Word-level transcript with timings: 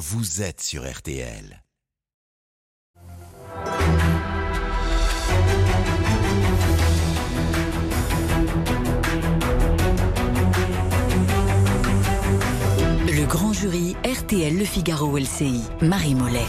vous 0.00 0.40
êtes 0.40 0.62
sur 0.62 0.90
RTL. 0.90 1.62
Jury 13.60 13.94
RTL 14.06 14.56
Le 14.56 14.64
Figaro 14.64 15.18
LCI, 15.18 15.60
Marie 15.82 16.14
Mollet. 16.14 16.46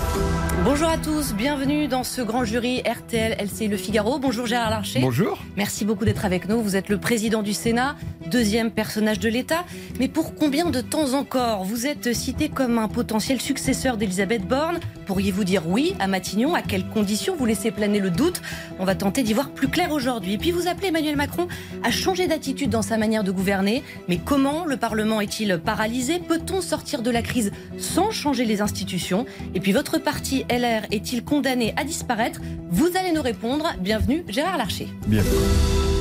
Bonjour 0.63 0.88
à 0.88 0.97
tous, 0.97 1.33
bienvenue 1.33 1.89
dans 1.89 2.05
ce 2.05 2.21
grand 2.21 2.45
jury 2.45 2.81
RTL 2.83 3.36
LCI 3.37 3.68
Le 3.68 3.75
Figaro. 3.75 4.18
Bonjour 4.18 4.45
Gérard 4.45 4.69
Larcher. 4.69 5.01
Bonjour. 5.01 5.37
Merci 5.57 5.83
beaucoup 5.83 6.05
d'être 6.05 6.23
avec 6.23 6.47
nous. 6.47 6.61
Vous 6.61 6.77
êtes 6.77 6.87
le 6.87 6.97
président 6.97 7.41
du 7.41 7.51
Sénat, 7.51 7.97
deuxième 8.27 8.71
personnage 8.71 9.19
de 9.19 9.27
l'État. 9.27 9.65
Mais 10.00 10.07
pour 10.07 10.36
combien 10.36 10.69
de 10.69 10.79
temps 10.79 11.13
encore? 11.13 11.65
Vous 11.65 11.86
êtes 11.86 12.13
cité 12.13 12.47
comme 12.47 12.77
un 12.77 12.87
potentiel 12.87 13.41
successeur 13.41 13.97
d'Elisabeth 13.97 14.47
Borne. 14.47 14.79
Pourriez-vous 15.11 15.43
dire 15.43 15.68
oui 15.68 15.93
à 16.00 16.07
Matignon 16.07 16.56
À 16.56 16.61
quelles 16.61 16.88
conditions 16.88 17.36
vous 17.36 17.46
laissez 17.46 17.69
planer 17.69 18.00
le 18.00 18.10
doute 18.11 18.42
On 18.79 18.86
va 18.86 18.96
tenter 18.96 19.24
d'y 19.24 19.33
voir 19.33 19.50
plus 19.50 19.68
clair 19.68 19.92
aujourd'hui. 19.92 20.36
Et 20.36 20.38
puis 20.38 20.52
vous 20.52 20.69
appelez 20.69 20.88
Emmanuel 20.88 21.18
Macron 21.18 21.50
à 21.83 21.92
changer 21.92 22.28
d'attitude 22.28 22.69
dans 22.69 22.82
sa 22.82 22.97
manière 22.97 23.25
de 23.25 23.32
gouverner. 23.32 23.83
Mais 24.07 24.21
comment 24.24 24.64
le 24.64 24.78
Parlement 24.78 25.19
est-il 25.19 25.60
paralysé 25.60 26.19
Peut-on 26.19 26.61
sortir 26.61 27.02
de 27.02 27.11
la 27.11 27.21
crise 27.21 27.52
sans 27.78 28.11
changer 28.11 28.46
les 28.46 28.61
institutions 28.61 29.25
Et 29.54 29.60
puis 29.60 29.74
votre 29.74 29.97
parti 29.97 30.46
LR 30.50 30.83
est-il 30.92 31.25
condamné 31.25 31.74
à 31.75 31.83
disparaître 31.83 32.39
Vous 32.69 32.91
allez 32.97 33.11
nous 33.11 33.22
répondre. 33.22 33.73
Bienvenue 33.81 34.23
Gérard 34.30 34.55
Larcher. 34.55 34.88
Bien. 35.08 35.23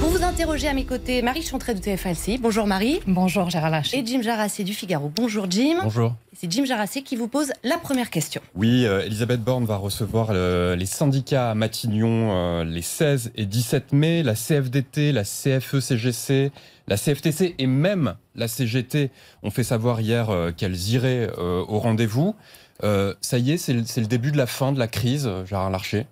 Pour 0.01 0.09
vous 0.09 0.25
interroger 0.25 0.67
à 0.67 0.73
mes 0.73 0.87
côtés, 0.87 1.21
Marie 1.21 1.43
Chantré 1.43 1.75
de 1.75 1.79
TFLC. 1.79 2.39
Bonjour 2.41 2.67
Marie. 2.67 3.01
Bonjour 3.07 3.51
Gérard 3.51 3.69
Larcher. 3.71 3.99
Et 3.99 4.07
Jim 4.07 4.23
Jarassé 4.23 4.65
du 4.65 4.73
Figaro. 4.73 5.13
Bonjour 5.15 5.47
Jim. 5.51 5.77
Bonjour. 5.83 6.15
C'est 6.35 6.51
Jim 6.51 6.65
Jarassé 6.65 7.03
qui 7.03 7.17
vous 7.17 7.29
pose 7.29 7.53
la 7.65 7.77
première 7.77 8.09
question. 8.09 8.41
Oui, 8.55 8.87
euh, 8.87 9.05
Elisabeth 9.05 9.43
Borne 9.43 9.67
va 9.67 9.77
recevoir 9.77 10.29
euh, 10.31 10.75
les 10.75 10.87
syndicats 10.87 11.51
à 11.51 11.55
Matignon 11.55 12.31
euh, 12.33 12.65
les 12.65 12.81
16 12.81 13.33
et 13.37 13.45
17 13.45 13.93
mai. 13.93 14.23
La 14.23 14.35
CFDT, 14.35 15.13
la 15.13 15.25
CFE-CGC, 15.25 16.51
la 16.89 16.97
CFTC 16.97 17.55
et 17.59 17.67
même 17.67 18.15
la 18.35 18.49
CGT 18.49 19.11
ont 19.43 19.51
fait 19.51 19.65
savoir 19.65 20.01
hier 20.01 20.31
euh, 20.31 20.51
qu'elles 20.51 20.81
iraient 20.89 21.31
euh, 21.39 21.63
au 21.69 21.79
rendez-vous. 21.79 22.35
Euh, 22.85 23.15
ça 23.21 23.37
y 23.37 23.53
est, 23.53 23.59
c'est 23.59 23.75
le, 23.75 23.83
le 23.97 24.07
début 24.07 24.33
de 24.33 24.39
la 24.39 24.47
fin 24.47 24.73
de 24.73 24.79
la 24.79 24.89
crise, 24.89 25.31
Gérard 25.45 25.69
Larcher. 25.69 26.07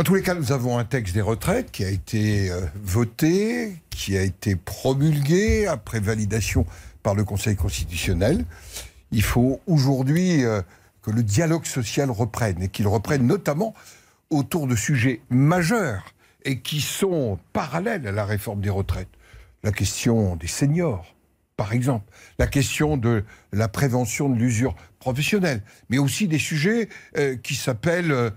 En 0.00 0.04
tous 0.04 0.14
les 0.14 0.22
cas, 0.22 0.34
nous 0.34 0.52
avons 0.52 0.78
un 0.78 0.84
texte 0.84 1.12
des 1.12 1.20
retraites 1.20 1.72
qui 1.72 1.84
a 1.84 1.88
été 1.88 2.52
euh, 2.52 2.60
voté, 2.76 3.82
qui 3.90 4.16
a 4.16 4.22
été 4.22 4.54
promulgué 4.54 5.66
après 5.66 5.98
validation 5.98 6.66
par 7.02 7.16
le 7.16 7.24
Conseil 7.24 7.56
constitutionnel. 7.56 8.44
Il 9.10 9.24
faut 9.24 9.60
aujourd'hui 9.66 10.44
euh, 10.44 10.62
que 11.02 11.10
le 11.10 11.24
dialogue 11.24 11.64
social 11.64 12.12
reprenne 12.12 12.62
et 12.62 12.68
qu'il 12.68 12.86
reprenne 12.86 13.26
notamment 13.26 13.74
autour 14.30 14.68
de 14.68 14.76
sujets 14.76 15.20
majeurs 15.30 16.14
et 16.44 16.60
qui 16.60 16.80
sont 16.80 17.40
parallèles 17.52 18.06
à 18.06 18.12
la 18.12 18.24
réforme 18.24 18.60
des 18.60 18.70
retraites. 18.70 19.10
La 19.64 19.72
question 19.72 20.36
des 20.36 20.46
seniors, 20.46 21.12
par 21.56 21.72
exemple, 21.72 22.06
la 22.38 22.46
question 22.46 22.98
de 22.98 23.24
la 23.52 23.66
prévention 23.66 24.28
de 24.28 24.36
l'usure 24.38 24.76
professionnelle, 25.00 25.64
mais 25.88 25.98
aussi 25.98 26.28
des 26.28 26.38
sujets 26.38 26.88
euh, 27.16 27.34
qui 27.34 27.56
s'appellent, 27.56 28.30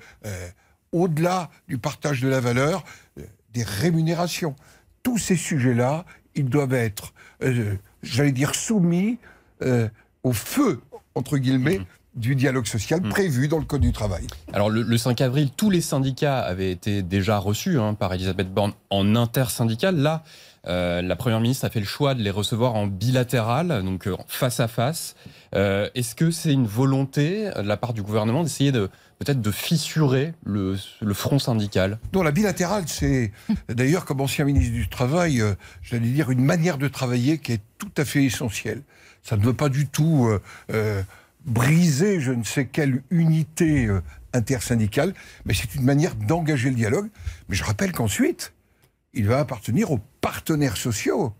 au-delà 0.91 1.49
du 1.67 1.77
partage 1.77 2.21
de 2.21 2.27
la 2.27 2.39
valeur, 2.39 2.83
euh, 3.19 3.23
des 3.53 3.63
rémunérations. 3.63 4.55
Tous 5.03 5.17
ces 5.17 5.35
sujets-là, 5.35 6.05
ils 6.35 6.49
doivent 6.49 6.73
être, 6.73 7.13
euh, 7.43 7.75
j'allais 8.03 8.31
dire, 8.31 8.55
soumis 8.55 9.17
euh, 9.61 9.87
au 10.23 10.33
feu, 10.33 10.81
entre 11.15 11.37
guillemets, 11.37 11.81
du 12.15 12.35
dialogue 12.35 12.65
social 12.65 13.01
prévu 13.01 13.47
dans 13.47 13.57
le 13.57 13.65
Code 13.65 13.81
du 13.81 13.93
travail. 13.93 14.27
Alors 14.51 14.69
le, 14.69 14.81
le 14.81 14.97
5 14.97 15.21
avril, 15.21 15.49
tous 15.55 15.69
les 15.69 15.81
syndicats 15.81 16.39
avaient 16.39 16.71
été 16.71 17.03
déjà 17.03 17.37
reçus 17.37 17.79
hein, 17.79 17.93
par 17.93 18.13
Elisabeth 18.13 18.53
Borne 18.53 18.73
en 18.89 19.15
intersyndical. 19.15 19.95
Là, 19.95 20.23
euh, 20.67 21.01
la 21.01 21.15
Première 21.15 21.39
ministre 21.39 21.65
a 21.65 21.69
fait 21.69 21.79
le 21.79 21.85
choix 21.85 22.13
de 22.13 22.21
les 22.21 22.29
recevoir 22.29 22.75
en 22.75 22.87
bilatéral, 22.87 23.83
donc 23.83 24.07
euh, 24.07 24.15
face 24.27 24.59
à 24.59 24.67
face. 24.67 25.15
Euh, 25.55 25.89
Est-ce 25.95 26.15
que 26.15 26.31
c'est 26.31 26.53
une 26.53 26.67
volonté 26.67 27.49
de 27.55 27.61
la 27.61 27.77
part 27.77 27.93
du 27.93 28.03
gouvernement 28.03 28.43
d'essayer 28.43 28.71
de 28.71 28.89
peut-être 29.21 29.41
de 29.41 29.51
fissurer 29.51 30.33
le, 30.43 30.77
le 30.99 31.13
front 31.13 31.37
syndical 31.37 31.99
Non, 32.11 32.23
la 32.23 32.31
bilatérale, 32.31 32.85
c'est 32.87 33.31
d'ailleurs, 33.69 34.05
comme 34.05 34.19
ancien 34.19 34.45
ministre 34.45 34.73
du 34.73 34.89
Travail, 34.89 35.41
euh, 35.41 35.53
j'allais 35.83 36.07
dire 36.07 36.31
une 36.31 36.43
manière 36.43 36.79
de 36.79 36.87
travailler 36.87 37.37
qui 37.37 37.53
est 37.53 37.61
tout 37.77 37.91
à 37.97 38.03
fait 38.03 38.23
essentielle. 38.23 38.81
Ça 39.21 39.37
ne 39.37 39.43
veut 39.43 39.53
pas 39.53 39.69
du 39.69 39.87
tout 39.87 40.25
euh, 40.25 40.41
euh, 40.73 41.03
briser 41.45 42.19
je 42.19 42.31
ne 42.31 42.43
sais 42.43 42.65
quelle 42.65 43.03
unité 43.11 43.85
euh, 43.85 44.01
intersyndicale, 44.33 45.13
mais 45.45 45.53
c'est 45.53 45.75
une 45.75 45.83
manière 45.83 46.15
d'engager 46.15 46.69
le 46.69 46.75
dialogue. 46.75 47.09
Mais 47.47 47.55
je 47.55 47.63
rappelle 47.63 47.91
qu'ensuite, 47.91 48.53
il 49.13 49.27
va 49.27 49.37
appartenir 49.37 49.91
aux 49.91 49.99
partenaires 50.21 50.77
sociaux 50.77 51.31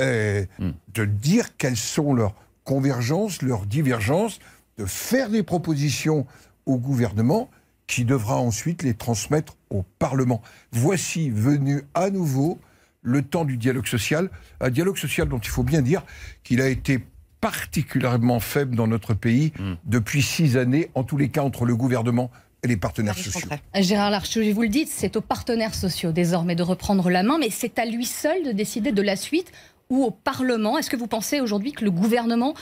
euh, 0.00 0.44
de 0.92 1.04
dire 1.04 1.56
quelles 1.56 1.76
sont 1.76 2.14
leurs 2.14 2.34
convergences, 2.64 3.42
leurs 3.42 3.64
divergences, 3.64 4.40
de 4.76 4.86
faire 4.86 5.28
des 5.28 5.44
propositions 5.44 6.26
au 6.68 6.76
gouvernement 6.76 7.50
qui 7.88 8.04
devra 8.04 8.36
ensuite 8.36 8.82
les 8.82 8.94
transmettre 8.94 9.56
au 9.70 9.82
Parlement. 9.98 10.42
Voici 10.70 11.30
venu 11.30 11.82
à 11.94 12.10
nouveau 12.10 12.60
le 13.02 13.22
temps 13.22 13.44
du 13.44 13.56
dialogue 13.56 13.86
social, 13.86 14.30
un 14.60 14.70
dialogue 14.70 14.98
social 14.98 15.28
dont 15.28 15.38
il 15.38 15.48
faut 15.48 15.62
bien 15.62 15.82
dire 15.82 16.04
qu'il 16.44 16.60
a 16.60 16.68
été 16.68 17.04
particulièrement 17.40 18.40
faible 18.40 18.76
dans 18.76 18.86
notre 18.86 19.14
pays 19.14 19.52
depuis 19.84 20.22
six 20.22 20.56
années, 20.56 20.90
en 20.94 21.04
tous 21.04 21.16
les 21.16 21.30
cas 21.30 21.42
entre 21.42 21.64
le 21.64 21.74
gouvernement 21.74 22.30
et 22.62 22.68
les 22.68 22.76
partenaires 22.76 23.16
sociaux. 23.16 23.48
Gérard 23.74 24.10
Larcher, 24.10 24.52
vous 24.52 24.62
le 24.62 24.68
dites, 24.68 24.88
c'est 24.90 25.16
aux 25.16 25.20
partenaires 25.20 25.74
sociaux 25.74 26.12
désormais 26.12 26.56
de 26.56 26.64
reprendre 26.64 27.08
la 27.08 27.22
main, 27.22 27.38
mais 27.38 27.50
c'est 27.50 27.78
à 27.78 27.86
lui 27.86 28.04
seul 28.04 28.42
de 28.44 28.52
décider 28.52 28.92
de 28.92 29.02
la 29.02 29.16
suite 29.16 29.52
ou 29.88 30.04
au 30.04 30.10
Parlement. 30.10 30.76
Est-ce 30.76 30.90
que 30.90 30.96
vous 30.96 31.06
pensez 31.06 31.40
aujourd'hui 31.40 31.72
que 31.72 31.84
le 31.84 31.90
gouvernement 31.90 32.54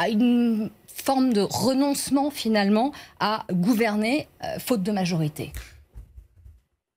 a 0.00 0.08
une 0.08 0.70
forme 0.86 1.32
de 1.32 1.40
renoncement 1.40 2.30
finalement 2.30 2.92
à 3.20 3.44
gouverner 3.52 4.28
euh, 4.44 4.58
faute 4.58 4.82
de 4.82 4.92
majorité 4.92 5.52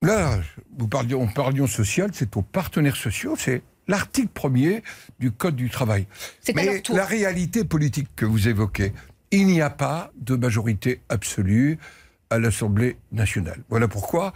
Là, 0.02 0.40
vous 0.78 0.90
parlions, 0.90 1.22
on 1.22 1.28
parlions 1.28 1.68
social, 1.68 2.10
c'est 2.14 2.36
aux 2.36 2.42
partenaires 2.42 2.98
sociaux, 2.98 3.36
c'est 3.38 3.62
l'article 3.88 4.28
premier 4.28 4.84
du 5.20 5.32
Code 5.32 5.56
du 5.56 5.70
travail. 5.70 6.08
C'est 6.42 6.52
à 6.52 6.62
Mais 6.62 6.84
la 6.90 7.06
réalité 7.06 7.64
politique 7.64 8.10
que 8.14 8.26
vous 8.26 8.50
évoquez, 8.50 8.92
il 9.32 9.48
n'y 9.48 9.62
a 9.62 9.70
pas 9.70 10.12
de 10.20 10.36
majorité 10.36 11.00
absolue 11.08 11.80
à 12.30 12.38
l'Assemblée 12.38 12.98
nationale. 13.14 13.64
Voilà 13.70 13.88
pourquoi 13.88 14.34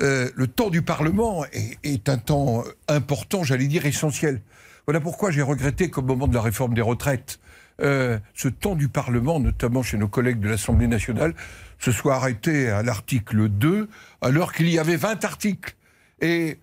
euh, 0.00 0.30
le 0.34 0.46
temps 0.46 0.70
du 0.70 0.80
Parlement 0.80 1.44
est, 1.52 1.78
est 1.84 2.08
un 2.08 2.16
temps 2.16 2.64
important, 2.88 3.44
j'allais 3.44 3.68
dire 3.68 3.84
essentiel. 3.84 4.40
Voilà 4.86 5.00
pourquoi 5.00 5.30
j'ai 5.30 5.42
regretté 5.42 5.90
qu'au 5.90 6.00
moment 6.00 6.26
de 6.26 6.34
la 6.34 6.40
réforme 6.40 6.72
des 6.72 6.80
retraites, 6.80 7.38
euh, 7.80 8.18
ce 8.34 8.48
temps 8.48 8.74
du 8.74 8.88
Parlement, 8.88 9.40
notamment 9.40 9.82
chez 9.82 9.96
nos 9.96 10.08
collègues 10.08 10.40
de 10.40 10.48
l'Assemblée 10.48 10.86
nationale, 10.86 11.34
se 11.78 11.90
soit 11.92 12.14
arrêté 12.14 12.68
à 12.68 12.82
l'article 12.82 13.48
2, 13.48 13.88
alors 14.20 14.52
qu'il 14.52 14.68
y 14.68 14.78
avait 14.78 14.96
20 14.96 15.24
articles. 15.24 15.74
Et 16.20 16.58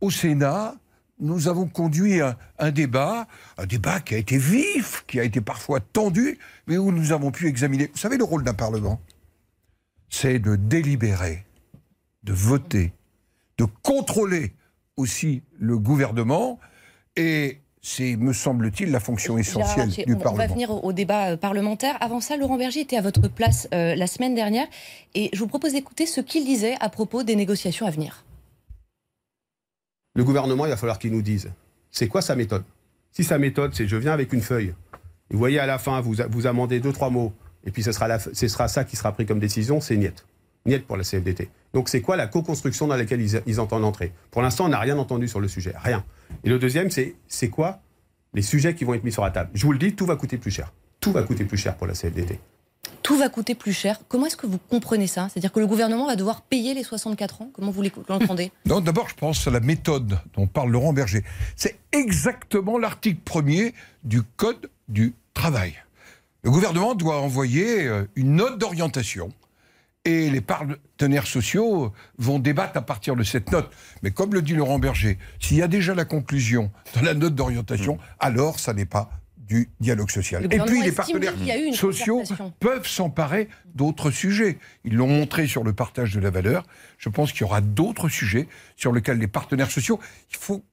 au 0.00 0.10
Sénat, 0.10 0.74
nous 1.18 1.48
avons 1.48 1.66
conduit 1.66 2.20
un, 2.20 2.36
un 2.58 2.70
débat, 2.70 3.26
un 3.58 3.66
débat 3.66 4.00
qui 4.00 4.14
a 4.14 4.18
été 4.18 4.38
vif, 4.38 5.04
qui 5.06 5.20
a 5.20 5.24
été 5.24 5.40
parfois 5.40 5.80
tendu, 5.80 6.38
mais 6.66 6.78
où 6.78 6.92
nous 6.92 7.12
avons 7.12 7.30
pu 7.30 7.48
examiner. 7.48 7.90
Vous 7.92 7.98
savez, 7.98 8.16
le 8.16 8.24
rôle 8.24 8.44
d'un 8.44 8.54
Parlement, 8.54 9.00
c'est 10.08 10.38
de 10.38 10.56
délibérer, 10.56 11.44
de 12.22 12.32
voter, 12.32 12.92
de 13.58 13.64
contrôler 13.82 14.52
aussi 14.96 15.42
le 15.58 15.78
gouvernement, 15.78 16.60
et 17.16 17.61
c'est, 17.82 18.16
me 18.16 18.32
semble-t-il, 18.32 18.90
la 18.92 19.00
fonction 19.00 19.36
essentielle 19.38 19.90
du 19.90 20.04
on, 20.06 20.12
on 20.12 20.18
va 20.18 20.22
Parlement. 20.24 20.54
venir 20.54 20.70
au, 20.70 20.80
au 20.80 20.92
débat 20.92 21.32
euh, 21.32 21.36
parlementaire. 21.36 21.96
Avant 22.00 22.20
ça, 22.20 22.36
Laurent 22.36 22.56
Berger 22.56 22.80
était 22.80 22.96
à 22.96 23.00
votre 23.02 23.26
place 23.28 23.68
euh, 23.74 23.96
la 23.96 24.06
semaine 24.06 24.34
dernière 24.36 24.66
et 25.14 25.30
je 25.32 25.38
vous 25.40 25.48
propose 25.48 25.72
d'écouter 25.72 26.06
ce 26.06 26.20
qu'il 26.20 26.44
disait 26.44 26.76
à 26.80 26.88
propos 26.88 27.24
des 27.24 27.34
négociations 27.36 27.84
à 27.86 27.90
venir. 27.90 28.24
Le 30.14 30.24
gouvernement, 30.24 30.64
il 30.66 30.70
va 30.70 30.76
falloir 30.76 30.98
qu'il 30.98 31.12
nous 31.12 31.22
dise 31.22 31.50
c'est 31.90 32.06
quoi 32.06 32.22
sa 32.22 32.36
méthode? 32.36 32.64
Si 33.10 33.24
sa 33.24 33.36
méthode, 33.38 33.74
c'est 33.74 33.86
je 33.88 33.96
viens 33.96 34.12
avec 34.12 34.32
une 34.32 34.40
feuille, 34.40 34.74
et 35.30 35.34
vous 35.34 35.38
voyez 35.38 35.58
à 35.58 35.66
la 35.66 35.78
fin, 35.78 36.00
vous, 36.00 36.16
vous 36.30 36.46
amendez 36.46 36.80
deux, 36.80 36.92
trois 36.92 37.10
mots, 37.10 37.32
et 37.64 37.70
puis 37.70 37.82
ce 37.82 37.92
sera, 37.92 38.08
la, 38.08 38.18
ce 38.18 38.48
sera 38.48 38.68
ça 38.68 38.84
qui 38.84 38.96
sera 38.96 39.12
pris 39.12 39.26
comme 39.26 39.40
décision, 39.40 39.80
c'est 39.80 39.96
niet. 40.64 40.74
Niet 40.74 40.86
pour 40.86 40.96
la 40.96 41.02
CFDT. 41.02 41.48
Donc 41.72 41.88
c'est 41.88 42.00
quoi 42.00 42.16
la 42.16 42.26
co-construction 42.26 42.86
dans 42.86 42.96
laquelle 42.96 43.20
ils, 43.20 43.42
ils 43.46 43.60
entendent 43.60 43.84
entrer? 43.84 44.12
Pour 44.30 44.42
l'instant, 44.42 44.66
on 44.66 44.68
n'a 44.68 44.78
rien 44.78 44.98
entendu 44.98 45.28
sur 45.28 45.40
le 45.40 45.48
sujet, 45.48 45.74
rien. 45.82 46.04
Et 46.44 46.48
le 46.48 46.58
deuxième, 46.58 46.90
c'est 46.90 47.14
c'est 47.28 47.48
quoi 47.48 47.80
les 48.34 48.42
sujets 48.42 48.74
qui 48.74 48.84
vont 48.84 48.94
être 48.94 49.04
mis 49.04 49.12
sur 49.12 49.24
la 49.24 49.30
table? 49.30 49.50
Je 49.54 49.64
vous 49.66 49.72
le 49.72 49.78
dis, 49.78 49.94
tout 49.94 50.06
va 50.06 50.16
coûter 50.16 50.38
plus 50.38 50.50
cher. 50.50 50.72
Tout 51.00 51.12
va 51.12 51.22
coûter 51.22 51.44
plus 51.44 51.58
cher 51.58 51.76
pour 51.76 51.86
la 51.86 51.94
CFDT. 51.94 52.38
Tout 53.02 53.16
va 53.16 53.28
coûter 53.28 53.54
plus 53.54 53.72
cher. 53.72 53.98
Comment 54.08 54.26
est-ce 54.26 54.36
que 54.36 54.46
vous 54.46 54.58
comprenez 54.58 55.08
ça? 55.08 55.28
C'est-à-dire 55.28 55.52
que 55.52 55.58
le 55.58 55.66
gouvernement 55.66 56.06
va 56.06 56.14
devoir 56.14 56.42
payer 56.42 56.74
les 56.74 56.84
64 56.84 57.42
ans? 57.42 57.50
Comment 57.52 57.70
vous 57.72 57.82
l'entendez? 58.08 58.52
Non, 58.66 58.80
d'abord, 58.80 59.08
je 59.08 59.14
pense 59.14 59.46
à 59.46 59.50
la 59.50 59.60
méthode 59.60 60.18
dont 60.34 60.46
parle 60.46 60.70
Laurent 60.70 60.92
Berger. 60.92 61.24
C'est 61.56 61.78
exactement 61.90 62.78
l'article 62.78 63.20
premier 63.24 63.74
du 64.04 64.22
Code 64.22 64.70
du 64.88 65.14
travail. 65.34 65.74
Le 66.44 66.50
gouvernement 66.50 66.94
doit 66.94 67.20
envoyer 67.20 67.86
euh, 67.86 68.04
une 68.14 68.36
note 68.36 68.58
d'orientation 68.58 69.32
et 70.04 70.30
les 70.30 70.40
partenaires 70.40 71.26
sociaux 71.26 71.92
vont 72.18 72.38
débattre 72.38 72.76
à 72.76 72.82
partir 72.82 73.14
de 73.16 73.22
cette 73.22 73.50
note. 73.52 73.70
Mais 74.02 74.10
comme 74.10 74.34
le 74.34 74.42
dit 74.42 74.54
Laurent 74.54 74.78
Berger, 74.78 75.18
s'il 75.40 75.58
y 75.58 75.62
a 75.62 75.68
déjà 75.68 75.94
la 75.94 76.04
conclusion 76.04 76.70
dans 76.94 77.02
la 77.02 77.14
note 77.14 77.34
d'orientation, 77.34 77.98
alors 78.18 78.58
ça 78.58 78.74
n'est 78.74 78.86
pas 78.86 79.10
du 79.36 79.70
dialogue 79.80 80.10
social. 80.10 80.42
Le 80.42 80.54
Et 80.54 80.58
puis 80.60 80.82
les 80.82 80.92
partenaires 80.92 81.34
sociaux 81.74 82.22
peuvent 82.58 82.86
s'emparer 82.86 83.48
d'autres 83.74 84.10
sujets. 84.10 84.58
Ils 84.84 84.94
l'ont 84.94 85.08
montré 85.08 85.46
sur 85.46 85.62
le 85.62 85.72
partage 85.72 86.14
de 86.14 86.20
la 86.20 86.30
valeur. 86.30 86.66
Je 86.98 87.08
pense 87.08 87.32
qu'il 87.32 87.42
y 87.42 87.44
aura 87.44 87.60
d'autres 87.60 88.08
sujets 88.08 88.48
sur 88.76 88.92
lesquels 88.92 89.18
les 89.18 89.28
partenaires 89.28 89.70
sociaux, 89.70 90.00
il 90.30 90.36
faut 90.36 90.64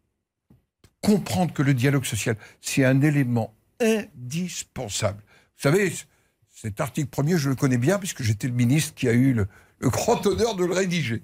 comprendre 1.01 1.53
que 1.53 1.61
le 1.61 1.73
dialogue 1.73 2.05
social, 2.05 2.35
c'est 2.61 2.85
un 2.85 3.01
élément 3.01 3.53
indispensable. 3.81 5.23
Vous 5.57 5.63
savez, 5.63 5.93
cet 6.61 6.81
article 6.81 7.07
premier, 7.07 7.37
je 7.37 7.49
le 7.49 7.55
connais 7.55 7.77
bien 7.77 7.99
puisque 7.99 8.21
j'étais 8.21 8.47
le 8.47 8.53
ministre 8.53 8.93
qui 8.93 9.07
a 9.07 9.13
eu 9.13 9.33
le, 9.33 9.47
le 9.79 9.89
grand 9.89 10.25
honneur 10.25 10.55
de 10.55 10.65
le 10.65 10.73
rédiger. 10.73 11.23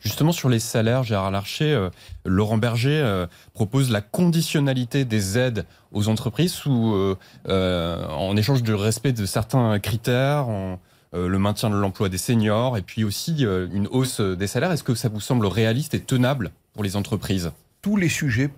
Justement, 0.00 0.32
sur 0.32 0.48
les 0.48 0.58
salaires, 0.58 1.04
Gérard 1.04 1.30
Larcher, 1.30 1.72
euh, 1.72 1.90
Laurent 2.24 2.58
Berger 2.58 3.00
euh, 3.00 3.26
propose 3.54 3.90
la 3.90 4.00
conditionnalité 4.00 5.04
des 5.04 5.38
aides 5.38 5.66
aux 5.92 6.08
entreprises 6.08 6.52
sous, 6.52 6.94
euh, 6.94 7.16
euh, 7.48 8.04
en 8.08 8.36
échange 8.36 8.62
de 8.64 8.72
respect 8.72 9.12
de 9.12 9.24
certains 9.24 9.78
critères, 9.78 10.48
en, 10.48 10.80
le 11.12 11.38
maintien 11.38 11.70
de 11.70 11.76
l'emploi 11.76 12.08
des 12.08 12.18
seniors 12.18 12.76
et 12.76 12.82
puis 12.82 13.02
aussi 13.02 13.42
une 13.42 13.88
hausse 13.88 14.20
des 14.20 14.46
salaires. 14.46 14.70
Est-ce 14.70 14.84
que 14.84 14.94
ça 14.94 15.08
vous 15.08 15.20
semble 15.20 15.46
réaliste 15.46 15.92
et 15.94 16.00
tenable 16.00 16.52
pour 16.72 16.84
les 16.84 16.94
entreprises? 16.94 17.50
Tous 17.82 17.96
les 17.96 18.08
sujets 18.08 18.50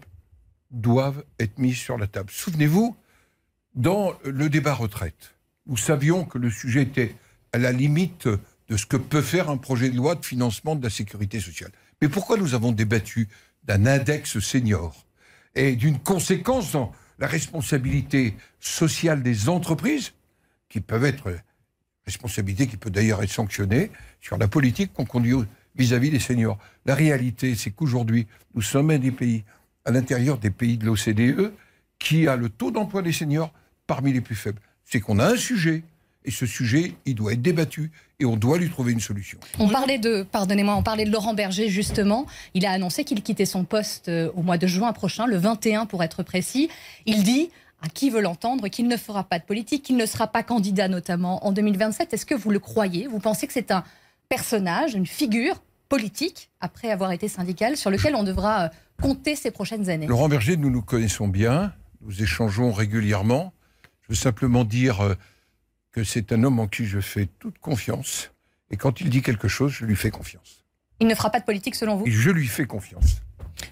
doivent 0.71 1.25
être 1.41 1.59
mis 1.59 1.73
sur 1.73 1.97
la 1.97 2.07
table. 2.07 2.29
Souvenez-vous, 2.31 2.95
dans 3.75 4.13
le 4.25 4.51
débat 4.51 4.75
retraite, 4.75 5.35
nous 5.67 5.77
savions 5.77 6.25
que 6.25 6.39
le 6.39 6.51
sujet 6.51 6.83
était 6.83 7.15
à 7.53 7.59
la 7.59 7.73
limite 7.73 8.29
de 8.69 8.77
ce 8.77 8.87
que 8.87 8.97
peut 8.97 9.23
faire 9.23 9.51
un 9.51 9.57
projet 9.57 9.91
de 9.91 9.97
loi 9.97 10.15
de 10.15 10.25
financement 10.25 10.75
de 10.75 10.83
la 10.83 10.91
sécurité 10.91 11.41
sociale. 11.41 11.71
Mais 12.01 12.09
pourquoi 12.09 12.37
nous 12.37 12.55
avons 12.55 12.73
débattu 12.73 13.29
d'un 13.65 13.87
index 13.87 14.39
senior 14.41 15.07
et 15.55 15.77
d'une 15.77 15.99
conséquence 15.99 16.73
dans 16.73 16.93
la 17.19 17.27
responsabilité 17.27 18.35
sociale 18.59 19.23
des 19.23 19.49
entreprises, 19.49 20.13
qui 20.69 20.81
peuvent 20.81 21.05
être 21.05 21.31
responsabilité 22.05 22.67
qui 22.67 22.77
peut 22.77 22.91
d'ailleurs 22.91 23.23
être 23.23 23.31
sanctionnée 23.31 23.91
sur 24.21 24.37
la 24.39 24.49
politique 24.49 24.93
qu'on 24.93 25.05
conduit 25.05 25.35
vis-à-vis 25.77 26.11
des 26.11 26.19
seniors. 26.19 26.59
La 26.85 26.95
réalité, 26.95 27.55
c'est 27.55 27.71
qu'aujourd'hui, 27.71 28.27
nous 28.55 28.63
sommes 28.63 28.91
un 28.91 28.99
des 28.99 29.13
pays, 29.13 29.45
à 29.85 29.91
l'intérieur 29.91 30.39
des 30.39 30.51
pays 30.51 30.79
de 30.79 30.87
l'OCDE, 30.87 31.53
qui 31.99 32.27
a 32.27 32.37
le 32.37 32.49
taux 32.49 32.71
d'emploi 32.71 33.03
des 33.03 33.13
seniors 33.13 33.53
parmi 33.87 34.13
les 34.13 34.21
plus 34.21 34.35
faibles. 34.35 34.61
C'est 34.85 35.01
qu'on 35.01 35.19
a 35.19 35.27
un 35.27 35.37
sujet, 35.37 35.83
et 36.25 36.31
ce 36.31 36.47
sujet, 36.47 36.95
il 37.07 37.15
doit 37.15 37.33
être 37.33 37.43
débattu, 37.43 37.91
et 38.21 38.25
on 38.25 38.37
doit 38.37 38.59
lui 38.59 38.71
trouver 38.71 38.93
une 38.93 39.01
solution. 39.01 39.39
On 39.59 39.69
parlait 39.69 39.99
de, 39.99 40.23
pardonnez-moi, 40.23 40.77
on 40.77 40.83
parlait 40.83 41.05
de 41.05 41.11
Laurent 41.11 41.35
Berger 41.35 41.69
justement. 41.69 42.27
Il 42.55 42.65
a 42.65 42.71
annoncé 42.71 43.05
qu'il 43.05 43.23
quittait 43.23 43.47
son 43.47 43.65
poste 43.65 44.09
euh, 44.09 44.31
au 44.37 44.43
mois 44.43 44.59
de 44.59 44.67
juin 44.67 44.93
prochain, 44.93 45.27
le 45.27 45.37
21 45.37 45.87
pour 45.87 46.03
être 46.05 46.23
précis. 46.23 46.69
Il 47.05 47.25
dit 47.25 47.51
à 47.83 47.89
qui 47.89 48.11
veut 48.11 48.21
l'entendre 48.21 48.69
qu'il 48.69 48.87
ne 48.87 48.97
fera 48.97 49.25
pas 49.25 49.41
de 49.41 49.45
politique, 49.45 49.83
qu'il 49.83 49.97
ne 49.97 50.07
sera 50.07 50.29
pas 50.29 50.45
candidat 50.45 50.87
notamment 50.87 51.45
en 51.45 51.51
2027. 51.51 52.15
Est-ce 52.15 52.25
que 52.25 52.35
vous 52.37 52.51
le 52.51 52.61
croyez? 52.61 53.09
Vous 53.09 53.19
pensez 53.19 53.49
que 53.49 53.53
c'est 53.53 53.73
un 53.73 53.83
personnage, 54.29 54.95
une 54.95 55.07
figure 55.07 55.61
politique 55.89 56.49
après 56.61 56.91
avoir 56.91 57.11
été 57.11 57.27
syndical 57.27 57.77
sur 57.77 57.91
lequel 57.91 58.15
on 58.15 58.23
devra 58.23 58.65
euh, 58.65 58.69
compter 59.03 59.35
ces 59.35 59.51
prochaines 59.51 59.91
années? 59.91 60.07
Laurent 60.07 60.29
Berger, 60.29 60.57
nous 60.57 60.71
nous 60.71 60.81
connaissons 60.81 61.27
bien, 61.27 61.73
nous 62.03 62.23
échangeons 62.23 62.71
régulièrement. 62.71 63.53
Je 64.13 64.17
veux 64.19 64.21
simplement 64.21 64.65
dire 64.65 65.01
euh, 65.01 65.15
que 65.91 66.05
c'est 66.05 66.33
un 66.33 66.45
homme 66.45 66.61
en 66.61 66.67
qui 66.67 66.85
je 66.85 67.01
fais 67.01 67.31
toute 67.39 67.59
confiance, 67.59 68.31
et 68.71 68.77
quand 68.77 69.01
il 69.01 69.09
dit 69.09 69.23
quelque 69.23 69.49
chose, 69.49 69.73
je 69.73 69.87
lui 69.87 69.97
fais 69.97 70.11
confiance. 70.11 70.67
Il 71.01 71.07
ne 71.07 71.15
fera 71.15 71.31
pas 71.31 71.41
de 71.41 71.47
politique 71.47 71.75
selon 71.75 71.97
vous? 71.97 72.07
Et 72.07 72.11
je 72.11 72.29
lui 72.29 72.47
fais 72.47 72.67
confiance. 72.67 73.23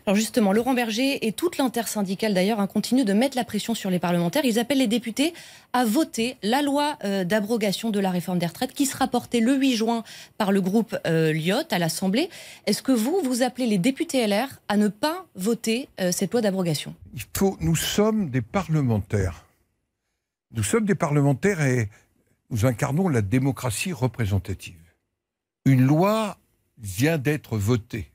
Alors 0.06 0.16
justement, 0.16 0.54
Laurent 0.54 0.72
Berger 0.72 1.26
et 1.26 1.32
toute 1.32 1.58
l'intersyndicale 1.58 2.32
d'ailleurs 2.32 2.58
hein, 2.58 2.66
continuent 2.66 3.04
de 3.04 3.12
mettre 3.12 3.36
la 3.36 3.44
pression 3.44 3.74
sur 3.74 3.90
les 3.90 3.98
parlementaires. 3.98 4.46
Ils 4.46 4.58
appellent 4.58 4.78
les 4.78 4.86
députés 4.86 5.34
à 5.74 5.84
voter 5.84 6.38
la 6.42 6.62
loi 6.62 6.96
euh, 7.04 7.24
d'abrogation 7.24 7.90
de 7.90 8.00
la 8.00 8.10
réforme 8.10 8.38
des 8.38 8.46
retraites 8.46 8.72
qui 8.72 8.86
sera 8.86 9.08
portée 9.08 9.40
le 9.40 9.54
8 9.56 9.76
juin 9.76 10.04
par 10.38 10.52
le 10.52 10.62
groupe 10.62 10.96
euh, 11.06 11.34
Lyotte 11.34 11.74
à 11.74 11.78
l'Assemblée. 11.78 12.30
Est-ce 12.64 12.82
que 12.82 12.92
vous, 12.92 13.20
vous 13.22 13.42
appelez 13.42 13.66
les 13.66 13.78
députés 13.78 14.26
LR 14.26 14.48
à 14.68 14.78
ne 14.78 14.88
pas 14.88 15.26
voter 15.34 15.90
euh, 16.00 16.12
cette 16.12 16.32
loi 16.32 16.40
d'abrogation? 16.40 16.94
Il 17.12 17.24
faut, 17.36 17.58
nous 17.60 17.76
sommes 17.76 18.30
des 18.30 18.40
parlementaires. 18.40 19.44
Nous 20.52 20.62
sommes 20.64 20.84
des 20.84 20.94
parlementaires 20.94 21.60
et 21.60 21.88
nous 22.50 22.66
incarnons 22.66 23.08
la 23.08 23.22
démocratie 23.22 23.92
représentative. 23.92 24.80
Une 25.64 25.86
loi 25.86 26.38
vient 26.78 27.18
d'être 27.18 27.56
votée. 27.56 28.10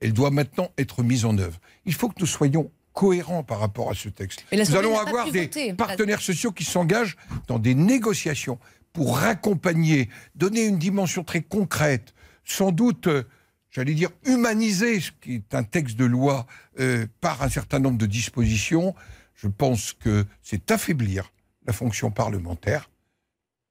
Elle 0.00 0.12
doit 0.12 0.30
maintenant 0.30 0.70
être 0.78 1.02
mise 1.02 1.24
en 1.24 1.36
œuvre. 1.36 1.60
Il 1.84 1.94
faut 1.94 2.08
que 2.08 2.20
nous 2.20 2.26
soyons 2.26 2.70
cohérents 2.94 3.42
par 3.42 3.60
rapport 3.60 3.90
à 3.90 3.94
ce 3.94 4.08
texte. 4.08 4.44
Nous 4.52 4.76
allons 4.76 4.98
avoir 4.98 5.30
des 5.30 5.42
voter. 5.42 5.74
partenaires 5.74 6.22
sociaux 6.22 6.52
qui 6.52 6.64
s'engagent 6.64 7.16
dans 7.46 7.58
des 7.58 7.74
négociations 7.74 8.58
pour 8.94 9.18
accompagner, 9.18 10.08
donner 10.34 10.64
une 10.64 10.78
dimension 10.78 11.22
très 11.22 11.42
concrète, 11.42 12.14
sans 12.44 12.72
doute, 12.72 13.08
euh, 13.08 13.24
j'allais 13.70 13.92
dire, 13.92 14.08
humaniser 14.24 15.00
ce 15.00 15.10
qui 15.20 15.34
est 15.34 15.54
un 15.54 15.64
texte 15.64 15.96
de 15.96 16.06
loi 16.06 16.46
euh, 16.80 17.06
par 17.20 17.42
un 17.42 17.50
certain 17.50 17.80
nombre 17.80 17.98
de 17.98 18.06
dispositions. 18.06 18.94
Je 19.34 19.48
pense 19.48 19.92
que 19.92 20.24
c'est 20.42 20.70
affaiblir 20.70 21.30
la 21.66 21.72
fonction 21.72 22.10
parlementaire 22.10 22.88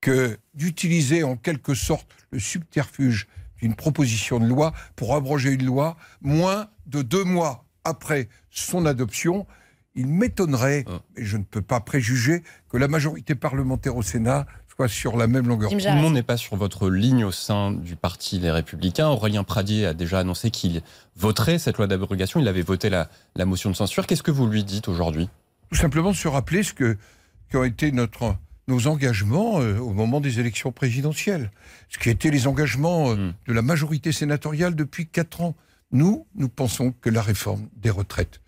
que 0.01 0.37
d'utiliser 0.53 1.23
en 1.23 1.35
quelque 1.35 1.73
sorte 1.73 2.07
le 2.31 2.39
subterfuge 2.39 3.27
d'une 3.61 3.75
proposition 3.75 4.39
de 4.39 4.45
loi 4.45 4.73
pour 4.95 5.15
abroger 5.15 5.51
une 5.51 5.65
loi 5.65 5.95
moins 6.21 6.67
de 6.85 7.01
deux 7.01 7.23
mois 7.23 7.65
après 7.83 8.27
son 8.51 8.85
adoption. 8.85 9.47
Il 9.95 10.07
m'étonnerait, 10.07 10.83
Ah. 10.87 10.99
et 11.15 11.23
je 11.25 11.37
ne 11.37 11.43
peux 11.43 11.61
pas 11.61 11.79
préjuger, 11.79 12.43
que 12.69 12.77
la 12.77 12.87
majorité 12.89 13.33
parlementaire 13.33 13.95
au 13.95 14.01
Sénat 14.03 14.45
soit 14.75 14.89
sur 14.89 15.15
la 15.15 15.25
même 15.27 15.47
longueur. 15.47 15.69
Tout 15.71 15.77
le 15.77 16.01
monde 16.01 16.13
n'est 16.15 16.21
pas 16.21 16.35
sur 16.35 16.57
votre 16.57 16.89
ligne 16.89 17.23
au 17.23 17.31
sein 17.31 17.71
du 17.71 17.95
parti 17.95 18.37
Les 18.39 18.51
Républicains. 18.51 19.07
Aurélien 19.07 19.45
Pradier 19.45 19.85
a 19.85 19.93
déjà 19.93 20.19
annoncé 20.19 20.51
qu'il 20.51 20.81
voterait 21.15 21.57
cette 21.59 21.77
loi 21.77 21.87
d'abrogation. 21.87 22.41
Il 22.41 22.47
avait 22.49 22.61
voté 22.61 22.89
la, 22.89 23.09
la 23.35 23.45
motion 23.45 23.69
de 23.69 23.75
censure. 23.75 24.05
Qu'est-ce 24.05 24.21
que 24.23 24.31
vous 24.31 24.47
lui 24.47 24.65
dites 24.65 24.89
aujourd'hui? 24.89 25.29
Tout 25.71 25.77
simplement 25.77 26.11
se 26.13 26.27
rappeler 26.27 26.61
ce 26.61 26.73
que 26.73 26.97
qui 27.49 27.57
ont 27.57 27.63
été 27.63 27.91
notre, 27.91 28.35
nos 28.67 28.87
engagements 28.87 29.61
euh, 29.61 29.77
au 29.77 29.93
moment 29.93 30.21
des 30.21 30.39
élections 30.39 30.71
présidentielles, 30.71 31.51
ce 31.89 31.97
qui 31.97 32.09
étaient 32.09 32.31
les 32.31 32.47
engagements 32.47 33.11
euh, 33.11 33.15
Mm. 33.15 33.33
de 33.47 33.53
la 33.53 33.61
majorité 33.61 34.11
sénatoriale 34.11 34.75
depuis 34.75 35.07
quatre 35.07 35.41
ans. 35.41 35.55
Nous, 35.91 36.25
nous 36.35 36.49
pensons 36.49 36.91
que 36.91 37.09
la 37.09 37.21
réforme 37.21 37.69
des 37.75 37.89
retraites, 37.89 38.41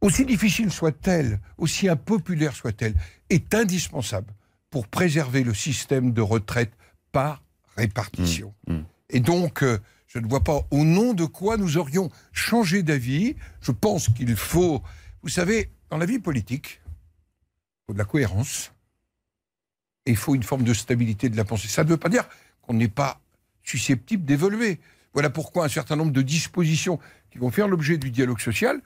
aussi 0.00 0.26
difficile 0.26 0.70
soit-elle, 0.72 1.40
aussi 1.58 1.88
impopulaire 1.88 2.54
soit-elle, 2.54 2.94
est 3.30 3.54
indispensable 3.54 4.34
pour 4.68 4.88
préserver 4.88 5.44
le 5.44 5.54
système 5.54 6.12
de 6.12 6.20
retraite 6.20 6.72
par 7.12 7.42
répartition. 7.76 8.52
Mm. 8.66 8.74
Mm. 8.74 8.84
Et 9.10 9.20
donc, 9.20 9.62
euh, 9.62 9.78
je 10.08 10.18
ne 10.18 10.26
vois 10.26 10.44
pas 10.44 10.66
au 10.70 10.84
nom 10.84 11.14
de 11.14 11.24
quoi 11.24 11.56
nous 11.56 11.78
aurions 11.78 12.10
changé 12.32 12.82
d'avis. 12.82 13.36
Je 13.60 13.72
pense 13.72 14.08
qu'il 14.08 14.36
faut, 14.36 14.82
vous 15.22 15.28
savez, 15.28 15.70
dans 15.90 15.98
la 15.98 16.06
vie 16.06 16.18
politique, 16.18 16.81
faut 17.92 17.94
de 17.94 17.98
la 17.98 18.04
cohérence 18.04 18.72
et 20.06 20.10
il 20.10 20.16
faut 20.16 20.34
une 20.34 20.42
forme 20.42 20.64
de 20.64 20.74
stabilité 20.74 21.28
de 21.28 21.36
la 21.36 21.44
pensée. 21.44 21.68
Ça 21.68 21.84
ne 21.84 21.88
veut 21.88 21.96
pas 21.96 22.08
dire 22.08 22.28
qu'on 22.62 22.74
n'est 22.74 22.88
pas 22.88 23.20
susceptible 23.62 24.24
d'évoluer. 24.24 24.80
Voilà 25.12 25.30
pourquoi 25.30 25.66
un 25.66 25.68
certain 25.68 25.94
nombre 25.96 26.12
de 26.12 26.22
dispositions 26.22 26.98
qui 27.30 27.38
vont 27.38 27.50
faire 27.50 27.68
l'objet 27.68 27.98
du 27.98 28.10
dialogue 28.10 28.40
social 28.40 28.80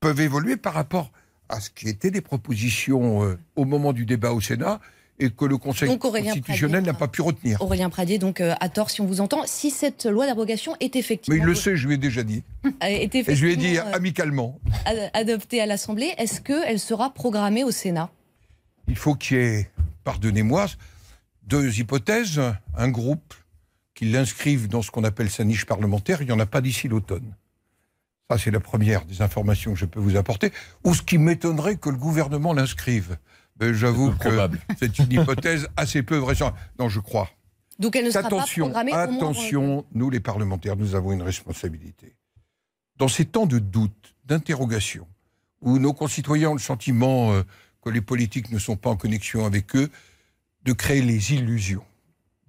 peuvent 0.00 0.20
évoluer 0.20 0.56
par 0.56 0.74
rapport 0.74 1.12
à 1.48 1.60
ce 1.60 1.70
qui 1.70 1.88
étaient 1.88 2.10
des 2.10 2.20
propositions 2.20 3.24
euh, 3.24 3.38
au 3.56 3.64
moment 3.64 3.92
du 3.92 4.04
débat 4.04 4.32
au 4.32 4.40
Sénat 4.40 4.80
et 5.20 5.30
que 5.30 5.44
le 5.44 5.56
Conseil 5.58 5.88
Donc, 5.88 6.00
constitutionnel 6.00 6.84
n'a 6.84 6.94
pas 6.94 7.08
pu 7.08 7.22
retenir. 7.22 7.60
Aurélien 7.60 7.90
Pradier, 7.90 8.18
donc 8.18 8.40
euh, 8.40 8.54
à 8.60 8.68
tort 8.68 8.90
si 8.90 9.00
on 9.00 9.06
vous 9.06 9.20
entend, 9.20 9.42
si 9.46 9.70
cette 9.70 10.06
loi 10.06 10.26
d'abrogation 10.26 10.76
est 10.80 10.94
effectivement, 10.94 11.36
Mais 11.36 11.42
il 11.42 11.46
le 11.46 11.54
sait, 11.54 11.76
je 11.76 11.86
lui 11.88 11.94
ai 11.94 11.98
déjà 11.98 12.22
dit. 12.22 12.44
est 12.80 13.14
Et 13.14 13.34
je 13.34 13.44
lui 13.44 13.52
ai 13.52 13.56
dit 13.56 13.78
euh, 13.78 13.92
amicalement, 13.92 14.60
ad- 14.84 15.10
adoptée 15.14 15.60
à 15.60 15.66
l'Assemblée, 15.66 16.12
est-ce 16.18 16.40
qu'elle 16.40 16.78
sera 16.78 17.12
programmée 17.12 17.64
au 17.64 17.70
Sénat? 17.70 18.10
Il 18.88 18.96
faut 18.96 19.14
qu'il 19.14 19.36
y 19.36 19.40
ait, 19.40 19.70
pardonnez-moi, 20.04 20.66
deux 21.42 21.78
hypothèses. 21.78 22.40
Un 22.76 22.88
groupe 22.88 23.34
qui 23.94 24.06
l'inscrive 24.06 24.68
dans 24.68 24.82
ce 24.82 24.90
qu'on 24.90 25.04
appelle 25.04 25.30
sa 25.30 25.44
niche 25.44 25.66
parlementaire, 25.66 26.22
il 26.22 26.26
n'y 26.26 26.32
en 26.32 26.40
a 26.40 26.46
pas 26.46 26.60
d'ici 26.60 26.88
l'automne. 26.88 27.34
Ça, 28.30 28.38
c'est 28.38 28.50
la 28.50 28.60
première 28.60 29.04
des 29.04 29.22
informations 29.22 29.72
que 29.72 29.78
je 29.78 29.86
peux 29.86 30.00
vous 30.00 30.16
apporter. 30.16 30.52
Ou 30.84 30.94
ce 30.94 31.02
qui 31.02 31.18
m'étonnerait 31.18 31.76
que 31.76 31.88
le 31.88 31.96
gouvernement 31.96 32.52
l'inscrive. 32.52 33.16
Ben, 33.56 33.72
J'avoue 33.72 34.12
que 34.12 34.18
probable. 34.28 34.60
c'est 34.78 34.98
une 34.98 35.10
hypothèse 35.12 35.68
assez 35.76 36.02
peu 36.02 36.16
vraisemblable. 36.16 36.58
Non, 36.78 36.88
je 36.88 37.00
crois. 37.00 37.28
Donc 37.78 37.96
elle 37.96 38.04
ne 38.04 38.10
sera 38.10 38.26
Attention, 38.26 38.66
pas 38.66 38.84
programmée 38.84 38.92
au 38.92 38.94
moins 38.94 39.04
avant- 39.04 39.16
attention, 39.16 39.84
nous 39.94 40.10
les 40.10 40.20
parlementaires, 40.20 40.76
nous 40.76 40.94
avons 40.94 41.12
une 41.12 41.22
responsabilité. 41.22 42.14
Dans 42.96 43.08
ces 43.08 43.24
temps 43.24 43.46
de 43.46 43.58
doute, 43.58 44.14
d'interrogation, 44.24 45.06
où 45.60 45.78
nos 45.78 45.92
concitoyens 45.92 46.50
ont 46.50 46.54
le 46.54 46.60
sentiment 46.60 47.32
euh, 47.32 47.42
que 47.88 47.94
les 47.94 48.00
politiques 48.02 48.50
ne 48.50 48.58
sont 48.58 48.76
pas 48.76 48.90
en 48.90 48.96
connexion 48.96 49.46
avec 49.46 49.74
eux, 49.74 49.88
de 50.64 50.72
créer 50.72 51.00
les 51.00 51.32
illusions. 51.32 51.84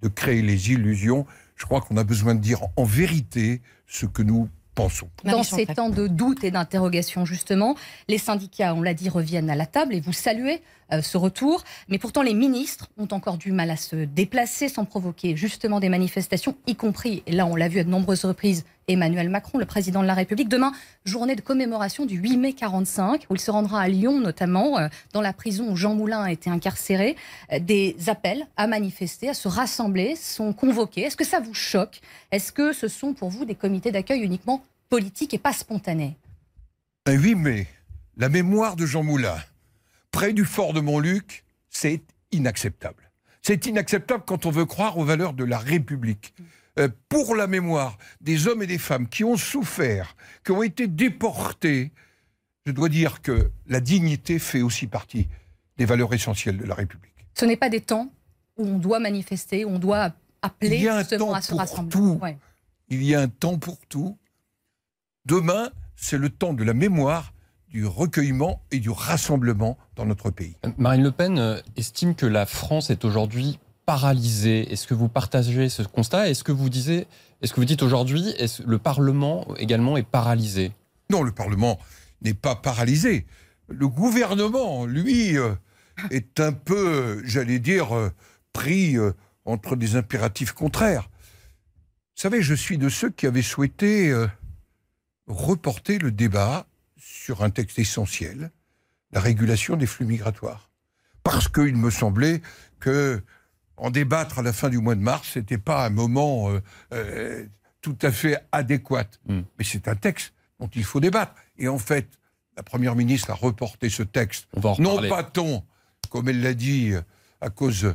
De 0.02 0.08
créer 0.08 0.42
les 0.42 0.70
illusions. 0.70 1.26
Je 1.56 1.64
crois 1.64 1.80
qu'on 1.80 1.96
a 1.96 2.04
besoin 2.04 2.34
de 2.34 2.40
dire 2.40 2.60
en 2.76 2.84
vérité 2.84 3.62
ce 3.86 4.04
que 4.04 4.22
nous 4.22 4.48
pensons. 4.74 5.08
Dans 5.24 5.42
ces 5.42 5.66
temps 5.66 5.88
de 5.88 6.06
doute 6.06 6.44
et 6.44 6.50
d'interrogation, 6.50 7.24
justement, 7.24 7.74
les 8.08 8.18
syndicats, 8.18 8.74
on 8.74 8.82
l'a 8.82 8.94
dit, 8.94 9.08
reviennent 9.08 9.50
à 9.50 9.56
la 9.56 9.66
table 9.66 9.94
et 9.94 10.00
vous 10.00 10.12
saluez 10.12 10.62
euh, 10.92 11.00
ce 11.00 11.16
retour. 11.16 11.64
Mais 11.88 11.98
pourtant, 11.98 12.22
les 12.22 12.34
ministres 12.34 12.90
ont 12.98 13.08
encore 13.10 13.38
du 13.38 13.52
mal 13.52 13.70
à 13.70 13.76
se 13.76 13.96
déplacer 13.96 14.68
sans 14.68 14.84
provoquer 14.84 15.36
justement 15.36 15.80
des 15.80 15.88
manifestations, 15.88 16.56
y 16.66 16.76
compris, 16.76 17.22
et 17.26 17.32
là 17.32 17.46
on 17.46 17.56
l'a 17.56 17.68
vu 17.68 17.80
à 17.80 17.84
de 17.84 17.90
nombreuses 17.90 18.24
reprises, 18.24 18.64
Emmanuel 18.88 19.28
Macron, 19.28 19.58
le 19.58 19.64
président 19.64 20.02
de 20.02 20.06
la 20.06 20.14
République. 20.14 20.48
Demain, 20.48 20.72
journée 21.04 21.36
de 21.36 21.40
commémoration 21.40 22.06
du 22.06 22.16
8 22.16 22.36
mai 22.36 22.52
45, 22.52 23.26
où 23.30 23.34
il 23.34 23.40
se 23.40 23.50
rendra 23.50 23.80
à 23.80 23.88
Lyon 23.88 24.20
notamment, 24.20 24.78
euh, 24.78 24.88
dans 25.12 25.20
la 25.20 25.32
prison 25.32 25.70
où 25.70 25.76
Jean 25.76 25.94
Moulin 25.94 26.22
a 26.22 26.32
été 26.32 26.50
incarcéré. 26.50 27.16
Euh, 27.52 27.58
des 27.58 27.96
appels 28.08 28.46
à 28.56 28.66
manifester, 28.66 29.28
à 29.28 29.34
se 29.34 29.48
rassembler 29.48 30.16
sont 30.16 30.52
convoqués. 30.52 31.02
Est-ce 31.02 31.16
que 31.16 31.24
ça 31.24 31.40
vous 31.40 31.54
choque? 31.54 32.00
Est-ce 32.32 32.52
que 32.52 32.72
ce 32.72 32.88
sont 32.88 33.14
pour 33.14 33.30
vous 33.30 33.44
des 33.44 33.54
comités 33.54 33.92
d'accueil 33.92 34.20
uniquement 34.20 34.64
politiques 34.88 35.34
et 35.34 35.38
pas 35.38 35.52
spontanés? 35.52 36.16
Un 37.06 37.12
8 37.12 37.34
mai, 37.36 37.66
la 38.16 38.28
mémoire 38.28 38.76
de 38.76 38.86
Jean 38.86 39.02
Moulin, 39.02 39.36
près 40.10 40.32
du 40.32 40.44
fort 40.44 40.72
de 40.72 40.80
Montluc, 40.80 41.44
c'est 41.70 42.02
inacceptable. 42.32 43.10
C'est 43.42 43.66
inacceptable 43.66 44.24
quand 44.26 44.46
on 44.46 44.50
veut 44.50 44.66
croire 44.66 44.98
aux 44.98 45.04
valeurs 45.04 45.32
de 45.32 45.44
la 45.44 45.58
République. 45.58 46.34
Euh, 46.78 46.88
pour 47.08 47.34
la 47.34 47.46
mémoire 47.46 47.98
des 48.20 48.46
hommes 48.46 48.62
et 48.62 48.66
des 48.66 48.78
femmes 48.78 49.08
qui 49.08 49.24
ont 49.24 49.36
souffert, 49.36 50.14
qui 50.44 50.52
ont 50.52 50.62
été 50.62 50.86
déportés, 50.86 51.90
je 52.64 52.72
dois 52.72 52.88
dire 52.88 53.22
que 53.22 53.50
la 53.66 53.80
dignité 53.80 54.38
fait 54.38 54.62
aussi 54.62 54.86
partie 54.86 55.28
des 55.78 55.84
valeurs 55.84 56.14
essentielles 56.14 56.58
de 56.58 56.64
la 56.64 56.74
République. 56.74 57.26
Ce 57.34 57.44
n'est 57.44 57.56
pas 57.56 57.70
des 57.70 57.80
temps 57.80 58.12
où 58.56 58.66
on 58.66 58.78
doit 58.78 59.00
manifester, 59.00 59.64
où 59.64 59.70
on 59.70 59.78
doit 59.78 60.12
appeler 60.42 60.76
Il 60.76 60.82
y 60.82 60.88
a 60.88 60.96
un 60.96 61.00
justement 61.00 61.28
temps 61.28 61.34
à 61.34 61.40
se 61.42 61.50
pour 61.50 61.58
rassembler. 61.58 61.90
tout. 61.90 62.18
Ouais. 62.22 62.38
Il 62.88 63.02
y 63.02 63.14
a 63.14 63.20
un 63.20 63.28
temps 63.28 63.58
pour 63.58 63.78
tout. 63.88 64.16
Demain, 65.26 65.70
c'est 65.96 66.18
le 66.18 66.30
temps 66.30 66.52
de 66.54 66.62
la 66.64 66.74
mémoire, 66.74 67.32
du 67.68 67.86
recueillement 67.86 68.62
et 68.70 68.78
du 68.78 68.90
rassemblement 68.90 69.76
dans 69.96 70.04
notre 70.04 70.30
pays. 70.30 70.56
Marine 70.76 71.02
Le 71.02 71.12
Pen 71.12 71.38
euh, 71.38 71.60
estime 71.76 72.14
que 72.14 72.26
la 72.26 72.46
France 72.46 72.90
est 72.90 73.04
aujourd'hui 73.04 73.58
paralysée. 73.86 74.72
Est-ce 74.72 74.86
que 74.86 74.94
vous 74.94 75.08
partagez 75.08 75.68
ce 75.68 75.82
constat? 75.82 76.28
Est-ce 76.28 76.44
que 76.44 76.52
vous 76.52 76.68
disiez, 76.68 77.06
est-ce 77.42 77.52
que 77.52 77.60
vous 77.60 77.66
dites 77.66 77.82
aujourd'hui, 77.82 78.28
est-ce 78.38 78.62
le 78.62 78.78
Parlement 78.78 79.46
également 79.56 79.96
est 79.96 80.06
paralysé? 80.06 80.72
Non, 81.10 81.22
le 81.22 81.32
Parlement 81.32 81.78
n'est 82.22 82.34
pas 82.34 82.54
paralysé. 82.54 83.26
Le 83.68 83.88
gouvernement, 83.88 84.86
lui, 84.86 85.36
euh, 85.36 85.54
est 86.10 86.40
un 86.40 86.52
peu, 86.52 87.22
j'allais 87.24 87.58
dire, 87.58 87.96
euh, 87.96 88.10
pris 88.52 88.96
euh, 88.96 89.12
entre 89.44 89.76
des 89.76 89.96
impératifs 89.96 90.52
contraires. 90.52 91.08
Vous 92.16 92.22
savez, 92.22 92.42
je 92.42 92.54
suis 92.54 92.78
de 92.78 92.88
ceux 92.88 93.10
qui 93.10 93.26
avaient 93.26 93.42
souhaité 93.42 94.14
reporter 95.26 95.98
le 95.98 96.12
débat 96.12 96.66
sur 96.98 97.42
un 97.42 97.48
texte 97.48 97.78
essentiel, 97.78 98.50
la 99.12 99.20
régulation 99.20 99.76
des 99.76 99.86
flux 99.86 100.04
migratoires. 100.04 100.70
Parce 101.22 101.48
qu'il 101.48 101.76
me 101.76 101.90
semblait 101.90 102.42
que 102.78 103.22
en 103.80 103.90
débattre 103.90 104.38
à 104.38 104.42
la 104.42 104.52
fin 104.52 104.68
du 104.68 104.78
mois 104.78 104.94
de 104.94 105.00
mars, 105.00 105.30
c'était 105.34 105.58
pas 105.58 105.86
un 105.86 105.90
moment 105.90 106.50
euh, 106.50 106.60
euh, 106.92 107.44
tout 107.80 107.96
à 108.02 108.12
fait 108.12 108.36
adéquat. 108.52 109.06
Mm. 109.26 109.40
Mais 109.58 109.64
c'est 109.64 109.88
un 109.88 109.96
texte 109.96 110.34
dont 110.60 110.70
il 110.74 110.84
faut 110.84 111.00
débattre. 111.00 111.34
Et 111.58 111.66
en 111.66 111.78
fait, 111.78 112.06
la 112.56 112.62
Première 112.62 112.94
ministre 112.94 113.30
a 113.30 113.34
reporté 113.34 113.88
ce 113.88 114.02
texte, 114.02 114.46
On 114.54 114.60
va 114.60 114.70
en 114.70 114.76
non 114.78 115.08
pas 115.08 115.24
tant, 115.24 115.64
comme 116.10 116.28
elle 116.28 116.42
l'a 116.42 116.52
dit, 116.54 116.92
euh, 116.92 117.00
à 117.40 117.48
cause 117.48 117.94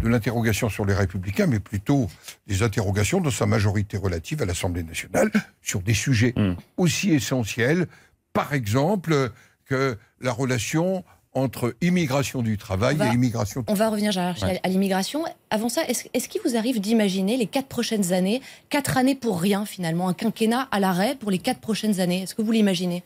de 0.00 0.08
l'interrogation 0.08 0.68
sur 0.68 0.84
les 0.84 0.94
républicains, 0.94 1.46
mais 1.46 1.58
plutôt 1.58 2.08
des 2.46 2.62
interrogations 2.62 3.20
dans 3.20 3.30
sa 3.32 3.46
majorité 3.46 3.96
relative 3.96 4.40
à 4.42 4.44
l'Assemblée 4.44 4.84
nationale 4.84 5.30
sur 5.62 5.80
des 5.82 5.94
sujets 5.94 6.32
Mm. 6.36 6.54
aussi 6.76 7.10
essentiels, 7.10 7.88
par 8.32 8.54
exemple, 8.54 9.32
que 9.64 9.98
la 10.20 10.32
relation 10.32 11.04
entre 11.34 11.74
immigration 11.80 12.42
du 12.42 12.56
travail 12.56 12.96
va- 12.96 13.08
et 13.10 13.14
immigration 13.14 13.64
On 13.66 13.74
va 13.74 13.88
revenir 13.90 14.12
Gérard, 14.12 14.36
Ouais. 14.42 14.60
à 14.62 14.68
l'immigration. 14.68 15.24
Avant 15.50 15.68
ça, 15.68 15.82
est-ce 15.88 16.04
est-ce 16.14 16.28
qu'il 16.28 16.40
vous 16.44 16.56
arrive 16.56 16.80
d'imaginer 16.80 17.36
les 17.36 17.46
quatre 17.46 17.66
prochaines 17.68 18.12
années, 18.12 18.40
quatre 18.70 18.96
années 18.96 19.16
pour 19.16 19.40
rien 19.40 19.66
finalement, 19.66 20.08
un 20.08 20.14
quinquennat 20.14 20.68
à 20.70 20.78
l'arrêt 20.80 21.16
pour 21.16 21.30
les 21.30 21.38
quatre 21.38 21.60
prochaines 21.60 22.00
années? 22.00 22.22
Est-ce 22.22 22.34
que 22.34 22.42
vous 22.42 22.52
l'imaginez? 22.52 23.02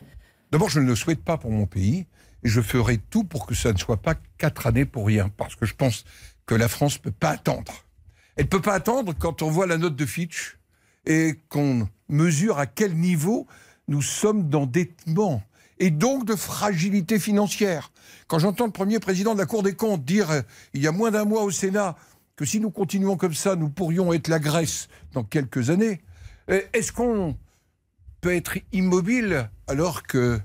D'abord, 0.53 0.69
je 0.69 0.81
ne 0.81 0.87
le 0.87 0.95
souhaite 0.95 1.23
pas 1.25 1.39
pour 1.39 1.51
mon 1.51 1.67
pays, 1.67 2.07
et 2.45 2.49
je 2.49 2.61
ferai 2.61 2.99
tout 2.99 3.25
pour 3.25 3.47
que 3.47 3.55
ça 3.55 3.73
ne 3.73 3.79
soit 3.79 3.97
pas 4.01 4.15
quatre 4.37 4.67
années 4.67 4.85
pour 4.85 5.07
rien, 5.07 5.31
parce 5.37 5.57
que 5.57 5.65
je 5.67 5.75
pense 5.75 6.05
que 6.47 6.55
la 6.55 6.69
France 6.69 6.99
ne 6.99 7.03
peut 7.05 7.11
pas 7.11 7.31
attendre. 7.31 7.73
Elle 8.37 8.45
ne 8.45 8.49
peut 8.51 8.63
pas 8.63 8.75
attendre 8.75 9.15
quand 9.19 9.43
on 9.43 9.51
voit 9.51 9.67
la 9.67 9.79
note 9.79 9.97
de 9.97 10.07
Fitch 10.07 10.59
et 11.07 11.35
qu'on 11.49 11.89
mesure 12.09 12.59
à 12.59 12.67
quel 12.67 12.95
niveau 12.95 13.47
nous 13.89 14.03
sommes 14.03 14.49
d'endettement 14.49 15.43
et 15.79 15.91
donc 15.91 16.25
de 16.25 16.35
fragilité 16.35 17.19
financière. 17.19 17.93
Quand 18.27 18.39
j'entends 18.39 18.67
le 18.67 18.73
premier 18.73 18.99
président 18.99 19.35
de 19.35 19.39
la 19.39 19.47
Cour 19.47 19.63
des 19.63 19.75
comptes 19.75 20.05
dire 20.05 20.31
euh, 20.31 20.43
il 20.75 20.83
y 20.83 20.87
a 20.87 20.93
moins 20.93 21.11
d'un 21.11 21.25
mois 21.25 21.43
au 21.43 21.51
Sénat 21.51 21.97
que 22.37 22.45
si 22.45 22.61
nous 22.61 22.71
continuons 22.71 23.17
comme 23.17 23.35
ça, 23.35 23.57
nous 23.57 23.69
pourrions 23.69 24.13
être 24.13 24.29
la 24.29 24.39
Grèce 24.39 24.89
dans 25.13 25.25
quelques 25.25 25.71
années, 25.71 26.01
euh, 26.51 26.61
est-ce 26.73 26.93
qu'on 26.93 27.37
peut 28.21 28.35
être 28.35 28.59
immobile 28.73 29.51
alors 29.67 30.05
que 30.05 30.41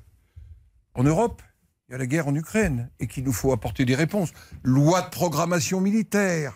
en 0.95 1.03
Europe, 1.03 1.41
il 1.87 1.93
y 1.93 1.95
a 1.95 1.97
la 1.97 2.05
guerre 2.05 2.27
en 2.27 2.35
Ukraine 2.35 2.89
et 2.99 3.07
qu'il 3.07 3.23
nous 3.23 3.33
faut 3.33 3.51
apporter 3.51 3.85
des 3.85 3.95
réponses? 3.95 4.31
Loi 4.63 5.01
de 5.01 5.09
programmation 5.09 5.81
militaire, 5.81 6.55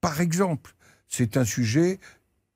par 0.00 0.20
exemple, 0.20 0.74
c'est 1.08 1.36
un 1.36 1.44
sujet 1.44 2.00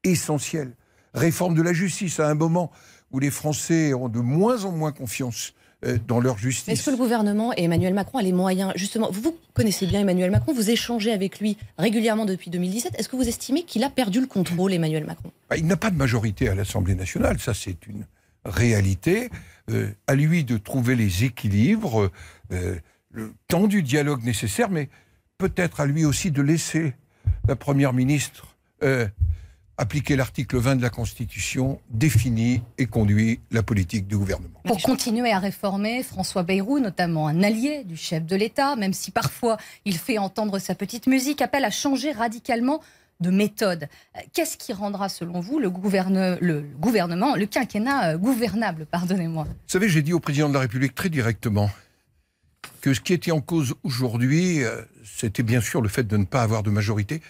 essentiel. 0.04 0.76
Réforme 1.14 1.54
de 1.54 1.62
la 1.62 1.72
justice 1.72 2.20
à 2.20 2.28
un 2.28 2.34
moment 2.34 2.70
où 3.12 3.18
les 3.18 3.30
Français 3.30 3.94
ont 3.94 4.08
de 4.08 4.20
moins 4.20 4.64
en 4.64 4.72
moins 4.72 4.92
confiance 4.92 5.54
euh, 5.84 5.98
dans 6.06 6.20
leur 6.20 6.34
Est-ce 6.34 6.42
justice. 6.42 6.82
que 6.82 6.90
le 6.90 6.96
gouvernement 6.96 7.52
et 7.56 7.64
Emmanuel 7.64 7.94
Macron 7.94 8.18
a 8.18 8.22
les 8.22 8.32
moyens, 8.32 8.72
justement, 8.76 9.10
vous, 9.10 9.20
vous 9.20 9.36
connaissez 9.54 9.86
bien 9.86 10.00
Emmanuel 10.00 10.30
Macron, 10.30 10.52
vous 10.52 10.70
échangez 10.70 11.12
avec 11.12 11.38
lui 11.40 11.56
régulièrement 11.78 12.24
depuis 12.24 12.50
2017, 12.50 12.94
est-ce 12.98 13.08
que 13.08 13.16
vous 13.16 13.28
estimez 13.28 13.62
qu'il 13.62 13.84
a 13.84 13.90
perdu 13.90 14.20
le 14.20 14.26
contrôle, 14.26 14.72
Emmanuel 14.72 15.04
Macron? 15.04 15.30
Bah, 15.48 15.56
Il 15.56 15.66
n'a 15.66 15.76
pas 15.76 15.90
de 15.90 15.96
majorité 15.96 16.48
à 16.48 16.54
l'Assemblée 16.54 16.94
nationale, 16.94 17.38
ça 17.38 17.54
c'est 17.54 17.86
une 17.86 18.06
réalité. 18.44 19.30
Euh, 19.70 19.90
à 20.06 20.14
lui 20.14 20.44
de 20.44 20.56
trouver 20.56 20.96
les 20.96 21.24
équilibres, 21.24 22.10
euh, 22.52 22.76
le 23.10 23.34
temps 23.48 23.66
du 23.66 23.82
dialogue 23.82 24.24
nécessaire, 24.24 24.70
mais 24.70 24.88
peut-être 25.36 25.80
à 25.80 25.86
lui 25.86 26.04
aussi 26.06 26.30
de 26.30 26.40
laisser 26.40 26.94
la 27.46 27.54
Première 27.54 27.92
ministre 27.92 28.56
euh, 28.82 29.06
appliquer 29.78 30.16
l'article 30.16 30.58
20 30.58 30.76
de 30.76 30.82
la 30.82 30.90
Constitution, 30.90 31.80
définit 31.88 32.60
et 32.78 32.86
conduit 32.86 33.40
la 33.50 33.62
politique 33.62 34.06
du 34.08 34.16
gouvernement. 34.18 34.60
Pour 34.64 34.82
continuer 34.82 35.30
à 35.32 35.38
réformer, 35.38 36.02
François 36.02 36.42
Bayrou, 36.42 36.80
notamment 36.80 37.28
un 37.28 37.42
allié 37.42 37.84
du 37.84 37.96
chef 37.96 38.26
de 38.26 38.36
l'État, 38.36 38.74
même 38.76 38.92
si 38.92 39.10
parfois 39.12 39.56
il 39.84 39.96
fait 39.96 40.18
entendre 40.18 40.58
sa 40.58 40.74
petite 40.74 41.06
musique, 41.06 41.40
appelle 41.40 41.64
à 41.64 41.70
changer 41.70 42.10
radicalement 42.12 42.82
de 43.20 43.30
méthode. 43.30 43.88
Euh, 44.16 44.20
Qu'est-ce 44.32 44.56
qui 44.56 44.72
rendra, 44.72 45.08
selon 45.08 45.40
vous, 45.40 45.58
le, 45.58 45.70
gouverne- 45.70 46.38
le 46.40 46.60
gouvernement, 46.78 47.34
le 47.34 47.46
quinquennat 47.46 48.10
euh, 48.14 48.16
gouvernable, 48.18 48.86
pardonnez-moi? 48.86 49.44
Vous 49.44 49.50
savez, 49.66 49.88
j'ai 49.88 50.02
dit 50.02 50.12
au 50.12 50.20
président 50.20 50.48
de 50.48 50.54
la 50.54 50.60
République 50.60 50.94
très 50.94 51.08
directement 51.08 51.70
que 52.80 52.94
ce 52.94 53.00
qui 53.00 53.12
était 53.12 53.32
en 53.32 53.40
cause 53.40 53.74
aujourd'hui, 53.82 54.62
euh, 54.64 54.82
c'était 55.04 55.42
bien 55.42 55.60
sûr 55.60 55.82
le 55.82 55.88
fait 55.88 56.04
de 56.04 56.16
ne 56.16 56.24
pas 56.24 56.42
avoir 56.42 56.62
de 56.62 56.70
majorité, 56.70 57.20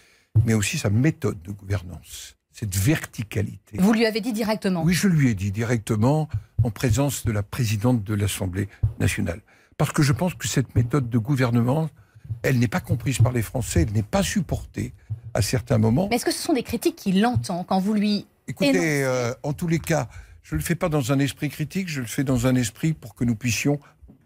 mais 0.45 0.53
aussi 0.55 0.77
sa 0.79 0.91
méthode 0.91 1.41
de 1.43 1.53
gouvernance, 1.53 2.37
cette 2.59 2.75
verticalité. 2.75 3.79
Vous 3.79 3.93
lui 3.93 4.05
avez 4.05 4.21
dit 4.21 4.33
directement. 4.33 4.83
Oui, 4.83 4.93
je 4.93 5.07
lui 5.07 5.29
ai 5.29 5.35
dit 5.35 5.53
directement 5.53 6.29
en 6.65 6.71
présence 6.71 7.25
de 7.25 7.31
la 7.31 7.45
présidente 7.45 8.03
de 8.03 8.15
l'Assemblée 8.15 8.69
nationale. 8.99 9.41
Parce 9.77 9.93
que 9.93 10.03
je 10.03 10.13
pense 10.13 10.35
que 10.35 10.49
cette 10.49 10.75
méthode 10.75 11.09
de 11.09 11.19
gouvernement, 11.19 11.89
elle 12.43 12.59
n'est 12.59 12.67
pas 12.67 12.81
comprise 12.81 13.19
par 13.19 13.31
les 13.31 13.43
Français, 13.43 13.83
elle 13.83 13.93
n'est 13.93 14.03
pas 14.03 14.25
supportée 14.25 14.93
à 15.35 15.43
certains 15.43 15.79
moments. 15.79 16.09
Mais 16.11 16.17
est-ce 16.17 16.25
que 16.25 16.33
ce 16.33 16.43
sont 16.43 16.53
des 16.53 16.65
critiques 16.65 16.97
qu'il 16.97 17.25
entend 17.25 17.63
quand 17.63 17.79
vous 17.79 17.95
lui... 17.95 18.27
Écoutez, 18.49 19.05
euh, 19.05 19.33
en 19.45 19.53
tous 19.53 19.69
les 19.69 19.79
cas, 19.79 20.09
je 20.43 20.57
ne 20.57 20.59
le 20.59 20.65
fais 20.65 20.75
pas 20.75 20.89
dans 20.89 21.13
un 21.13 21.21
esprit 21.21 21.51
critique, 21.51 21.89
je 21.89 22.01
le 22.01 22.09
fais 22.09 22.25
dans 22.25 22.49
un 22.49 22.57
esprit 22.57 22.93
pour 22.93 23.15
que 23.15 23.23
nous 23.23 23.37
puissions 23.37 23.79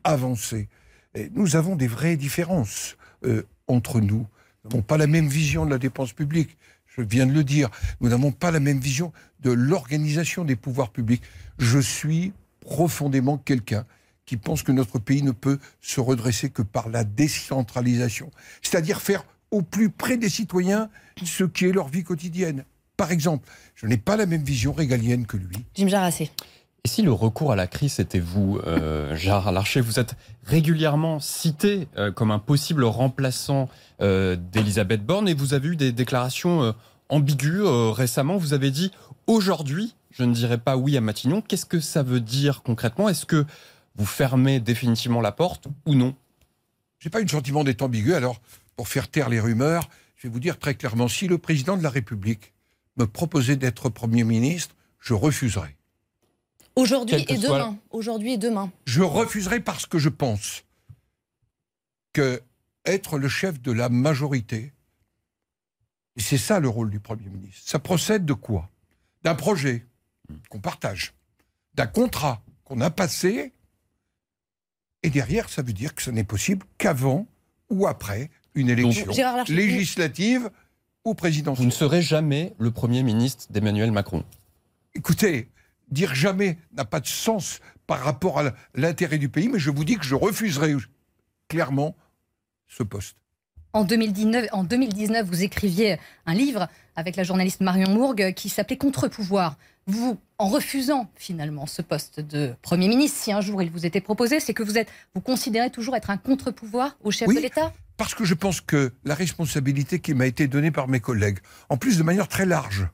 avancer. 0.05 0.71
Et 1.15 1.31
nous 1.35 1.55
avons 1.55 1.77
des 1.77 1.89
vraies 1.89 2.17
différences 2.17 2.97
euh, 3.27 3.43
entre 3.67 4.01
nous. 4.01 4.27
Nous 4.65 4.71
n'avons 4.71 4.83
pas 4.83 4.97
la 4.97 5.07
même 5.07 5.29
vision 5.29 5.67
de 5.67 5.71
la 5.71 5.79
dépense 5.79 6.15
publique. 6.15 6.57
Je 6.97 7.03
viens 7.03 7.27
de 7.27 7.33
le 7.33 7.45
dire. 7.45 7.71
Nous 8.01 8.11
n'avons 8.11 8.33
pas 8.33 8.51
la 8.51 8.61
même 8.61 8.79
vision 8.79 9.13
de 9.41 9.51
l'organisation 9.51 10.45
des 10.45 10.57
pouvoirs 10.57 10.91
publics. 10.91 11.23
Je 11.59 11.79
suis 11.79 12.33
profondément 12.61 13.39
quelqu'un 13.39 13.87
qui 14.27 14.37
pense 14.37 14.63
que 14.63 14.73
notre 14.73 14.99
pays 14.99 15.23
ne 15.23 15.33
peut 15.33 15.59
se 15.81 16.01
redresser 16.01 16.51
que 16.51 16.63
par 16.63 16.89
la 16.89 17.05
décentralisation. 17.05 18.31
C'est-à-dire 18.63 19.01
faire 19.01 19.25
au 19.51 19.63
plus 19.63 19.91
près 19.91 20.17
des 20.17 20.29
citoyens 20.29 20.89
ce 21.25 21.45
qui 21.45 21.67
est 21.67 21.73
leur 21.73 21.89
vie 21.89 22.05
quotidienne. 22.05 22.65
Par 22.97 23.11
exemple, 23.11 23.49
je 23.75 23.87
n'ai 23.87 23.97
pas 23.97 24.17
la 24.17 24.27
même 24.27 24.43
vision 24.43 24.73
régalienne 24.73 25.27
que 25.27 25.37
lui. 25.37 25.65
Jim 25.75 25.89
Jarassé. 25.89 26.31
Et 26.85 26.89
si 26.89 27.03
le 27.03 27.13
recours 27.13 27.53
à 27.53 27.57
la 27.57 27.69
crise 27.69 28.01
était 28.01 28.19
vous, 28.19 28.59
euh, 28.67 29.15
Gérard 29.15 29.53
Larcher, 29.53 29.81
vous 29.81 30.01
êtes 30.01 30.17
régulièrement 30.43 31.21
cité 31.21 31.87
euh, 31.97 32.11
comme 32.11 32.33
un 32.33 32.41
possible 32.41 32.83
remplaçant 32.83 33.69
euh, 34.01 34.35
d'Elisabeth 34.35 35.07
Borne 35.07 35.29
et 35.29 35.35
vous 35.35 35.55
avez 35.55 35.69
eu 35.69 35.77
des 35.77 35.93
déclarations 35.93 36.65
euh, 36.65 36.73
ambiguës 37.09 37.93
récemment. 37.93 38.37
Vous 38.37 38.53
avez 38.53 38.73
dit 38.73 38.91
aujourd'hui, 39.29 39.95
je 40.11 40.25
ne 40.25 40.35
dirais 40.35 40.59
pas 40.59 40.77
oui 40.77 40.97
à 40.97 41.01
Matignon. 41.01 41.41
Qu'est-ce 41.41 41.67
que 41.67 41.79
ça 41.79 42.03
veut 42.03 42.19
dire 42.19 42.65
concrètement? 42.65 43.09
Est-ce 43.09 43.27
que 43.27 43.47
vous 43.95 44.07
fermez 44.07 44.59
définitivement 44.59 45.21
la 45.21 45.31
porte 45.31 45.69
ou 45.87 45.95
non? 45.95 46.17
J'ai 46.99 47.11
pas 47.11 47.21
eu 47.21 47.25
le 47.25 47.29
sentiment 47.29 47.63
d'être 47.63 47.83
ambigu. 47.83 48.15
Alors, 48.15 48.41
pour 48.75 48.89
faire 48.89 49.07
taire 49.07 49.29
les 49.29 49.39
rumeurs, 49.39 49.89
je 50.17 50.27
vais 50.27 50.33
vous 50.33 50.41
dire 50.41 50.59
très 50.59 50.75
clairement 50.75 51.07
si 51.07 51.29
le 51.29 51.39
président 51.39 51.77
de 51.77 51.83
la 51.85 51.91
République 51.91 52.55
me 52.97 53.07
proposait 53.07 53.55
d'être 53.55 53.89
Premier 53.89 54.25
ministre, 54.25 54.75
je 54.99 55.15
refuserais. 55.15 55.77
Aujourd'hui 56.75 57.25
et 57.29 57.39
demain. 57.39 57.79
Aujourd'hui 57.91 58.33
et 58.33 58.39
demain. 58.39 58.73
Je 58.87 59.03
refuserai 59.03 59.61
parce 59.61 59.87
que 59.87 59.99
je 59.99 60.09
pense 60.09 60.65
que 62.13 62.43
être 62.85 63.19
le 63.19 63.29
chef 63.29 63.61
de 63.61 63.73
la 63.73 63.89
majorité, 63.89 64.73
et 66.17 66.21
c'est 66.21 66.39
ça 66.39 66.61
le 66.61 66.69
rôle 66.69 66.91
du 66.91 67.01
Premier 67.01 67.29
ministre, 67.29 67.63
ça 67.65 67.79
procède 67.79 68.25
de 68.25 68.33
quoi? 68.33 68.69
D'un 69.23 69.35
projet 69.35 69.87
qu'on 70.49 70.61
partage, 70.61 71.15
d'un 71.75 71.87
contrat 71.87 72.43
qu'on 72.65 72.81
a 72.81 72.91
passé, 72.91 73.53
et 75.03 75.11
derrière, 75.11 75.49
ça 75.49 75.63
veut 75.63 75.73
dire 75.73 75.95
que 75.95 76.03
ce 76.03 76.11
n'est 76.11 76.25
possible 76.25 76.67
qu'avant 76.79 77.27
ou 77.71 77.87
après 77.87 78.31
une 78.55 78.69
élection 78.69 79.07
législative 79.49 80.51
ou 81.05 81.15
présidentielle. 81.15 81.65
Vous 81.65 81.71
ne 81.71 81.77
serez 81.77 82.03
jamais 82.03 82.55
le 82.59 82.71
Premier 82.71 83.03
ministre 83.03 83.47
d'Emmanuel 83.51 83.91
Macron. 83.91 84.25
Écoutez, 84.95 85.49
dire 85.93 86.15
jamais 86.15 86.59
n'a 86.73 86.85
pas 86.85 87.01
de 87.01 87.07
sens 87.07 87.61
par 87.87 88.01
rapport 88.01 88.41
à 88.41 88.53
l'intérêt 88.75 89.19
du 89.19 89.29
pays, 89.29 89.49
mais 89.49 89.59
je 89.59 89.71
vous 89.71 89.85
dis 89.85 89.97
que 89.97 90.05
je 90.05 90.15
refuserai 90.15 90.75
clairement 91.49 91.95
ce 92.67 92.83
poste. 92.83 93.17
En 93.75 93.85
2019, 93.85 94.49
en 94.53 94.65
2019, 94.65 95.27
vous 95.27 95.43
écriviez 95.43 95.99
un 96.27 96.35
livre 96.35 96.69
avec 96.95 97.17
la 97.17 97.23
journaliste 97.23 97.63
Marion 97.63 97.91
Mourgue 97.91 98.35
qui 98.35 98.51
s'appelait 98.51 98.77
Contre-pouvoir. 98.77 99.57
Vous, 99.87 100.19
en 100.39 100.49
refusant 100.49 101.11
finalement 101.17 101.67
ce 101.67 101.81
poste 101.81 102.21
de 102.21 102.55
Premier 102.61 102.89
ministre, 102.89 103.19
si 103.19 103.33
un 103.33 103.41
jour 103.41 103.63
il 103.63 103.71
vous 103.71 103.87
était 103.87 104.03
proposé, 104.03 104.41
c'est 104.41 104.55
que 104.55 104.63
vous 104.63 104.77
êtes, 104.77 104.89
vous 105.15 105.23
considérez 105.23 105.71
toujours 105.71 105.97
être 105.97 106.11
un 106.11 106.19
contre-pouvoir 106.19 106.97
au 107.03 107.11
chef 107.11 107.29
de 107.29 107.41
l'État? 107.41 107.73
Parce 107.97 108.15
que 108.15 108.25
je 108.25 108.35
pense 108.35 108.61
que 108.61 108.93
la 109.05 109.15
responsabilité 109.15 110.01
qui 110.01 110.13
m'a 110.13 110.27
été 110.27 110.49
donnée 110.49 110.71
par 110.71 110.87
mes 110.87 111.01
collègues, 111.01 111.39
en 111.69 111.77
plus 111.79 111.99
de 111.99 112.03
manière 112.03 112.29
très 112.29 112.47
large, 112.47 112.89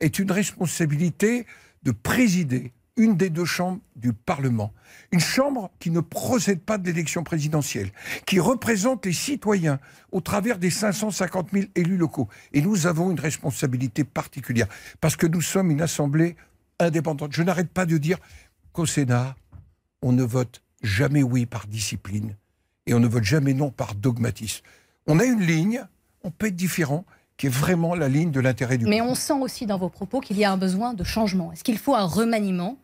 est 0.00 0.18
une 0.18 0.32
responsabilité 0.32 1.46
de 1.84 1.90
présider 1.92 2.72
une 2.96 3.16
des 3.16 3.30
deux 3.30 3.44
chambres 3.44 3.80
du 3.96 4.12
Parlement. 4.12 4.72
Une 5.10 5.20
chambre 5.20 5.70
qui 5.80 5.90
ne 5.90 6.00
procède 6.00 6.60
pas 6.60 6.78
de 6.78 6.86
l'élection 6.86 7.24
présidentielle, 7.24 7.90
qui 8.26 8.38
représente 8.38 9.06
les 9.06 9.12
citoyens 9.12 9.80
au 10.12 10.20
travers 10.20 10.58
des 10.58 10.70
550 10.70 11.50
000 11.52 11.64
élus 11.74 11.96
locaux. 11.96 12.28
Et 12.52 12.62
nous 12.62 12.86
avons 12.86 13.10
une 13.10 13.18
responsabilité 13.18 14.04
particulière, 14.04 14.68
parce 15.00 15.16
que 15.16 15.26
nous 15.26 15.40
sommes 15.40 15.70
une 15.70 15.82
assemblée 15.82 16.36
indépendante. 16.78 17.32
Je 17.32 17.42
n'arrête 17.42 17.70
pas 17.70 17.86
de 17.86 17.98
dire 17.98 18.18
qu'au 18.72 18.86
Sénat, 18.86 19.36
on 20.02 20.12
ne 20.12 20.22
vote 20.22 20.62
jamais 20.82 21.22
oui 21.22 21.46
par 21.46 21.66
discipline, 21.66 22.36
et 22.86 22.94
on 22.94 23.00
ne 23.00 23.08
vote 23.08 23.24
jamais 23.24 23.54
non 23.54 23.70
par 23.70 23.94
dogmatisme. 23.94 24.62
On 25.06 25.18
a 25.18 25.24
une 25.24 25.40
ligne, 25.40 25.84
on 26.22 26.30
peut 26.30 26.46
être 26.46 26.56
différent, 26.56 27.04
qui 27.36 27.46
est 27.46 27.50
vraiment 27.50 27.94
la 27.94 28.08
ligne 28.08 28.30
de 28.30 28.40
l'intérêt 28.40 28.78
du 28.78 28.86
Mais 28.86 29.00
on 29.00 29.14
sent 29.14 29.34
aussi 29.40 29.66
dans 29.66 29.78
vos 29.78 29.88
propos 29.88 30.20
qu'il 30.20 30.38
y 30.38 30.44
a 30.44 30.52
un 30.52 30.56
besoin 30.56 30.94
de 30.94 31.04
changement. 31.04 31.52
Est-ce 31.52 31.64
qu'il 31.64 31.78
faut 31.78 31.94
un 31.94 32.04
remaniement 32.04 32.78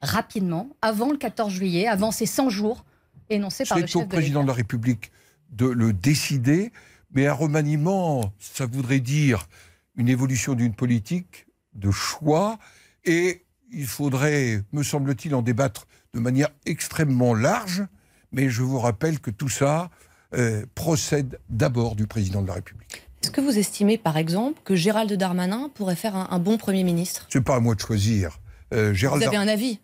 rapidement, 0.00 0.70
avant 0.80 1.10
le 1.10 1.18
14 1.18 1.52
juillet, 1.52 1.86
avant 1.86 2.10
ces 2.10 2.26
100 2.26 2.48
jours 2.48 2.84
énoncés 3.28 3.64
par 3.64 3.78
le 3.78 3.82
chef 3.82 3.92
C'est 3.92 3.98
au 3.98 4.06
président 4.06 4.42
de 4.42 4.48
la 4.48 4.54
République 4.54 5.12
de 5.50 5.66
le 5.66 5.92
décider, 5.92 6.72
mais 7.12 7.26
un 7.26 7.32
remaniement, 7.32 8.32
ça 8.38 8.66
voudrait 8.66 9.00
dire 9.00 9.48
une 9.96 10.08
évolution 10.08 10.54
d'une 10.54 10.74
politique, 10.74 11.46
de 11.74 11.90
choix, 11.90 12.58
et 13.04 13.44
il 13.72 13.86
faudrait, 13.86 14.62
me 14.72 14.82
semble-t-il, 14.82 15.34
en 15.34 15.42
débattre 15.42 15.86
de 16.14 16.20
manière 16.20 16.48
extrêmement 16.66 17.34
large, 17.34 17.84
mais 18.32 18.48
je 18.48 18.62
vous 18.62 18.78
rappelle 18.78 19.20
que 19.20 19.30
tout 19.30 19.48
ça 19.48 19.90
euh, 20.34 20.64
procède 20.74 21.40
d'abord 21.48 21.96
du 21.96 22.06
président 22.06 22.42
de 22.42 22.48
la 22.48 22.54
République. 22.54 23.09
Est-ce 23.22 23.30
que 23.30 23.40
vous 23.40 23.58
estimez, 23.58 23.98
par 23.98 24.16
exemple, 24.16 24.60
que 24.64 24.74
Gérald 24.74 25.12
Darmanin 25.12 25.70
pourrait 25.74 25.96
faire 25.96 26.16
un, 26.16 26.38
bon 26.38 26.56
Premier 26.56 26.84
ministre? 26.84 27.26
C'est 27.28 27.42
pas 27.42 27.56
à 27.56 27.60
moi 27.60 27.74
de 27.74 27.80
choisir. 27.80 28.40
Euh, 28.72 28.94
Gérald 28.94 29.22
vous 29.22 29.28
avez 29.28 29.36
un 29.36 29.48
avis? 29.48 29.78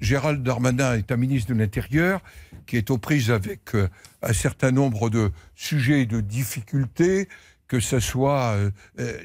Gérald 0.00 0.42
Darmanin 0.42 0.96
est 0.96 1.10
un 1.12 1.16
ministre 1.16 1.52
de 1.52 1.58
l'Intérieur 1.58 2.22
qui 2.66 2.76
est 2.76 2.90
aux 2.90 2.96
prises 2.96 3.30
avec 3.30 3.74
euh, 3.74 3.88
un 4.22 4.32
certain 4.32 4.70
nombre 4.70 5.10
de 5.10 5.32
sujets 5.54 6.02
et 6.02 6.06
de 6.06 6.20
difficultés, 6.20 7.28
que 7.68 7.80
ce 7.80 8.00
soit 8.00 8.54
euh, 8.54 8.70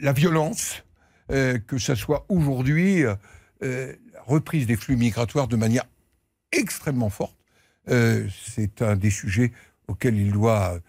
la 0.02 0.12
violence, 0.12 0.84
que 1.30 1.78
ce 1.78 1.96
soit 1.96 2.26
aujourd'hui 2.28 3.04
la 3.62 3.96
reprise 4.26 4.66
des 4.66 4.76
flux 4.76 4.98
migratoires 4.98 5.48
de 5.48 5.56
manière 5.56 5.86
extrêmement 6.52 7.10
forte. 7.10 7.38
C'est 7.88 8.82
un 8.82 8.98
des 8.98 9.12
sujets 9.12 9.54
auxquels 9.88 10.18
il 10.18 10.34
doit 10.34 10.80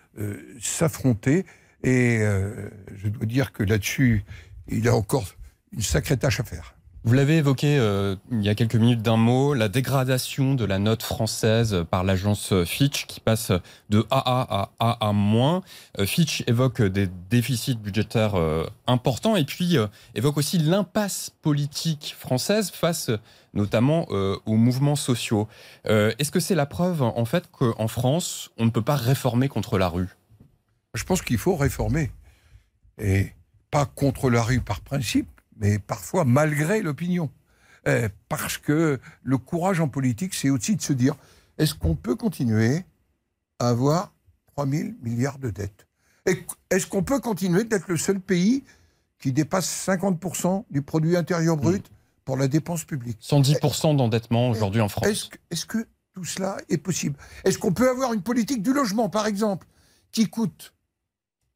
s'affronter. 0.61 1.47
Et 1.83 2.21
je 2.95 3.09
dois 3.09 3.27
dire 3.27 3.53
que 3.53 3.63
là-dessus, 3.63 4.25
il 4.69 4.89
a 4.89 4.95
encore 4.95 5.27
une 5.73 5.83
sacrée 5.83 6.17
tâche 6.17 6.41
à 6.41 6.45
faire. 6.45 6.75
Vous 7.05 7.15
l'avez 7.15 7.39
évoqué 7.39 7.79
euh, 7.81 8.15
il 8.31 8.45
y 8.45 8.49
a 8.49 8.55
quelques 8.55 8.77
minutes 8.77 9.03
d'un 9.03 9.17
mot, 9.17 9.55
la 9.55 9.69
dégradation 9.69 10.55
de 10.55 10.65
la 10.65 10.79
note 10.79 11.03
française 11.03 11.85
par 11.91 12.05
l'agence 12.05 12.55
Fitch 12.65 13.07
qui 13.07 13.19
passe 13.19 13.51
de 13.91 14.07
AA 14.09 14.71
à 14.79 14.99
AA-. 15.01 15.63
Euh, 15.99 16.07
Fitch 16.07 16.45
évoque 16.47 16.81
des 16.81 17.09
déficits 17.29 17.75
budgétaires 17.75 18.37
euh, 18.37 18.69
importants 18.87 19.35
et 19.35 19.45
puis 19.45 19.77
évoque 20.15 20.37
aussi 20.37 20.59
l'impasse 20.59 21.33
politique 21.43 22.15
française 22.17 22.71
face 22.71 23.11
notamment 23.53 24.07
aux 24.09 24.57
mouvements 24.57 24.97
sociaux. 24.97 25.47
Est-ce 25.85 26.31
que 26.31 26.41
c'est 26.41 26.55
la 26.55 26.65
preuve 26.65 27.03
en 27.03 27.25
fait 27.27 27.51
qu'en 27.51 27.87
France, 27.87 28.51
on 28.57 28.65
ne 28.65 28.71
peut 28.71 28.81
pas 28.81 28.97
réformer 28.97 29.49
contre 29.49 29.77
la 29.77 29.89
rue? 29.89 30.17
Je 30.95 31.05
pense 31.05 31.23
qu'il 31.23 31.39
faut 31.39 31.57
réformer. 31.57 32.11
Et 32.99 33.33
pas 33.71 33.87
contre 33.87 34.31
la 34.31 34.43
rue 34.43 34.61
par 34.61 34.81
principe, 34.81 35.29
mais 35.57 35.79
parfois 35.79 36.25
malgré 36.25 36.83
l'opinion. 36.83 37.31
Eh, 37.87 38.09
parce 38.29 38.59
que 38.59 39.01
le 39.23 39.39
courage 39.39 39.81
en 39.81 39.89
politique, 39.89 40.35
c'est 40.35 40.51
aussi 40.51 40.77
de 40.77 40.83
se 40.83 40.93
dire, 40.93 41.17
est-ce 41.59 41.75
qu'on 41.75 41.97
peut 41.97 42.15
continuer 42.15 42.85
à 43.59 43.69
avoir 43.69 44.13
3 44.53 44.67
000 44.67 44.91
milliards 45.03 45.39
de 45.39 45.51
dettes? 45.51 45.87
Est-ce 46.71 46.87
qu'on 46.87 47.03
peut 47.03 47.19
continuer 47.19 47.65
d'être 47.65 47.89
le 47.89 47.97
seul 47.97 48.21
pays 48.21 48.63
qui 49.19 49.33
dépasse 49.33 49.87
50% 49.89 50.65
du 50.71 50.83
produit 50.83 51.17
intérieur 51.17 51.57
brut 51.57 51.91
pour 52.25 52.37
la 52.37 52.47
dépense 52.47 52.85
publique? 52.85 53.19
110% 53.21 53.97
d'endettement 53.97 54.51
aujourd'hui 54.51 54.81
en 54.81 54.89
France. 54.89 55.31
Est-ce 55.51 55.67
que 55.67 55.87
tout 56.13 56.25
cela 56.25 56.59
est 56.69 56.79
possible? 56.79 57.17
Est-ce 57.45 57.59
qu'on 57.59 57.73
peut 57.73 57.91
avoir 57.91 58.13
une 58.13 58.23
politique 58.23 58.63
du 58.63 58.73
logement, 58.73 59.09
par 59.09 59.27
exemple, 59.27 59.67
qui 60.13 60.29
coûte 60.29 60.75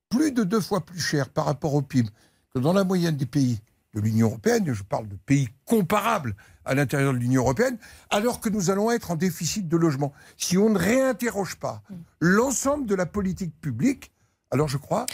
plus 0.08 0.32
de 0.32 0.44
deux 0.44 0.60
fois 0.60 0.84
plus 0.84 1.00
cher 1.00 1.28
par 1.28 1.46
rapport 1.46 1.74
au 1.74 1.82
PIB 1.82 2.08
que 2.54 2.58
dans 2.58 2.72
la 2.72 2.84
moyenne 2.84 3.16
des 3.16 3.26
pays 3.26 3.60
de 3.94 4.00
l'Union 4.00 4.28
européenne, 4.28 4.72
je 4.72 4.82
parle 4.82 5.08
de 5.08 5.16
pays 5.16 5.48
comparables 5.64 6.36
à 6.64 6.74
l'intérieur 6.74 7.12
de 7.12 7.18
l'Union 7.18 7.42
européenne, 7.42 7.78
alors 8.10 8.40
que 8.40 8.48
nous 8.48 8.70
allons 8.70 8.90
être 8.90 9.10
en 9.10 9.16
déficit 9.16 9.68
de 9.68 9.76
logement. 9.76 10.12
Si 10.36 10.58
on 10.58 10.70
ne 10.70 10.78
réinterroge 10.78 11.56
pas 11.56 11.82
l'ensemble 12.20 12.86
de 12.86 12.94
la 12.94 13.06
politique 13.06 13.58
publique, 13.60 14.12
alors 14.50 14.68
je 14.68 14.76
crois 14.76 15.06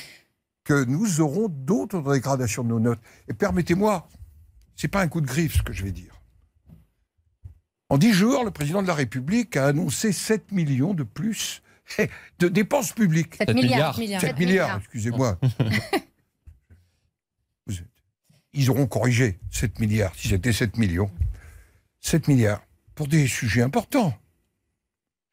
que 0.65 0.85
nous 0.85 1.21
aurons 1.21 1.49
d'autres 1.49 2.01
dégradations 2.01 2.65
de 2.65 2.69
nos 2.69 2.81
notes. 2.81 3.01
Et 3.29 3.35
permettez-moi, 3.35 4.09
c'est 4.77 4.89
pas 4.89 5.01
un 5.01 5.09
coup 5.09 5.21
de 5.21 5.27
griffe 5.27 5.59
ce 5.59 5.63
que 5.63 5.73
je 5.73 5.85
vais 5.85 5.93
dire. 5.93 6.21
En 7.89 7.99
dix 7.99 8.13
jours, 8.13 8.45
le 8.45 8.51
président 8.51 8.83
de 8.83 8.89
la 8.89 8.95
République 8.95 9.57
a 9.57 9.67
annoncé 9.67 10.13
7 10.13 10.51
millions 10.51 10.95
de 10.95 11.03
plus 11.03 11.62
de 12.39 12.49
dépenses 12.49 12.93
publiques. 12.93 13.37
7 13.37 13.55
milliards. 13.55 13.97
7 13.97 14.39
milliards, 14.39 14.79
excusez-moi. 14.79 15.39
ils 18.55 18.71
auront 18.71 18.87
corrigé 18.87 19.39
7 19.51 19.79
milliards, 19.81 20.15
si 20.15 20.29
c'était 20.29 20.53
7 20.53 20.77
millions. 20.77 21.11
7 22.01 22.29
milliards 22.29 22.63
pour 22.95 23.09
des 23.09 23.27
sujets 23.27 23.63
importants. 23.63 24.15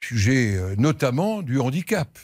Sujets 0.02 0.56
euh, 0.56 0.76
notamment 0.78 1.42
du 1.42 1.60
handicap. 1.60 2.18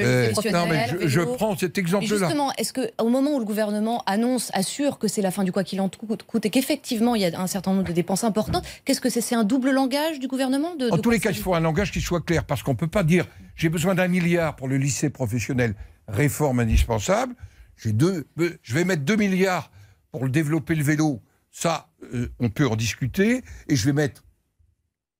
Euh, 0.00 0.32
non, 0.52 0.66
mais 0.66 0.88
je, 1.06 1.20
prends 1.20 1.56
cet 1.56 1.78
exemple-là. 1.78 2.18
Justement, 2.18 2.52
est-ce 2.54 2.72
qu'au 2.72 3.08
moment 3.08 3.34
où 3.34 3.38
le 3.38 3.44
gouvernement 3.44 4.02
annonce, 4.06 4.50
assure 4.52 4.98
que 4.98 5.06
c'est 5.06 5.22
la 5.22 5.30
fin 5.30 5.44
du 5.44 5.52
quoi 5.52 5.62
qu'il 5.62 5.80
en 5.80 5.88
coûte 5.88 6.44
et 6.44 6.50
qu'effectivement 6.50 7.14
il 7.14 7.22
y 7.22 7.24
a 7.24 7.40
un 7.40 7.46
certain 7.46 7.72
nombre 7.72 7.86
de 7.86 7.92
dépenses 7.92 8.24
importantes, 8.24 8.64
qu'est-ce 8.84 9.00
que 9.00 9.10
c'est? 9.10 9.20
C'est 9.20 9.36
un 9.36 9.44
double 9.44 9.70
langage 9.70 10.18
du 10.18 10.26
gouvernement 10.26 10.74
de, 10.74 10.90
En 10.90 10.98
tous 10.98 11.10
les 11.10 11.20
cas, 11.20 11.30
il 11.30 11.38
faut 11.38 11.54
un 11.54 11.60
langage 11.60 11.92
qui 11.92 12.00
soit 12.00 12.20
clair 12.20 12.44
parce 12.44 12.62
qu'on 12.62 12.72
ne 12.72 12.76
peut 12.76 12.88
pas 12.88 13.04
dire 13.04 13.26
j'ai 13.54 13.68
besoin 13.68 13.94
d'un 13.94 14.08
milliard 14.08 14.56
pour 14.56 14.66
le 14.66 14.76
lycée 14.76 15.10
professionnel, 15.10 15.74
réforme 16.08 16.60
indispensable. 16.60 17.34
J'ai 17.76 17.92
deux, 17.92 18.26
je 18.62 18.74
vais 18.74 18.84
mettre 18.84 19.02
2 19.02 19.16
milliards 19.16 19.70
pour 20.10 20.28
développer 20.28 20.74
le 20.74 20.82
vélo, 20.82 21.22
Ça, 21.50 21.90
euh, 22.14 22.28
on 22.38 22.48
peut 22.48 22.66
en 22.66 22.76
discuter. 22.76 23.42
Et 23.68 23.76
je 23.76 23.86
vais 23.86 23.92
mettre 23.92 24.24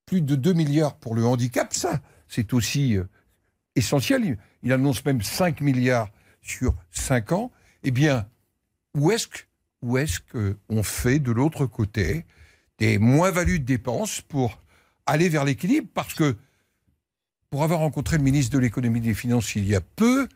plus 0.05 0.21
de 0.21 0.35
2 0.35 0.53
milliards 0.53 0.97
pour 0.97 1.15
le 1.15 1.25
handicap. 1.25 1.73
Ça, 1.73 2.01
c'est 2.27 2.53
aussi 2.53 2.97
euh, 2.97 3.03
essentiel. 3.75 4.37
Il, 4.63 4.71
annonce 4.73 5.03
même 5.05 5.21
5 5.21 5.61
milliards 5.61 6.09
sur 6.41 6.73
5 6.91 7.31
ans. 7.31 7.51
Eh 7.83 7.91
bien, 7.91 8.27
où 8.95 9.11
est-ce 9.11 9.27
que- 9.27 9.43
où 9.81 9.97
est-ce 9.97 10.19
qu'on 10.19 10.83
fait 10.83 11.19
de 11.19 11.31
l'autre 11.31 11.65
côté 11.65 12.25
des 12.79 12.97
moins-values 12.97 13.59
de 13.59 13.65
dépenses 13.65 14.21
pour 14.21 14.61
aller 15.05 15.29
vers 15.29 15.45
l'équilibre? 15.45 15.87
Parce 15.93 16.13
que, 16.13 16.35
pour 17.49 17.63
avoir 17.63 17.79
rencontré 17.79 18.17
le 18.17 18.23
ministre 18.23 18.53
de 18.53 18.59
l'économie 18.59 18.99
et 18.99 19.01
des 19.01 19.13
finances 19.13 19.55
il 19.55 19.65
y 19.67 19.75
a 19.75 19.81
peu, 19.81 20.27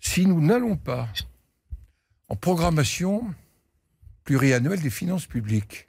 si 0.00 0.26
nous 0.26 0.40
n'allons 0.40 0.76
pas 0.76 1.08
en 2.28 2.36
programmation 2.36 3.32
pluriannuelle 4.24 4.80
des 4.80 4.90
finances 4.90 5.26
publiques, 5.26 5.88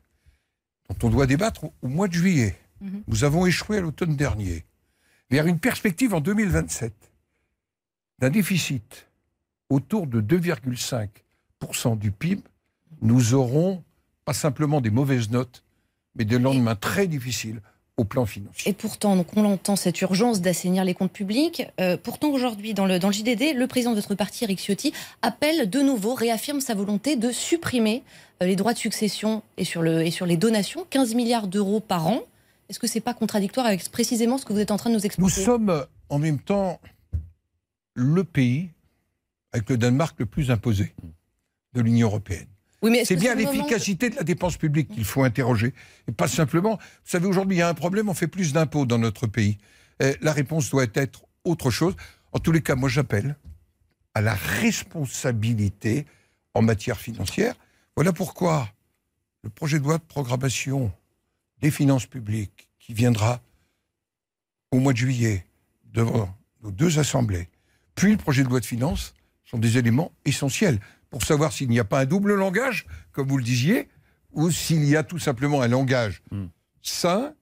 dont 0.89 1.07
on 1.07 1.09
doit 1.11 1.27
débattre 1.27 1.63
au, 1.65 1.73
au 1.81 1.87
mois 1.87 2.07
de 2.07 2.13
juillet, 2.13 2.57
Mhm. 2.81 3.03
nous 3.07 3.23
avons 3.23 3.45
échoué 3.45 3.77
à 3.77 3.81
l'automne 3.81 4.15
dernier, 4.15 4.65
vers 5.29 5.45
une 5.45 5.59
perspective 5.59 6.13
en 6.15 6.19
2027 6.19 7.10
d'un 8.21 8.29
déficit 8.29 9.07
autour 9.69 10.07
de 10.07 10.21
2,5% 10.21 11.97
du 11.97 12.11
PIB, 12.11 12.41
nous 13.01 13.33
aurons 13.33 13.83
pas 14.25 14.33
simplement 14.33 14.79
des 14.79 14.91
mauvaises 14.91 15.31
notes, 15.31 15.63
mais 16.15 16.23
des 16.23 16.37
lendemains 16.37 16.75
très 16.75 17.07
difficiles 17.07 17.61
au 17.97 18.03
plan 18.03 18.25
financier. 18.25 18.69
Et 18.69 18.73
pourtant, 18.73 19.15
donc 19.15 19.35
on 19.35 19.41
l'entend, 19.41 19.75
cette 19.75 19.99
urgence 20.01 20.41
d'assainir 20.41 20.83
les 20.85 20.93
comptes 20.93 21.11
publics. 21.11 21.63
Euh, 21.79 21.97
pourtant, 21.97 22.29
aujourd'hui, 22.29 22.73
dans 22.73 22.85
le, 22.85 22.99
dans 22.99 23.07
le 23.07 23.13
JDD, 23.13 23.55
le 23.55 23.67
président 23.67 23.91
de 23.91 23.95
votre 23.95 24.15
parti, 24.15 24.43
Eric 24.43 24.59
Ciotti, 24.59 24.93
appelle 25.21 25.69
de 25.69 25.81
nouveau, 25.81 26.13
réaffirme 26.13 26.61
sa 26.61 26.73
volonté 26.75 27.15
de 27.15 27.31
supprimer 27.31 28.03
euh, 28.41 28.45
les 28.45 28.55
droits 28.55 28.73
de 28.73 28.77
succession 28.79 29.41
et 29.57 29.65
sur, 29.65 29.81
le, 29.81 30.03
et 30.05 30.11
sur 30.11 30.25
les 30.25 30.37
donations, 30.37 30.85
15 30.89 31.15
milliards 31.15 31.47
d'euros 31.47 31.79
par 31.79 32.07
an. 32.07 32.21
Est-ce 32.69 32.79
que 32.79 32.87
c'est 32.87 33.01
pas 33.01 33.13
contradictoire 33.13 33.65
avec 33.65 33.87
précisément 33.89 34.37
ce 34.37 34.45
que 34.45 34.53
vous 34.53 34.59
êtes 34.59 34.71
en 34.71 34.77
train 34.77 34.89
de 34.89 34.95
nous 34.95 35.01
Nous 35.01 35.05
expliquer? 35.05 35.43
sommes 35.43 35.69
euh, 35.69 35.83
en 36.09 36.19
même 36.19 36.39
temps 36.39 36.79
le 37.93 38.23
pays 38.23 38.69
avec 39.51 39.69
le 39.69 39.77
Danemark 39.77 40.15
le 40.19 40.25
plus 40.25 40.49
imposé 40.51 40.93
de 41.73 41.81
l'Union 41.81 42.07
européenne. 42.07 42.47
Oui, 42.81 42.99
C'est 43.05 43.15
bien 43.15 43.35
moment- 43.35 43.51
l'efficacité 43.51 44.09
de 44.09 44.15
la 44.15 44.23
dépense 44.23 44.57
publique 44.57 44.89
qu'il 44.89 45.05
faut 45.05 45.23
interroger. 45.23 45.73
Et 46.07 46.11
pas 46.11 46.27
simplement. 46.27 46.77
Vous 46.77 47.09
savez, 47.11 47.27
aujourd'hui, 47.27 47.57
il 47.57 47.59
y 47.59 47.63
a 47.63 47.69
un 47.69 47.73
problème, 47.75 48.09
on 48.09 48.13
fait 48.13 48.27
plus 48.27 48.53
d'impôts 48.53 48.85
dans 48.85 48.97
notre 48.97 49.27
pays. 49.27 49.57
Euh, 50.01 50.15
la 50.21 50.31
réponse 50.33 50.69
doit 50.71 50.87
être 50.95 51.23
autre 51.43 51.69
chose. 51.69 51.95
En 52.31 52.39
tous 52.39 52.51
les 52.51 52.61
cas, 52.63 52.75
moi, 52.75 52.89
j'appelle 52.89 53.35
à 54.15 54.21
la 54.21 54.33
responsabilité 54.33 56.05
en 56.53 56.61
matière 56.61 56.99
financière. 56.99 57.55
Voilà 57.95 58.13
pourquoi 58.13 58.67
le 59.43 59.49
projet 59.49 59.77
de 59.79 59.83
loi 59.83 59.97
de 59.97 60.03
programmation 60.03 60.91
des 61.61 61.71
finances 61.71 62.07
publiques 62.07 62.67
qui 62.79 62.93
viendra 62.93 63.41
au 64.71 64.79
mois 64.79 64.93
de 64.93 64.97
juillet 64.97 65.45
devant 65.93 66.33
nos 66.63 66.71
deux 66.71 66.97
assemblées, 66.99 67.47
puis 68.01 68.13
le 68.13 68.17
projet 68.17 68.43
de 68.43 68.49
loi 68.49 68.59
de 68.59 68.65
finances 68.65 69.13
sont 69.45 69.59
des 69.59 69.77
éléments 69.77 70.11
essentiels 70.25 70.79
pour 71.11 71.21
savoir 71.23 71.53
s'il 71.53 71.69
n'y 71.69 71.79
a 71.79 71.83
pas 71.83 71.99
un 71.99 72.05
double 72.05 72.33
langage, 72.33 72.87
comme 73.11 73.27
vous 73.27 73.37
le 73.37 73.43
disiez, 73.43 73.89
ou 74.31 74.49
s'il 74.49 74.83
y 74.85 74.95
a 74.95 75.03
tout 75.03 75.19
simplement 75.19 75.61
un 75.61 75.67
langage 75.67 76.23
Mm. 76.31 76.45
sain, 76.81 77.35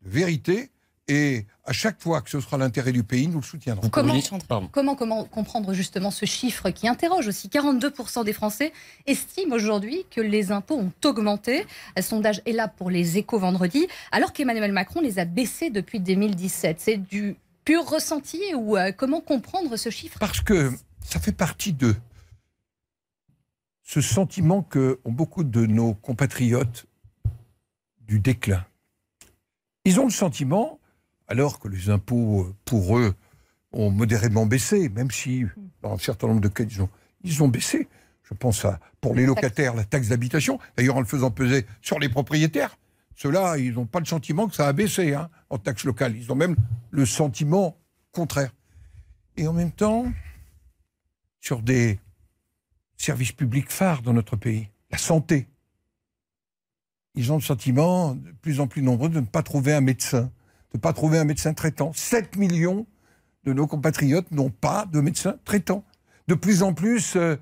de 0.00 0.08
vérité, 0.08 0.70
et 1.06 1.44
à 1.66 1.74
chaque 1.74 2.00
fois 2.00 2.22
que 2.22 2.30
ce 2.30 2.40
sera 2.40 2.56
l'intérêt 2.56 2.92
du 2.92 3.02
pays, 3.04 3.28
nous 3.28 3.40
le 3.40 3.44
soutiendrons. 3.44 3.90
Comment 3.90 4.96
comprendre 5.26 5.74
justement 5.74 6.10
ce 6.10 6.24
chiffre 6.24 6.70
qui 6.70 6.88
interroge 6.88 7.28
aussi? 7.28 7.48
42% 7.48 8.24
des 8.24 8.32
Français 8.32 8.72
estiment 9.06 9.54
aujourd'hui 9.54 10.06
que 10.10 10.22
les 10.22 10.50
impôts 10.50 10.78
ont 10.78 10.92
augmenté. 11.04 11.66
Un 11.94 12.00
sondage 12.02 12.40
est 12.46 12.52
là 12.52 12.68
pour 12.68 12.88
les 12.88 13.18
échos 13.18 13.38
vendredi, 13.38 13.86
alors 14.12 14.32
qu'Emmanuel 14.32 14.72
Macron 14.72 15.02
les 15.02 15.18
a 15.18 15.26
baissés 15.26 15.68
depuis 15.68 16.00
2017. 16.00 16.80
C'est 16.80 16.96
du 16.96 17.36
pur 17.66 17.84
ressenti 17.84 18.40
ou 18.54 18.78
euh, 18.78 18.92
comment 18.92 19.20
comprendre 19.20 19.76
ce 19.76 19.90
chiffre? 19.90 20.18
Parce 20.18 20.40
que 20.40 20.72
ça 21.04 21.20
fait 21.20 21.32
partie 21.32 21.74
de 21.74 21.94
ce 23.82 24.00
sentiment 24.00 24.62
que 24.62 24.98
ont 25.04 25.12
beaucoup 25.12 25.44
de 25.44 25.66
nos 25.66 25.92
compatriotes 25.92 26.86
du 28.00 28.20
déclin. 28.20 28.64
Ils 29.84 30.00
ont 30.00 30.04
le 30.04 30.10
sentiment, 30.10 30.78
alors 31.28 31.58
que 31.58 31.68
les 31.68 31.90
impôts, 31.90 32.44
euh, 32.44 32.54
pour 32.64 32.98
eux, 32.98 33.14
ont 33.72 33.90
modérément 33.90 34.46
baissé, 34.46 34.88
même 34.88 35.10
si, 35.10 35.44
dans 35.82 35.92
un 35.92 35.98
certain 35.98 36.28
nombre 36.28 36.40
de 36.40 36.48
cas, 36.48 36.64
ils 36.64 36.80
ont, 36.82 36.88
ils 37.22 37.42
ont 37.42 37.48
baissé. 37.48 37.88
Je 38.22 38.34
pense 38.34 38.64
à, 38.64 38.80
pour 39.00 39.14
les 39.14 39.26
locataires, 39.26 39.74
la 39.74 39.84
taxe 39.84 40.08
d'habitation, 40.08 40.58
d'ailleurs 40.76 40.96
en 40.96 41.00
le 41.00 41.06
faisant 41.06 41.30
peser 41.30 41.66
sur 41.82 41.98
les 41.98 42.08
propriétaires. 42.08 42.78
Ceux-là, 43.16 43.56
ils 43.56 43.72
n'ont 43.72 43.86
pas 43.86 43.98
le 43.98 44.04
sentiment 44.04 44.46
que 44.46 44.54
ça 44.54 44.68
a 44.68 44.72
baissé 44.72 45.14
hein, 45.14 45.30
en 45.50 45.58
taxe 45.58 45.84
locale. 45.84 46.16
Ils 46.16 46.30
ont 46.30 46.36
même 46.36 46.54
le 46.90 47.06
sentiment 47.06 47.76
contraire. 48.12 48.52
Et 49.36 49.48
en 49.48 49.52
même 49.52 49.72
temps, 49.72 50.06
sur 51.40 51.62
des 51.62 51.98
services 52.96 53.32
publics 53.32 53.70
phares 53.70 54.02
dans 54.02 54.12
notre 54.12 54.36
pays, 54.36 54.68
la 54.90 54.98
santé, 54.98 55.46
ils 57.14 57.32
ont 57.32 57.36
le 57.36 57.42
sentiment, 57.42 58.14
de 58.14 58.30
plus 58.42 58.60
en 58.60 58.66
plus 58.66 58.82
nombreux, 58.82 59.08
de 59.08 59.20
ne 59.20 59.26
pas 59.26 59.42
trouver 59.42 59.72
un 59.72 59.80
médecin, 59.80 60.22
de 60.72 60.76
ne 60.76 60.80
pas 60.80 60.92
trouver 60.92 61.18
un 61.18 61.24
médecin 61.24 61.54
traitant. 61.54 61.92
7 61.94 62.36
millions 62.36 62.86
de 63.44 63.54
nos 63.54 63.66
compatriotes 63.66 64.30
n'ont 64.30 64.50
pas 64.50 64.84
de 64.84 65.00
médecin 65.00 65.36
traitant. 65.44 65.84
De 66.28 66.34
plus 66.34 66.62
en 66.62 66.74
plus, 66.74 67.16
euh, 67.16 67.36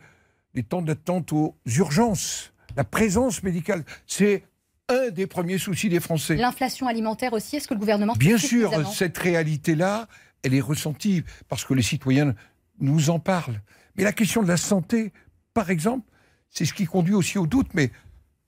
les 0.54 0.62
temps 0.62 0.82
d'attente 0.82 1.32
aux 1.32 1.56
urgences, 1.66 2.52
la 2.76 2.84
présence 2.84 3.42
médicale, 3.42 3.84
c'est 4.06 4.44
un 4.88 5.10
des 5.10 5.26
premiers 5.26 5.58
soucis 5.58 5.88
des 5.88 6.00
Français. 6.00 6.36
L'inflation 6.36 6.86
alimentaire 6.86 7.32
aussi, 7.32 7.56
est-ce 7.56 7.68
que 7.68 7.74
le 7.74 7.80
gouvernement 7.80 8.14
Bien 8.14 8.38
sûr, 8.38 8.72
cette 8.92 9.16
réalité-là, 9.18 10.08
elle 10.42 10.54
est 10.54 10.60
ressentie 10.60 11.22
parce 11.48 11.64
que 11.64 11.74
les 11.74 11.82
citoyens 11.82 12.34
nous 12.80 13.10
en 13.10 13.18
parlent. 13.18 13.60
Mais 13.96 14.04
la 14.04 14.12
question 14.12 14.42
de 14.42 14.48
la 14.48 14.56
santé, 14.56 15.12
par 15.54 15.70
exemple, 15.70 16.06
c'est 16.50 16.64
ce 16.64 16.74
qui 16.74 16.84
conduit 16.84 17.14
aussi 17.14 17.38
au 17.38 17.46
doute. 17.46 17.68
Mais 17.74 17.90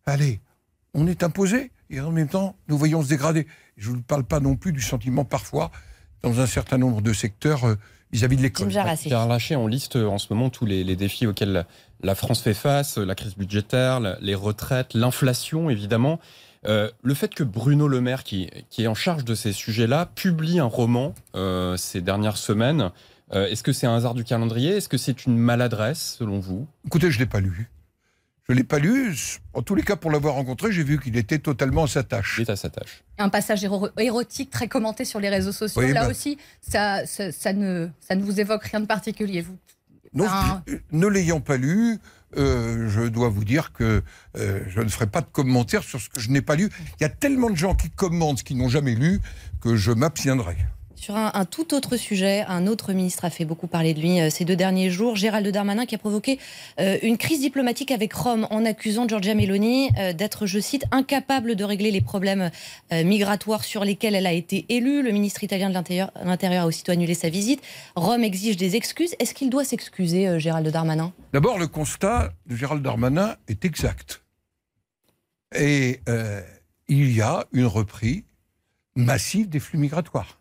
allez, 0.04 0.40
on 0.94 1.06
est 1.06 1.22
imposé 1.22 1.70
et 1.90 2.00
en 2.00 2.10
même 2.10 2.28
temps, 2.28 2.56
nous 2.68 2.76
voyons 2.76 3.02
se 3.02 3.08
dégrader. 3.08 3.46
Je 3.76 3.92
ne 3.92 4.00
parle 4.00 4.24
pas 4.24 4.40
non 4.40 4.56
plus 4.56 4.72
du 4.72 4.80
sentiment 4.80 5.24
parfois, 5.24 5.70
dans 6.22 6.40
un 6.40 6.46
certain 6.46 6.78
nombre 6.78 7.00
de 7.00 7.12
secteurs, 7.12 7.64
euh, 7.64 7.76
vis-à-vis 8.12 8.36
de 8.36 8.42
l'école. 8.42 8.68
Pierre 8.68 9.26
Laché, 9.26 9.56
on 9.56 9.66
liste 9.66 9.96
en 9.96 10.18
ce 10.18 10.32
moment 10.32 10.50
tous 10.50 10.66
les, 10.66 10.84
les 10.84 10.96
défis 10.96 11.26
auxquels 11.26 11.66
la, 12.02 12.14
France 12.14 12.40
fait 12.42 12.54
face, 12.54 12.98
la 12.98 13.14
crise 13.14 13.36
budgétaire, 13.36 14.00
la- 14.00 14.18
les 14.20 14.34
retraites, 14.34 14.94
l'inflation 14.94 15.70
évidemment. 15.70 16.18
Euh, 16.66 16.90
le 17.02 17.14
fait 17.14 17.32
que 17.34 17.44
Bruno 17.44 17.86
Le 17.86 18.00
Maire, 18.00 18.24
qui, 18.24 18.50
qui 18.70 18.82
est 18.84 18.86
en 18.88 18.94
charge 18.94 19.24
de 19.24 19.34
ces 19.34 19.52
sujets-là, 19.52 20.10
publie 20.14 20.58
un 20.58 20.64
roman 20.64 21.14
euh, 21.36 21.76
ces 21.76 22.00
dernières 22.00 22.36
semaines, 22.38 22.90
euh, 23.32 23.46
est-ce 23.46 23.62
que 23.62 23.72
c'est 23.72 23.86
un 23.86 23.94
hasard 23.96 24.14
du 24.14 24.24
calendrier? 24.24 24.76
Est-ce 24.76 24.88
que 24.88 24.96
c'est 24.98 25.26
une 25.26 25.36
maladresse 25.38 26.16
selon 26.18 26.40
vous? 26.40 26.66
Écoutez, 26.86 27.10
je 27.10 27.18
ne 27.18 27.24
l'ai 27.24 27.28
pas 27.30 27.40
lu. 27.40 27.70
Je 28.48 28.52
ne 28.52 28.58
l'ai 28.58 28.64
pas 28.64 28.78
lu. 28.78 29.16
En 29.54 29.62
tous 29.62 29.74
les 29.74 29.82
cas, 29.82 29.96
pour 29.96 30.10
l'avoir 30.12 30.34
rencontré, 30.34 30.70
j'ai 30.70 30.84
vu 30.84 31.00
qu'il 31.00 31.16
était 31.16 31.40
totalement 31.40 31.84
à 31.84 31.88
sa 31.88 32.04
tâche. 32.04 32.36
Il 32.38 32.42
est 32.42 32.50
à 32.50 32.54
sa 32.56 32.68
tâche. 32.70 33.02
Un 33.18 33.28
passage 33.28 33.64
éro- 33.64 33.90
érotique 33.98 34.50
très 34.50 34.68
commenté 34.68 35.04
sur 35.04 35.18
les 35.18 35.28
réseaux 35.28 35.50
sociaux. 35.52 35.82
Oui, 35.82 35.92
Là 35.92 36.02
bah- 36.04 36.10
aussi, 36.10 36.38
ça, 36.60 37.04
ça, 37.06 37.32
ça 37.32 37.52
ne, 37.52 37.88
ça 38.00 38.14
ne 38.14 38.22
vous 38.22 38.38
évoque 38.40 38.62
rien 38.64 38.78
de 38.80 38.86
particulier. 38.86 39.40
Vous, 39.42 39.56
Non, 40.16 40.26
Ah. 40.28 40.62
je- 40.66 40.74
ne 40.92 41.06
l'ayant 41.06 41.40
pas 41.40 41.56
lu, 41.56 41.98
euh, 42.36 42.88
je 42.88 43.02
dois 43.02 43.28
vous 43.28 43.44
dire 43.44 43.72
que 43.72 44.02
euh, 44.36 44.60
je 44.68 44.80
ne 44.80 44.88
ferai 44.88 45.06
pas 45.06 45.20
de 45.20 45.26
commentaires 45.30 45.82
sur 45.84 46.00
ce 46.00 46.08
que 46.08 46.20
je 46.20 46.30
n'ai 46.30 46.42
pas 46.42 46.56
lu. 46.56 46.68
Il 46.98 47.02
y 47.02 47.06
a 47.06 47.08
tellement 47.10 47.50
de 47.50 47.56
gens 47.56 47.74
qui 47.74 47.90
commentent 47.90 48.38
ce 48.38 48.44
qu'ils 48.44 48.56
n'ont 48.58 48.68
jamais 48.68 48.94
lu 48.94 49.20
que 49.60 49.76
je 49.76 49.92
m'abstiendrai. 49.92 50.56
Sur 50.96 51.14
un, 51.14 51.44
tout 51.44 51.74
autre 51.74 51.96
sujet, 51.96 52.44
un 52.48 52.66
autre 52.66 52.94
ministre 52.94 53.26
a 53.26 53.30
fait 53.30 53.44
beaucoup 53.44 53.66
parler 53.66 53.92
de 53.92 54.00
lui 54.00 54.18
euh, 54.18 54.30
ces 54.30 54.46
deux 54.46 54.56
derniers 54.56 54.88
jours, 54.88 55.14
Gérald 55.14 55.46
Darmanin, 55.46 55.84
qui 55.84 55.94
a 55.94 55.98
provoqué 55.98 56.40
euh, 56.80 56.96
une 57.02 57.18
crise 57.18 57.40
diplomatique 57.40 57.90
avec 57.90 58.14
Rome 58.14 58.46
en 58.50 58.64
accusant 58.64 59.06
Giorgia 59.06 59.34
Meloni 59.34 59.90
euh, 59.98 60.14
d'être, 60.14 60.46
je 60.46 60.58
cite, 60.58 60.84
incapable 60.90 61.54
de 61.54 61.64
régler 61.64 61.90
les 61.90 62.00
problèmes 62.00 62.50
migratoires 62.90 63.62
sur 63.62 63.84
lesquels 63.84 64.14
elle 64.14 64.26
a 64.26 64.32
été 64.32 64.64
élue. 64.68 65.02
Le 65.02 65.10
ministre 65.10 65.44
italien 65.44 65.68
de 65.68 65.74
l'Intérieur 65.74 66.64
a 66.64 66.66
aussitôt 66.66 66.92
annulé 66.92 67.14
sa 67.14 67.28
visite. 67.28 67.60
Rome 67.94 68.24
exige 68.24 68.56
des 68.56 68.74
excuses. 68.74 69.14
Est-ce 69.18 69.34
qu'il 69.34 69.50
doit 69.50 69.64
s'excuser, 69.64 70.40
Gérald 70.40 70.66
Darmanin? 70.68 71.12
D'abord, 71.32 71.58
le 71.58 71.66
constat 71.66 72.30
de 72.46 72.56
Gérald 72.56 72.82
Darmanin 72.82 73.36
est 73.48 73.64
exact. 73.64 74.22
Et 75.54 76.00
il 76.88 77.12
y 77.12 77.20
a 77.20 77.44
une 77.52 77.66
reprise 77.66 78.22
massive 78.94 79.48
des 79.48 79.60
flux 79.60 79.78
migratoires. 79.78 80.40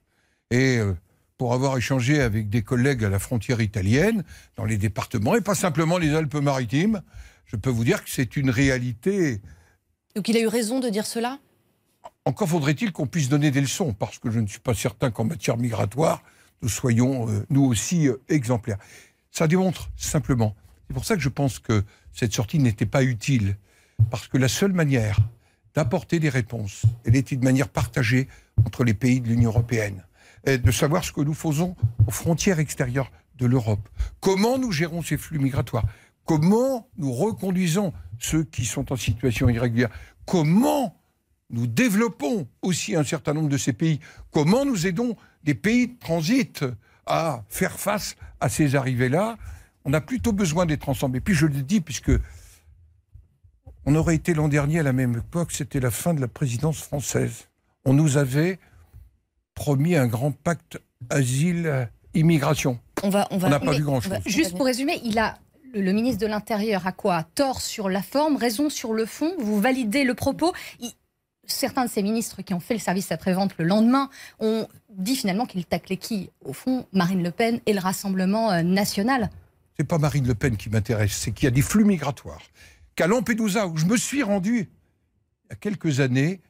Et 0.56 0.78
euh, 0.78 0.94
pour 1.38 1.54
avoir 1.54 1.78
échangé 1.78 2.22
avec 2.22 2.50
des 2.50 2.62
collègues 2.62 3.04
à 3.04 3.10
la 3.10 3.20
frontière 3.20 3.60
italienne, 3.60 4.24
dans 4.56 4.64
les 4.64 4.78
départements, 4.78 5.36
et 5.36 5.42
pas 5.42 5.54
simplement 5.54 5.98
les 5.98 6.16
Alpes-Maritimes, 6.16 7.02
je 7.46 7.58
peux 7.58 7.70
vous 7.70 7.84
dire 7.84 8.02
que 8.06 8.10
c'est 8.10 8.38
une 8.38 8.50
réalité 8.50 9.42
Donc 10.16 10.30
il 10.30 10.38
a 10.38 10.40
eu 10.40 10.48
raison 10.48 10.80
de 10.80 10.88
dire 10.88 11.06
cela? 11.06 11.40
Encore 12.24 12.48
faudrait-il 12.48 12.94
qu'on 12.94 13.06
puisse 13.06 13.28
donner 13.28 13.52
des 13.52 13.60
leçons, 13.60 13.92
parce 13.92 14.18
que 14.18 14.32
je 14.32 14.40
ne 14.40 14.48
suis 14.48 14.62
pas 14.62 14.74
certain 14.74 15.12
qu'en 15.12 15.26
matière 15.26 15.58
migratoire, 15.58 16.24
nous 16.62 16.70
soyons 16.70 17.30
euh, 17.30 17.46
nous 17.50 17.66
aussi 17.66 18.08
euh, 18.08 18.16
exemplaires. 18.30 18.78
Ça 19.32 19.48
démontre 19.48 19.90
simplement. 19.98 20.56
C'est 20.88 20.94
pour 20.94 21.04
ça 21.04 21.16
que 21.16 21.22
je 21.22 21.30
pense 21.30 21.60
que 21.60 21.84
cette 22.14 22.34
sortie 22.34 22.60
n'était 22.60 22.86
pas 22.86 23.04
utile. 23.04 23.58
Parce 24.10 24.30
que 24.30 24.38
la 24.38 24.48
seule 24.48 24.72
manière 24.72 25.20
d'apporter 25.74 26.20
des 26.20 26.30
réponses, 26.30 26.84
elle 27.04 27.18
était 27.18 27.36
de 27.36 27.44
manière 27.44 27.68
partagée 27.68 28.30
entre 28.66 28.86
les 28.86 28.94
pays 28.94 29.20
de 29.20 29.28
l'Union 29.28 29.50
européenne, 29.50 30.06
de 30.46 30.72
savoir 30.72 31.04
ce 31.04 31.12
que 31.12 31.22
nous 31.22 31.34
faisons 31.34 31.76
aux 32.08 32.12
frontières 32.12 32.60
extérieures 32.60 33.12
de 33.38 33.46
l'Europe. 33.46 33.90
Comment 34.20 34.58
nous 34.58 34.72
gérons 34.72 35.02
ces 35.02 35.18
flux 35.18 35.40
migratoires? 35.40 35.86
Comment 36.26 36.88
nous 36.98 37.12
reconduisons 37.12 37.94
ceux 38.20 38.44
qui 38.44 38.66
sont 38.66 38.92
en 38.92 38.96
situation 38.96 39.50
irrégulière? 39.50 39.90
Comment 40.26 41.00
nous 41.50 41.68
développons 41.68 42.48
aussi 42.62 42.96
un 42.96 43.04
certain 43.04 43.34
nombre 43.34 43.50
de 43.50 43.58
ces 43.58 43.74
pays? 43.74 44.00
Comment 44.32 44.66
nous 44.66 44.88
aidons 44.88 45.16
des 45.44 45.54
pays 45.54 45.88
de 45.88 46.00
transit 46.00 46.64
à 47.06 47.44
faire 47.50 47.80
face 47.80 48.16
à 48.40 48.50
ces 48.50 48.76
arrivées-là? 48.76 49.38
On 49.84 49.94
a 49.94 50.02
plutôt 50.02 50.32
besoin 50.32 50.66
d'être 50.66 50.90
ensemble. 50.90 51.18
Et 51.18 51.22
puis 51.22 51.36
je 51.36 51.46
le 51.46 51.62
dis, 51.62 51.82
puisque 51.82 52.12
on 53.86 53.94
aurait 53.94 54.16
été 54.16 54.34
l'an 54.34 54.48
dernier 54.48 54.80
à 54.80 54.84
la 54.84 54.94
même 54.94 55.18
époque, 55.18 55.52
c'était 55.52 55.80
la 55.80 55.92
fin 55.92 56.16
de 56.16 56.22
la 56.22 56.28
présidence 56.28 56.80
française. 56.80 57.50
On 57.86 57.94
nous 57.94 58.18
avait 58.18 58.60
promis 59.56 59.96
un 59.96 60.06
grand 60.08 60.32
pacte 60.32 60.78
asile-immigration. 61.10 62.80
On 63.04 63.10
va, 63.10 63.28
on 63.32 63.38
va. 63.38 63.50
n'a 63.50 63.60
pas 63.60 63.72
vu 63.74 63.84
grand-chose. 63.84 64.14
Juste 64.26 64.56
pour 64.56 64.66
résumer, 64.66 65.00
il 65.04 65.18
a 65.18 65.38
le 65.74 65.92
ministre 65.92 66.22
de 66.22 66.28
l'Intérieur 66.28 66.88
a 66.88 66.92
quoi? 66.94 67.24
Tort 67.36 67.60
sur 67.62 67.90
la 67.90 68.02
forme, 68.02 68.38
raison 68.38 68.70
sur 68.70 68.94
le 68.94 69.06
fond? 69.06 69.34
Vous 69.40 69.60
validez 69.60 70.04
le 70.04 70.14
propos? 70.14 70.54
Il- 70.80 70.92
Certains 71.48 71.86
de 71.86 71.90
ces 71.92 72.02
ministres 72.02 72.42
qui 72.42 72.56
ont 72.56 72.60
fait 72.60 72.74
le 72.74 72.80
service 72.80 73.12
après-vente 73.12 73.52
le 73.60 73.66
lendemain 73.66 74.10
ont 74.40 74.68
dit 74.90 75.16
finalement 75.16 75.46
qu'il 75.46 75.64
taclait 75.64 75.98
qui? 75.98 76.32
Au 76.44 76.54
fond, 76.54 76.88
Marine 76.92 77.22
Le 77.22 77.30
Pen 77.30 77.60
et 77.68 77.74
le 77.74 77.80
Rassemblement 77.80 78.52
euh, 78.52 78.64
national. 78.64 79.30
c'est 79.78 79.84
pas 79.84 80.00
Marine 80.00 80.26
Le 80.26 80.34
Pen 80.34 80.58
qui 80.58 80.72
m'intéresse, 80.72 81.12
c'est 81.12 81.32
qu'il 81.32 81.44
y 81.44 81.48
a 81.48 81.52
des 81.52 81.62
flux 81.62 81.84
migratoires. 81.86 82.42
Qu'à 82.96 83.06
Lampedusa, 83.06 83.68
où 83.68 83.78
je 83.78 83.86
me 83.86 83.96
suis 83.96 84.24
rendu 84.24 84.70
il 85.44 85.50
y 85.52 85.54
a 85.54 85.56
quelques 85.56 86.00
années, 86.00 86.42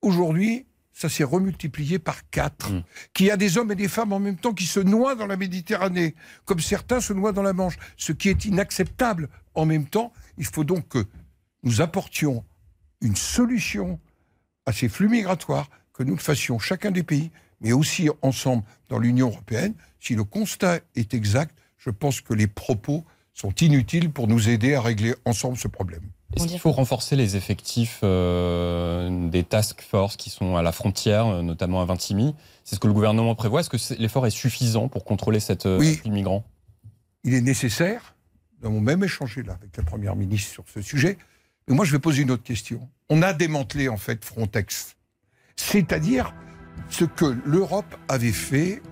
aujourd'hui, 0.00 0.64
ça 0.98 1.08
s'est 1.08 1.22
remultiplié 1.22 2.00
par 2.00 2.28
quatre. 2.28 2.72
Mm. 2.72 2.82
Qu'il 3.14 3.26
y 3.26 3.30
a 3.30 3.36
des 3.36 3.56
hommes 3.56 3.70
et 3.70 3.76
des 3.76 3.86
femmes 3.86 4.12
en 4.12 4.18
même 4.18 4.36
temps 4.36 4.52
qui 4.52 4.66
se 4.66 4.80
noient 4.80 5.14
dans 5.14 5.28
la 5.28 5.36
Méditerranée, 5.36 6.16
comme 6.44 6.58
certains 6.58 7.00
se 7.00 7.12
noient 7.12 7.30
dans 7.30 7.44
la 7.44 7.52
Manche, 7.52 7.78
ce 7.96 8.10
qui 8.10 8.28
est 8.28 8.44
inacceptable. 8.46 9.28
En 9.54 9.64
même 9.64 9.86
temps, 9.86 10.12
il 10.38 10.44
faut 10.44 10.64
donc 10.64 10.88
que 10.88 11.04
nous 11.62 11.80
apportions 11.80 12.44
une 13.00 13.14
solution 13.14 14.00
à 14.66 14.72
ces 14.72 14.88
flux 14.88 15.08
migratoires, 15.08 15.70
que 15.92 16.02
nous 16.02 16.16
le 16.16 16.20
fassions 16.20 16.58
chacun 16.58 16.90
des 16.90 17.04
pays, 17.04 17.30
mais 17.60 17.70
aussi 17.70 18.08
ensemble 18.22 18.64
dans 18.88 18.98
l'Union 18.98 19.28
européenne. 19.28 19.74
Si 20.00 20.16
le 20.16 20.24
constat 20.24 20.80
est 20.96 21.14
exact, 21.14 21.56
je 21.76 21.90
pense 21.90 22.20
que 22.20 22.34
les 22.34 22.48
propos 22.48 23.04
sont 23.34 23.54
inutiles 23.60 24.10
pour 24.10 24.26
nous 24.26 24.48
aider 24.48 24.74
à 24.74 24.80
régler 24.80 25.14
ensemble 25.24 25.58
ce 25.58 25.68
problème. 25.68 26.10
Est-ce 26.36 26.46
qu'il 26.46 26.58
faut 26.58 26.72
renforcer 26.72 27.16
les 27.16 27.36
effectifs 27.36 28.00
euh, 28.02 29.28
des 29.28 29.42
task 29.44 29.80
force 29.80 30.16
qui 30.16 30.28
sont 30.28 30.56
à 30.56 30.62
la 30.62 30.72
frontière, 30.72 31.26
euh, 31.26 31.42
notamment 31.42 31.80
à 31.80 31.86
Vintimille? 31.86 32.34
C'est 32.64 32.74
ce 32.74 32.80
que 32.80 32.86
le 32.86 32.92
gouvernement 32.92 33.34
prévoit. 33.34 33.60
Est-ce 33.60 33.70
que 33.70 34.00
l'effort 34.00 34.26
est 34.26 34.30
suffisant 34.30 34.88
pour 34.88 35.04
contrôler 35.04 35.40
cette 35.40 35.66
euh, 35.66 35.78
Oui. 35.78 36.00
migrants 36.04 36.44
Il 37.24 37.32
est 37.32 37.40
nécessaire, 37.40 38.14
nous 38.60 38.68
avons 38.68 38.80
même 38.80 39.02
échangé 39.02 39.42
là 39.42 39.54
avec 39.54 39.76
la 39.76 39.82
Première 39.82 40.16
ministre 40.16 40.52
sur 40.52 40.64
ce 40.72 40.82
sujet, 40.82 41.16
mais 41.66 41.74
moi 41.74 41.84
je 41.86 41.92
vais 41.92 41.98
poser 41.98 42.22
une 42.22 42.30
autre 42.30 42.42
question. 42.42 42.88
On 43.08 43.22
a 43.22 43.32
démantelé 43.32 43.88
en 43.88 43.96
fait 43.96 44.22
Frontex, 44.22 44.96
c'est-à-dire 45.56 46.34
ce 46.90 47.04
que 47.06 47.36
l'Europe 47.46 47.96
avait 48.08 48.32
fait 48.32 48.82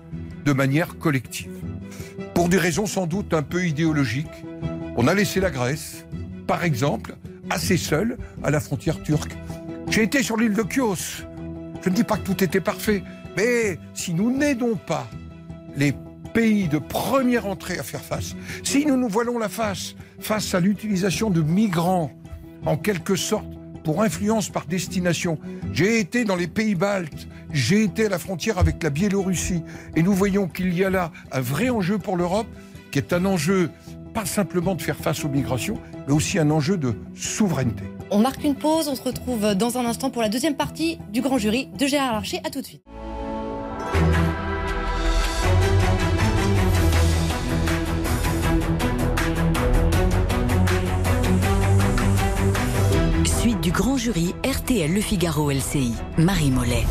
de 0.43 0.53
manière 0.53 0.97
collective. 0.97 1.51
Pour 2.33 2.49
des 2.49 2.57
raisons 2.57 2.87
sans 2.87 3.05
doute 3.05 3.33
un 3.33 3.43
peu 3.43 3.65
idéologiques, 3.65 4.27
on 4.95 5.07
a 5.07 5.13
laissé 5.13 5.39
la 5.39 5.51
Grèce, 5.51 6.05
par 6.47 6.63
exemple, 6.63 7.15
assez 7.49 7.77
seule 7.77 8.17
à 8.43 8.49
la 8.49 8.59
frontière 8.59 9.03
turque. 9.03 9.35
J'ai 9.89 10.03
été 10.03 10.23
sur 10.23 10.37
l'île 10.37 10.53
de 10.53 10.63
Chios. 10.67 11.23
Je 11.81 11.89
ne 11.89 11.95
dis 11.95 12.03
pas 12.03 12.17
que 12.17 12.23
tout 12.23 12.43
était 12.43 12.61
parfait, 12.61 13.03
mais 13.35 13.77
si 13.93 14.13
nous 14.13 14.35
n'aidons 14.35 14.75
pas 14.75 15.07
les 15.75 15.93
pays 16.33 16.67
de 16.67 16.77
première 16.77 17.45
entrée 17.45 17.77
à 17.77 17.83
faire 17.83 18.01
face, 18.01 18.35
si 18.63 18.85
nous 18.85 18.97
nous 18.97 19.09
voilons 19.09 19.37
la 19.37 19.49
face 19.49 19.95
face 20.19 20.55
à 20.55 20.59
l'utilisation 20.59 21.29
de 21.29 21.41
migrants, 21.41 22.11
en 22.65 22.77
quelque 22.77 23.15
sorte, 23.15 23.47
pour 23.83 24.01
influence 24.01 24.49
par 24.49 24.65
destination. 24.65 25.39
J'ai 25.71 25.99
été 25.99 26.25
dans 26.25 26.35
les 26.35 26.47
pays 26.47 26.75
baltes, 26.75 27.27
j'ai 27.53 27.83
été 27.83 28.07
à 28.07 28.09
la 28.09 28.19
frontière 28.19 28.57
avec 28.57 28.83
la 28.83 28.89
Biélorussie, 28.89 29.63
et 29.95 30.03
nous 30.03 30.13
voyons 30.13 30.47
qu'il 30.47 30.73
y 30.73 30.83
a 30.83 30.89
là 30.89 31.11
un 31.31 31.39
vrai 31.39 31.69
enjeu 31.69 31.97
pour 31.97 32.17
l'Europe, 32.17 32.47
qui 32.91 32.99
est 32.99 33.13
un 33.13 33.23
enjeu 33.23 33.69
pas 34.17 34.25
simplement 34.25 34.73
de 34.73 34.81
faire 34.81 34.95
face 34.95 35.23
aux 35.25 35.29
migrations, 35.29 35.77
mais 36.07 36.13
aussi 36.13 36.39
un 36.39 36.49
enjeu 36.49 36.75
de 36.75 36.95
souveraineté. 37.13 37.83
On 38.09 38.17
marque 38.17 38.43
une 38.43 38.55
pause, 38.55 38.87
on 38.87 38.95
se 38.95 39.03
retrouve 39.03 39.53
dans 39.53 39.77
un 39.77 39.85
instant 39.85 40.09
pour 40.09 40.23
la 40.23 40.29
deuxième 40.29 40.55
partie 40.55 40.97
du 41.13 41.21
grand 41.21 41.37
jury 41.37 41.69
de 41.77 41.85
Gérard 41.85 42.13
Larcher. 42.13 42.39
À 42.43 42.49
tout 42.49 42.61
de 42.61 42.65
suite. 42.65 42.81
Suite 53.39 53.61
du 53.61 53.69
grand 53.69 53.97
jury 53.97 54.33
RTL 54.43 54.91
Le 54.91 55.01
Figaro 55.01 55.51
LCI. 55.51 55.93
Marie 56.17 56.49
Mollet. 56.49 56.85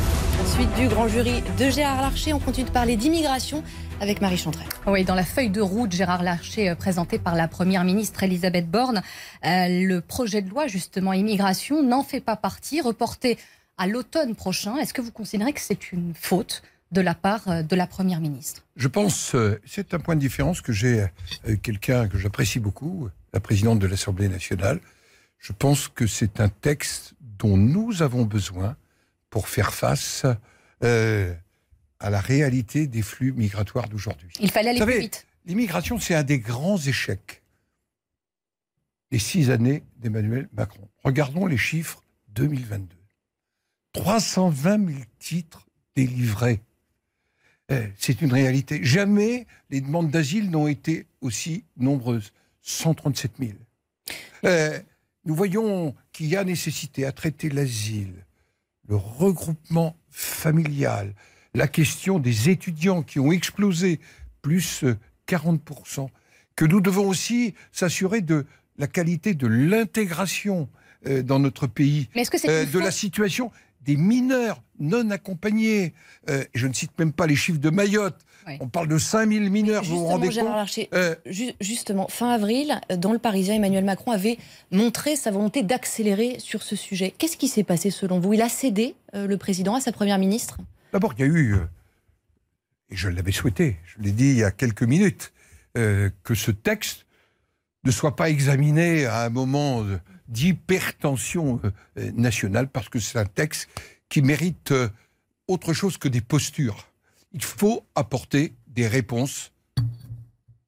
Suite 0.56 0.74
du 0.74 0.88
grand 0.88 1.06
jury 1.06 1.42
de 1.58 1.68
Gérard 1.68 2.00
Larcher, 2.00 2.32
on 2.32 2.38
continue 2.38 2.66
de 2.66 2.72
parler 2.72 2.96
d'immigration 2.96 3.62
avec 4.00 4.22
Marie 4.22 4.38
Chantrey. 4.38 4.64
Oui, 4.86 5.04
dans 5.04 5.14
la 5.14 5.22
feuille 5.22 5.50
de 5.50 5.60
route, 5.60 5.92
Gérard 5.92 6.22
Larcher, 6.22 6.70
euh, 6.70 6.74
présentée 6.74 7.18
par 7.18 7.34
la 7.34 7.46
Première 7.46 7.84
ministre 7.84 8.22
Elisabeth 8.22 8.66
Borne, 8.66 9.02
euh, 9.44 9.66
le 9.68 10.00
projet 10.00 10.40
de 10.40 10.48
loi, 10.48 10.66
justement, 10.66 11.12
immigration, 11.12 11.82
n'en 11.82 12.02
fait 12.02 12.22
pas 12.22 12.36
partie, 12.36 12.80
reporté 12.80 13.36
à 13.76 13.86
l'automne 13.86 14.34
prochain. 14.34 14.78
Est-ce 14.78 14.94
que 14.94 15.02
vous 15.02 15.10
considérez 15.10 15.52
que 15.52 15.60
c'est 15.60 15.92
une 15.92 16.14
faute 16.14 16.62
de 16.90 17.02
la 17.02 17.14
part 17.14 17.46
euh, 17.48 17.62
de 17.62 17.76
la 17.76 17.86
Première 17.86 18.20
ministre? 18.22 18.64
Je 18.76 18.88
pense, 18.88 19.34
euh, 19.34 19.60
c'est 19.66 19.92
un 19.92 19.98
point 19.98 20.14
de 20.14 20.20
différence 20.20 20.62
que 20.62 20.72
j'ai 20.72 21.04
avec 21.44 21.60
quelqu'un 21.60 22.08
que 22.08 22.16
j'apprécie 22.16 22.60
beaucoup, 22.60 23.10
la 23.34 23.40
présidente 23.40 23.78
de 23.78 23.86
l'Assemblée 23.86 24.30
nationale. 24.30 24.80
Je 25.38 25.52
pense 25.52 25.88
que 25.88 26.06
c'est 26.06 26.40
un 26.40 26.48
texte 26.48 27.12
dont 27.20 27.58
nous 27.58 28.00
avons 28.00 28.22
besoin 28.22 28.74
pour 29.36 29.48
faire 29.50 29.74
face 29.74 30.24
euh, 30.82 31.34
à 32.00 32.08
la 32.08 32.20
réalité 32.20 32.86
des 32.86 33.02
flux 33.02 33.32
migratoires 33.32 33.86
d'aujourd'hui. 33.86 34.30
Il 34.40 34.50
fallait 34.50 34.70
aller 34.70 34.78
Vous 34.78 34.86
plus 34.86 34.94
savez, 34.94 35.04
vite. 35.04 35.26
L'immigration, 35.44 35.98
c'est 35.98 36.14
un 36.14 36.22
des 36.22 36.38
grands 36.38 36.78
échecs 36.78 37.42
des 39.10 39.18
six 39.18 39.50
années 39.50 39.82
d'Emmanuel 39.98 40.48
Macron. 40.54 40.88
Regardons 41.04 41.44
les 41.44 41.58
chiffres 41.58 42.02
2022. 42.28 42.96
320 43.92 44.88
000 44.88 45.00
titres 45.18 45.66
délivrés. 45.94 46.62
Eh, 47.68 47.88
C'est 47.98 48.22
une 48.22 48.32
réalité. 48.32 48.82
Jamais 48.84 49.46
les 49.68 49.82
demandes 49.82 50.10
d'asile 50.10 50.50
n'ont 50.50 50.66
été 50.66 51.08
aussi 51.20 51.66
nombreuses. 51.76 52.32
137 52.62 53.32
000. 53.38 53.52
Eh, 54.44 54.78
nous 55.26 55.34
voyons 55.34 55.94
qu'il 56.12 56.28
y 56.28 56.36
a 56.36 56.44
nécessité 56.44 57.04
à 57.04 57.12
traiter 57.12 57.50
l'asile, 57.50 58.25
le 58.88 58.96
regroupement 58.96 59.96
familial, 60.10 61.14
la 61.54 61.68
question 61.68 62.18
des 62.18 62.50
étudiants 62.50 63.02
qui 63.02 63.18
ont 63.18 63.32
explosé, 63.32 64.00
plus 64.42 64.84
euh, 64.84 64.96
40%, 65.28 66.08
que 66.54 66.64
nous 66.64 66.80
devons 66.80 67.08
aussi 67.08 67.54
s'assurer 67.72 68.20
de 68.20 68.46
la 68.78 68.86
qualité 68.86 69.34
de 69.34 69.46
l'intégration 69.46 70.68
euh, 71.06 71.22
dans 71.22 71.38
notre 71.38 71.66
pays, 71.66 72.08
Mais 72.14 72.24
que 72.24 72.48
euh, 72.48 72.64
de 72.64 72.78
la 72.78 72.90
situation 72.90 73.50
des 73.82 73.96
mineurs 73.96 74.62
non 74.78 75.10
accompagnés. 75.10 75.94
Euh, 76.28 76.44
je 76.54 76.66
ne 76.66 76.72
cite 76.72 76.98
même 76.98 77.12
pas 77.12 77.26
les 77.26 77.36
chiffres 77.36 77.60
de 77.60 77.70
Mayotte. 77.70 78.25
On 78.60 78.68
parle 78.68 78.88
de 78.88 78.96
5000 78.98 79.50
mineurs, 79.50 79.82
vous 79.82 79.88
vous 79.88 79.94
Justement, 79.96 80.08
rendez 80.12 80.30
Gérard 80.30 80.48
compte 80.50 80.56
Larcher, 80.58 80.88
Euh, 80.94 81.14
ju- 81.26 81.52
justement, 81.60 82.06
fin 82.08 82.30
avril, 82.30 82.80
dans 82.96 83.12
le 83.12 83.18
Parisien, 83.18 83.54
Emmanuel 83.56 83.84
Macron 83.84 84.12
avait 84.12 84.38
montré 84.70 85.16
sa 85.16 85.30
volonté 85.32 85.62
d'accélérer 85.64 86.36
sur 86.38 86.62
ce 86.62 86.76
sujet. 86.76 87.12
Qu'est-ce 87.16 87.36
qui 87.36 87.48
s'est 87.48 87.64
passé 87.64 87.90
selon 87.90 88.20
vous? 88.20 88.34
Il 88.34 88.42
a 88.42 88.48
cédé, 88.48 88.94
euh, 89.14 89.26
le 89.26 89.36
président, 89.36 89.74
à 89.74 89.80
sa 89.80 89.90
première 89.90 90.18
ministre? 90.18 90.58
D'abord, 90.92 91.12
il 91.18 91.20
y 91.20 91.24
a 91.24 91.26
eu, 91.26 91.54
euh, 91.54 91.58
et 92.90 92.96
je 92.96 93.08
l'avais 93.08 93.32
souhaité, 93.32 93.78
je 93.84 94.00
l'ai 94.02 94.12
dit 94.12 94.28
il 94.30 94.36
y 94.38 94.44
a 94.44 94.50
quelques 94.52 94.82
minutes, 94.84 95.32
que 95.74 96.34
ce 96.34 96.50
texte 96.52 97.04
ne 97.84 97.90
soit 97.90 98.16
pas 98.16 98.30
examiné 98.30 99.04
à 99.04 99.24
un 99.24 99.28
moment 99.28 99.84
d'hypertension 100.26 101.60
nationale, 102.14 102.68
parce 102.68 102.88
que 102.88 102.98
c'est 102.98 103.18
un 103.18 103.26
texte 103.26 103.68
qui 104.08 104.22
mérite 104.22 104.72
autre 105.48 105.72
chose 105.74 105.98
que 105.98 106.08
des 106.08 106.20
postures. 106.22 106.86
Il 107.36 107.44
faut 107.44 107.86
apporter 107.94 108.54
des 108.66 108.88
réponses 108.88 109.52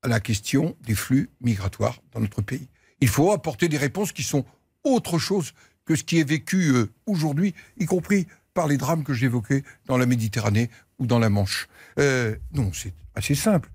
à 0.03 0.09
la 0.09 0.21
question 0.21 0.77
des 0.83 0.95
flux 0.95 1.31
migratoires 1.41 2.03
dans 2.13 2.21
notre 2.21 2.43
pays. 2.43 2.69
Il 3.01 3.09
faut 3.09 3.33
apporter 3.33 3.71
des 3.71 3.79
réponses 3.79 4.13
qui 4.13 4.23
sont 4.23 4.45
autre 4.85 5.19
chose 5.19 5.55
que 5.87 5.97
ce 5.97 6.05
qui 6.05 6.21
est 6.21 6.29
vécu 6.29 6.75
euh, 6.75 6.93
aujourd'hui, 7.07 7.55
y 7.79 7.87
compris 7.87 8.27
par 8.53 8.67
les 8.67 8.77
drames 8.77 9.03
que 9.03 9.15
j'évoquais 9.15 9.65
dans 9.87 9.97
la 9.97 10.05
Méditerranée 10.05 10.69
ou 10.99 11.07
dans 11.07 11.19
la 11.19 11.31
Manche. 11.31 11.69
Euh, 11.99 12.37
non, 12.53 12.71
c'est 12.75 12.93
assez 13.15 13.35
simple. 13.35 13.71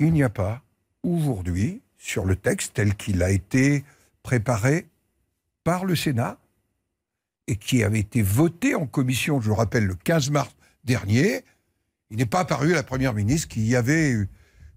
Il 0.00 0.14
n'y 0.14 0.22
a 0.22 0.30
pas 0.30 0.62
aujourd'hui, 1.02 1.82
sur 1.98 2.24
le 2.24 2.36
texte 2.36 2.72
tel 2.72 2.94
qu'il 2.94 3.22
a 3.22 3.30
été 3.30 3.84
préparé, 4.22 4.86
par 5.62 5.84
le 5.84 5.94
Sénat 5.94 6.38
et 7.48 7.56
qui 7.56 7.84
avait 7.84 8.00
été 8.00 8.22
voté 8.22 8.74
en 8.74 8.86
commission, 8.86 9.42
je 9.42 9.48
le 9.48 9.54
rappelle, 9.54 9.84
le 9.84 9.94
15 9.94 10.30
mars 10.30 10.56
dernier. 10.84 11.44
Il 12.12 12.18
n'est 12.18 12.26
pas 12.26 12.40
apparu 12.40 12.72
à 12.72 12.76
la 12.76 12.82
Première 12.82 13.14
ministre 13.14 13.48
qu'il 13.48 13.66
y 13.66 13.74
avait 13.74 14.14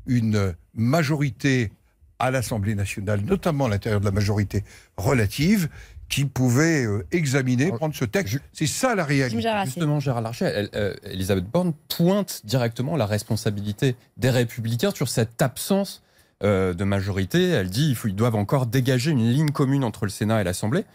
une 0.07 0.55
majorité 0.73 1.71
à 2.17 2.31
l'Assemblée 2.31 2.75
nationale, 2.75 3.21
notamment 3.21 3.65
à 3.65 3.69
l'intérieur 3.69 3.99
de 3.99 4.05
la 4.05 4.11
majorité 4.11 4.63
relative, 4.95 5.67
qui 6.09 6.25
pouvait 6.25 6.85
euh, 6.85 7.05
examiner, 7.11 7.71
prendre 7.71 7.95
ce 7.95 8.05
texte. 8.05 8.39
C'est 8.53 8.67
ça 8.67 8.95
la 8.95 9.03
réalité. 9.03 9.41
Justement, 9.65 9.99
Gérard 9.99 10.21
Larcher, 10.21 10.69
euh, 10.75 10.93
Elisabeth 11.03 11.45
Borne 11.45 11.73
pointe 11.89 12.41
directement 12.45 12.95
la 12.95 13.05
responsabilité 13.05 13.95
des 14.17 14.29
Républicains 14.29 14.91
sur 14.91 15.09
cette 15.09 15.41
absence 15.41 16.03
euh, 16.43 16.73
de 16.73 16.83
majorité. 16.83 17.49
Elle 17.49 17.69
dit 17.69 17.97
qu'ils 17.99 18.15
doivent 18.15 18.35
encore 18.35 18.65
dégager 18.65 19.11
une 19.11 19.29
ligne 19.29 19.51
commune 19.51 19.83
entre 19.83 20.05
le 20.05 20.11
Sénat 20.11 20.41
et 20.41 20.43
l'Assemblée. 20.43 20.85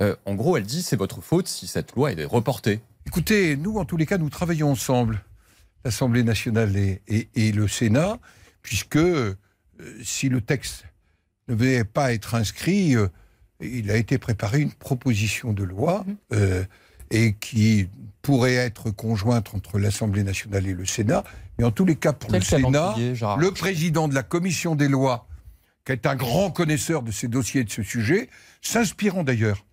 en 0.00 0.34
gros, 0.34 0.56
elle 0.56 0.64
dit 0.64 0.82
c'est 0.82 0.96
votre 0.96 1.20
faute 1.20 1.48
si 1.48 1.66
cette 1.66 1.94
loi 1.96 2.12
est 2.12 2.24
reportée. 2.24 2.80
Écoutez, 3.06 3.56
nous, 3.56 3.78
en 3.78 3.84
tous 3.84 3.96
les 3.96 4.06
cas, 4.06 4.18
nous 4.18 4.30
travaillons 4.30 4.70
ensemble, 4.70 5.24
l'Assemblée 5.84 6.24
nationale 6.24 6.76
et, 6.76 7.52
le 7.52 7.68
Sénat, 7.68 8.18
puisque 8.62 8.98
si 10.02 10.28
le 10.28 10.40
texte 10.40 10.84
ne 11.48 11.54
devait 11.54 11.84
pas 11.84 12.12
être 12.12 12.34
inscrit, 12.34 12.96
il 13.60 13.90
a 13.90 13.96
été 13.96 14.18
préparé 14.18 14.60
une 14.60 14.72
proposition 14.72 15.52
de 15.52 15.64
loi 15.64 16.04
mhm. 16.06 16.16
euh, 16.34 16.64
et 17.10 17.34
qui 17.34 17.88
pourrait 18.22 18.54
être 18.54 18.90
conjointe 18.90 19.54
entre 19.54 19.78
l'Assemblée 19.78 20.22
nationale 20.22 20.66
et 20.66 20.74
le 20.74 20.86
Sénat. 20.86 21.24
Mais 21.58 21.64
en 21.64 21.70
tous 21.70 21.84
les 21.84 21.96
cas, 21.96 22.12
pour 22.12 22.30
le 22.30 22.40
Sénat, 22.40 22.94
le 22.96 23.50
président 23.50 24.08
de 24.08 24.14
la 24.14 24.22
commission 24.22 24.76
des 24.76 24.88
lois, 24.88 25.26
qui 25.84 25.92
est 25.92 26.06
un 26.06 26.14
grand 26.14 26.50
connaisseur 26.50 27.02
de 27.02 27.10
ces 27.10 27.28
dossiers 27.28 27.62
et 27.62 27.64
de 27.64 27.70
ce 27.70 27.82
sujet, 27.82 28.28
s'inspirant 28.62 29.24
d'ailleurs 29.24 29.64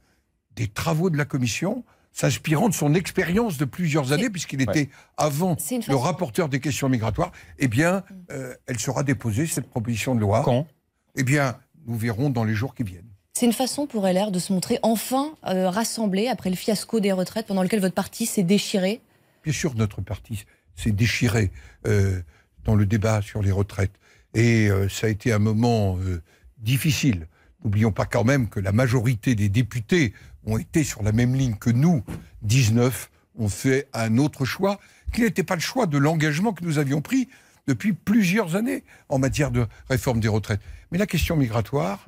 des 0.56 0.68
travaux 0.68 1.10
de 1.10 1.18
la 1.18 1.26
commission, 1.26 1.84
s'inspirant 2.12 2.70
de 2.70 2.74
son 2.74 2.94
expérience 2.94 3.58
de 3.58 3.66
plusieurs 3.66 4.12
années, 4.12 4.30
puisqu'il 4.30 4.62
était 4.62 4.90
avant 5.18 5.56
le 5.88 5.96
rapporteur 5.96 6.50
des 6.50 6.60
questions 6.60 6.90
migratoires, 6.90 7.32
eh 7.60 7.68
bien, 7.68 8.04
euh, 8.32 8.56
elle 8.66 8.80
sera 8.80 9.04
déposée, 9.04 9.46
cette 9.46 9.70
proposition 9.70 10.16
de 10.16 10.22
loi. 10.22 10.42
Quand? 10.44 10.68
Eh 11.16 11.24
bien, 11.24 11.58
nous 11.86 11.96
verrons 11.96 12.30
dans 12.30 12.44
les 12.44 12.54
jours 12.54 12.76
qui 12.76 12.84
viennent. 12.84 13.10
C'est 13.38 13.46
une 13.46 13.54
façon 13.54 13.86
pour 13.86 14.08
LR 14.08 14.32
de 14.32 14.40
se 14.40 14.52
montrer 14.52 14.80
enfin 14.82 15.36
euh, 15.46 15.70
rassemblé 15.70 16.28
après 16.28 16.50
le 16.50 16.56
fiasco 16.56 17.00
des 17.00 17.12
retraites 17.12 17.46
pendant 17.46 17.62
lequel 17.62 17.80
votre 17.80 17.94
parti 17.94 18.26
s'est 18.26 18.42
déchiré 18.42 19.00
Bien 19.44 19.54
sûr, 19.54 19.76
notre 19.76 20.02
parti 20.02 20.46
s'est 20.76 20.92
déchiré 20.92 21.52
euh, 21.86 22.20
dans 22.64 22.74
le 22.74 22.88
débat 22.88 23.22
sur 23.22 23.44
les 23.44 23.52
retraites. 23.52 23.94
Et 24.34 24.72
euh, 24.72 24.90
ça 24.90 25.06
a 25.06 25.12
été 25.12 25.32
un 25.32 25.38
moment 25.38 26.00
difficile. 26.58 27.28
N'oublions 27.64 27.92
pas 27.92 28.06
quand 28.06 28.24
même 28.24 28.50
que 28.50 28.60
la 28.60 28.72
majorité 28.72 29.36
des 29.36 29.50
députés 29.50 30.14
ont 30.48 30.58
été 30.58 30.84
sur 30.84 31.04
la 31.04 31.12
même 31.12 31.36
ligne 31.36 31.56
que 31.56 31.70
nous. 31.70 32.04
19 32.42 33.12
ont 33.38 33.50
fait 33.50 33.88
un 33.94 34.18
autre 34.18 34.46
choix, 34.46 34.80
qui 35.14 35.22
n'était 35.22 35.44
pas 35.44 35.56
le 35.56 35.62
choix 35.62 35.86
de 35.86 35.98
l'engagement 35.98 36.54
que 36.54 36.64
nous 36.64 36.80
avions 36.80 37.02
pris 37.02 37.30
depuis 37.68 37.94
plusieurs 37.94 38.56
années 38.56 38.84
en 39.10 39.20
matière 39.20 39.52
de 39.52 39.68
réforme 39.90 40.20
des 40.20 40.28
retraites. 40.28 40.62
Mais 40.92 40.98
la 40.98 41.06
question 41.06 41.36
migratoire, 41.36 42.08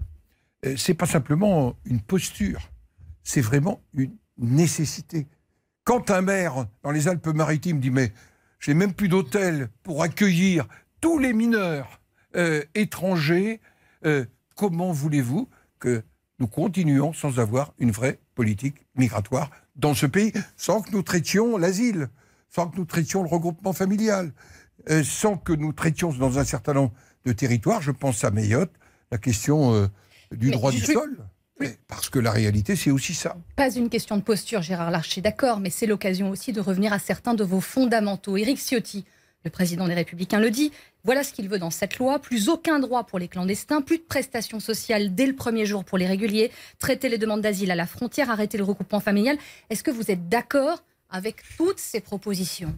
euh, 0.65 0.75
c'est 0.78 0.93
pas 0.93 1.06
simplement 1.06 1.75
une 1.86 2.02
posture, 2.02 2.69
c'est 3.23 3.41
vraiment 3.41 3.82
une 3.93 4.15
nécessité. 4.38 5.28
Quand 5.84 6.10
un 6.10 6.21
maire 6.21 6.65
dans 6.84 6.91
les 6.91 7.08
Alpes-Maritimes 7.08 7.80
dit 7.80 7.91
mais 7.91 8.13
j'ai 8.60 8.73
même 8.73 8.93
plus 8.93 9.10
d'hôtel 9.10 9.69
pour 9.84 10.02
accueillir 10.02 10.67
tous 11.02 11.17
les 11.17 11.34
mineurs 11.34 12.02
euh, 12.36 12.63
étrangers, 12.75 13.60
euh, 14.06 14.25
comment 14.56 14.91
voulez-vous 14.91 15.49
que 15.80 16.04
nous 16.39 16.47
continuions 16.47 17.13
sans 17.13 17.39
avoir 17.39 17.73
une 17.80 17.91
vraie 17.91 18.19
politique 18.36 18.75
migratoire 18.95 19.52
dans 19.75 19.93
ce 19.93 20.06
pays, 20.06 20.34
sans 20.58 20.82
que 20.82 20.91
nous 20.91 21.04
traitions 21.04 21.58
l'asile, 21.58 22.10
sans 22.49 22.67
que 22.67 22.78
nous 22.78 22.86
traitions 22.86 23.23
le 23.23 23.30
regroupement 23.30 23.73
familial, 23.73 24.32
sans 25.04 25.38
que 25.38 25.54
nous 25.54 25.73
traitions 25.73 26.12
dans 26.13 26.39
un 26.39 26.43
certain 26.43 26.73
nombre 26.73 26.93
de 27.25 27.34
territoires, 27.34 27.82
je 27.82 27.91
pense 27.91 28.23
à 28.23 28.32
Mayotte, 28.32 28.71
la 29.12 29.17
question 29.17 29.89
du 30.32 30.52
droit 30.52 30.71
du 30.71 30.80
sol. 30.80 31.17
Parce 31.89 32.10
que 32.10 32.19
la 32.19 32.32
réalité, 32.32 32.78
c'est 32.78 32.89
aussi 32.89 33.13
ça. 33.13 33.36
Pas 33.58 33.69
une 33.75 33.89
question 33.89 34.15
de 34.15 34.21
posture, 34.21 34.62
Gérard 34.62 34.91
Larcher, 34.91 35.19
d'accord, 35.19 35.60
mais 35.60 35.69
c'est 35.69 35.88
l'occasion 35.88 36.30
aussi 36.30 36.54
de 36.54 36.62
revenir 36.62 36.93
à 36.93 36.99
certains 36.99 37.34
de 37.34 37.43
vos 37.43 37.60
fondamentaux. 37.60 38.38
Éric 38.38 38.60
Ciotti, 38.60 39.04
le 39.43 39.49
président 39.49 39.88
des 39.88 39.93
Républicains, 39.93 40.39
le 40.39 40.52
dit. 40.52 40.71
Voilà 41.04 41.23
ce 41.23 41.32
qu'il 41.32 41.47
veut 41.47 41.60
dans 41.60 41.69
cette 41.69 41.97
loi. 41.97 42.19
Plus 42.19 42.49
aucun 42.49 42.80
droit 42.80 43.06
pour 43.06 43.19
les 43.19 43.28
clandestins, 43.28 43.82
plus 43.82 43.97
de 43.97 44.04
prestations 44.04 44.60
sociales 44.60 45.15
dès 45.15 45.25
le 45.25 45.36
premier 45.36 45.65
jour 45.65 45.86
pour 45.86 45.97
les 45.97 46.08
réguliers, 46.08 46.52
traiter 46.78 47.10
les 47.10 47.17
demandes 47.17 47.41
d'asile 47.41 47.71
à 47.71 47.75
la 47.75 47.88
frontière, 47.88 48.30
arrêter 48.30 48.58
le 48.58 48.63
recoupement 48.63 48.99
familial. 48.99 49.38
Est-ce 49.69 49.84
que 49.84 49.91
vous 49.91 50.12
êtes 50.12 50.28
d'accord 50.28 50.84
avec 51.10 51.38
toutes 51.58 51.80
ces 51.80 52.02
propositions? 52.02 52.75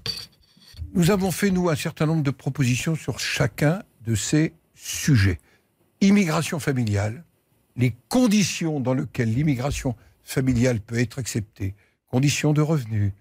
Nous 0.93 1.09
avons 1.09 1.31
fait, 1.31 1.51
nous, 1.51 1.69
un 1.69 1.75
certain 1.75 2.05
nombre 2.05 2.23
de 2.23 2.31
propositions 2.31 2.95
sur 2.95 3.19
chacun 3.19 3.81
de 4.05 4.13
ces 4.13 4.53
sujets. 4.75 5.39
Immigration 6.01 6.59
familiale, 6.59 7.23
les 7.75 7.95
conditions 8.09 8.79
dans 8.79 8.93
lesquelles 8.93 9.33
l'immigration 9.33 9.95
familiale 10.23 10.79
peut 10.79 10.99
être 10.99 11.19
acceptée, 11.19 11.75
conditions 12.07 12.53
de 12.53 12.61
revenus, 12.61 13.13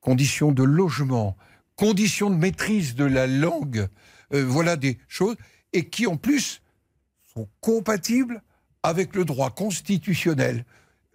conditions 0.00 0.52
de 0.52 0.62
logement, 0.62 1.36
conditions 1.76 2.30
de 2.30 2.36
maîtrise 2.36 2.94
de 2.94 3.04
la 3.04 3.26
langue, 3.26 3.88
euh, 4.32 4.44
voilà 4.44 4.76
des 4.76 4.98
choses, 5.08 5.36
et 5.72 5.88
qui 5.88 6.06
en 6.06 6.16
plus 6.16 6.62
sont 7.34 7.48
compatibles 7.60 8.42
avec 8.82 9.14
le 9.14 9.24
droit 9.24 9.50
constitutionnel 9.50 10.64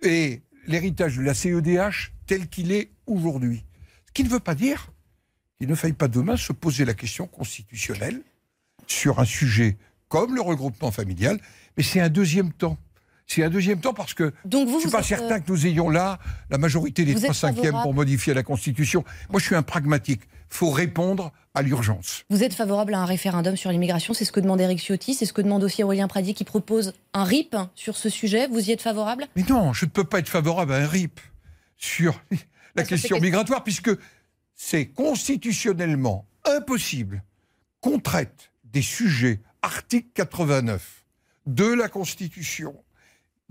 et 0.04 0.42
l'héritage 0.68 1.18
de 1.18 1.24
la 1.24 1.34
CEDH 1.34 2.14
tel 2.28 2.48
qu'il 2.48 2.72
est 2.72 2.92
aujourd'hui. 3.08 3.66
Ce 4.08 4.12
qui 4.14 4.24
ne 4.24 4.30
veut 4.30 4.40
pas 4.40 4.56
dire 4.56 4.92
qu'il 5.58 5.68
ne 5.68 5.76
faille 5.76 5.94
pas 5.94 6.08
demain 6.08 6.38
se 6.38 6.54
poser 6.54 6.86
la 6.86 6.94
question 6.94 7.28
constitutionnelle 7.28 8.22
sur 8.88 9.20
un 9.20 9.26
sujet 9.26 9.78
comme 10.10 10.36
le 10.36 10.42
regroupement 10.42 10.92
familial, 10.92 11.40
mais 11.78 11.84
c'est 11.84 12.02
un 12.02 12.10
deuxième 12.10 12.52
temps. 12.52 12.78
C'est 13.34 13.46
un 13.46 13.50
deuxième 13.50 13.80
temps 13.80 13.94
parce 13.94 14.14
que 14.14 14.34
Donc 14.44 14.68
vous, 14.68 14.74
je 14.82 14.88
ne 14.88 14.90
suis 14.90 14.90
pas 14.90 15.04
certain 15.04 15.36
euh, 15.36 15.40
que 15.40 15.50
nous 15.50 15.66
ayons 15.66 15.90
là 15.90 16.20
la 16.50 16.58
majorité 16.58 17.06
des 17.06 17.16
trois 17.16 17.34
cinquièmes 17.34 17.78
pour 17.82 17.94
modifier 17.94 18.34
la 18.34 18.44
Constitution. 18.44 19.06
Moi, 19.30 19.40
je 19.40 19.46
suis 19.46 19.56
un 19.56 19.64
pragmatique. 19.64 20.24
Il 20.52 20.58
faut 20.58 20.70
répondre 20.70 21.32
à 21.54 21.62
l'urgence. 21.62 22.26
Vous 22.30 22.44
êtes 22.44 22.54
favorable 22.54 22.94
à 22.94 23.00
un 23.00 23.06
référendum 23.06 23.56
sur 23.56 23.72
l'immigration 23.72 24.14
C'est 24.14 24.26
ce 24.26 24.34
que 24.34 24.42
demande 24.42 24.60
Eric 24.60 24.80
Ciotti, 24.80 25.14
c'est 25.14 25.26
ce 25.26 25.32
que 25.32 25.42
demande 25.42 25.64
aussi 25.64 25.82
Aurélien 25.82 26.10
Pradi 26.10 26.34
qui 26.34 26.44
propose 26.44 26.92
un 27.14 27.24
RIP 27.24 27.56
sur 27.74 27.96
ce 27.96 28.10
sujet. 28.10 28.50
Vous 28.50 28.70
y 28.70 28.74
êtes 28.74 28.82
favorable? 28.82 29.28
Mais 29.38 29.46
non, 29.48 29.72
je 29.72 29.86
ne 29.86 29.92
peux 29.92 30.04
pas 30.04 30.20
être 30.20 30.28
favorable 30.28 30.74
à 30.74 30.80
un 30.80 30.88
RIP 30.88 31.22
sur 31.78 32.22
la 32.76 32.84
question 32.84 33.18
migratoire 33.22 33.64
puisque 33.64 33.92
c'est 34.56 34.88
constitutionnellement 34.88 36.26
impossible 36.44 37.24
qu'on 37.80 38.00
traite 38.00 38.52
des 38.66 38.82
sujets 38.82 39.40
article 39.62 40.10
89 40.16 41.06
de 41.46 41.74
la 41.74 41.88
Constitution, 41.88 42.76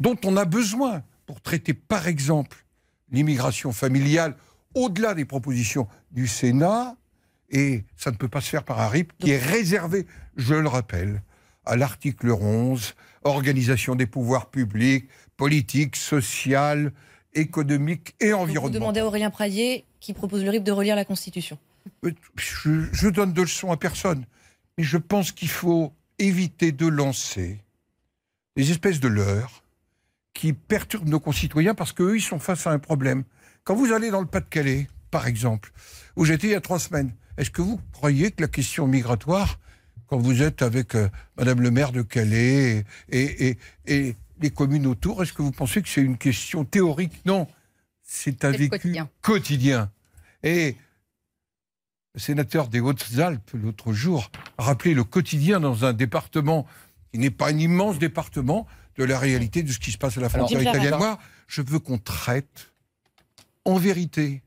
dont 0.00 0.16
on 0.24 0.36
a 0.36 0.44
besoin 0.44 1.02
pour 1.26 1.40
traiter, 1.40 1.74
par 1.74 2.08
exemple, 2.08 2.64
l'immigration 3.12 3.72
familiale, 3.72 4.34
au-delà 4.74 5.14
des 5.14 5.24
propositions 5.24 5.86
du 6.10 6.26
Sénat, 6.26 6.96
et 7.50 7.84
ça 7.96 8.10
ne 8.10 8.16
peut 8.16 8.28
pas 8.28 8.40
se 8.40 8.48
faire 8.48 8.64
par 8.64 8.80
un 8.80 8.88
RIP 8.88 9.12
qui 9.18 9.30
est 9.30 9.38
réservé, 9.38 10.06
je 10.36 10.54
le 10.54 10.68
rappelle, 10.68 11.22
à 11.66 11.76
l'article 11.76 12.30
11, 12.30 12.94
organisation 13.24 13.94
des 13.94 14.06
pouvoirs 14.06 14.50
publics, 14.50 15.08
politique, 15.36 15.96
sociale, 15.96 16.92
économique 17.34 18.14
et 18.20 18.32
environnementale. 18.32 18.72
Vous 18.72 18.78
demandez 18.78 19.00
à 19.00 19.06
Aurélien 19.06 19.30
Pradier, 19.30 19.84
qui 20.00 20.14
propose 20.14 20.42
le 20.44 20.50
RIP, 20.50 20.64
de 20.64 20.72
relire 20.72 20.96
la 20.96 21.04
Constitution. 21.04 21.58
Euh, 22.04 22.12
je, 22.36 22.86
je 22.92 23.08
donne 23.08 23.32
de 23.32 23.42
leçons 23.42 23.72
à 23.72 23.76
personne, 23.76 24.24
mais 24.78 24.84
je 24.84 24.96
pense 24.96 25.32
qu'il 25.32 25.48
faut 25.48 25.92
éviter 26.18 26.72
de 26.72 26.86
lancer 26.86 27.58
des 28.56 28.70
espèces 28.70 29.00
de 29.00 29.08
leurres 29.08 29.62
qui 30.34 30.52
perturbent 30.52 31.08
nos 31.08 31.20
concitoyens 31.20 31.74
parce 31.74 31.92
qu'eux, 31.92 32.16
ils 32.16 32.22
sont 32.22 32.38
face 32.38 32.66
à 32.66 32.70
un 32.70 32.78
problème. 32.78 33.24
Quand 33.64 33.74
vous 33.74 33.92
allez 33.92 34.10
dans 34.10 34.20
le 34.20 34.26
Pas-de-Calais, 34.26 34.88
par 35.10 35.26
exemple, 35.26 35.72
où 36.16 36.24
j'étais 36.24 36.48
il 36.48 36.50
y 36.52 36.54
a 36.54 36.60
trois 36.60 36.78
semaines, 36.78 37.12
est-ce 37.36 37.50
que 37.50 37.62
vous 37.62 37.80
croyez 37.92 38.30
que 38.30 38.42
la 38.42 38.48
question 38.48 38.86
migratoire, 38.86 39.58
quand 40.06 40.18
vous 40.18 40.42
êtes 40.42 40.62
avec 40.62 40.94
euh, 40.94 41.08
Madame 41.36 41.60
le 41.60 41.70
maire 41.70 41.92
de 41.92 42.02
Calais 42.02 42.84
et, 43.08 43.56
et, 43.86 44.16
les 44.42 44.50
communes 44.50 44.86
autour, 44.86 45.22
est-ce 45.22 45.34
que 45.34 45.42
vous 45.42 45.52
pensez 45.52 45.82
que 45.82 45.88
c'est 45.88 46.00
une 46.00 46.16
question 46.16 46.64
théorique? 46.64 47.12
Non, 47.26 47.46
c'est 48.02 48.44
un 48.46 48.50
vécu 48.50 48.70
quotidien. 48.70 49.10
quotidien. 49.20 49.90
Et 50.42 50.76
le 52.14 52.20
sénateur 52.20 52.68
des 52.68 52.80
Hautes-Alpes, 52.80 53.50
l'autre 53.52 53.92
jour, 53.92 54.30
a 54.56 54.62
rappelé 54.62 54.94
le 54.94 55.04
quotidien 55.04 55.60
dans 55.60 55.84
un 55.84 55.92
département 55.92 56.66
qui 57.12 57.18
n'est 57.18 57.30
pas 57.30 57.50
un 57.50 57.58
immense 57.58 57.98
département 57.98 58.66
de 58.96 59.04
la 59.04 59.18
réalité 59.18 59.62
de 59.62 59.72
ce 59.72 59.78
qui 59.78 59.92
se 59.92 59.98
passe 59.98 60.18
à 60.18 60.20
la 60.20 60.28
frontière 60.28 60.60
italienne. 60.60 60.96
Moi, 60.98 61.18
je 61.46 61.62
veux 61.62 61.78
qu'on 61.78 61.98
traite 61.98 62.72
en 63.64 63.76
vérité 63.76 64.42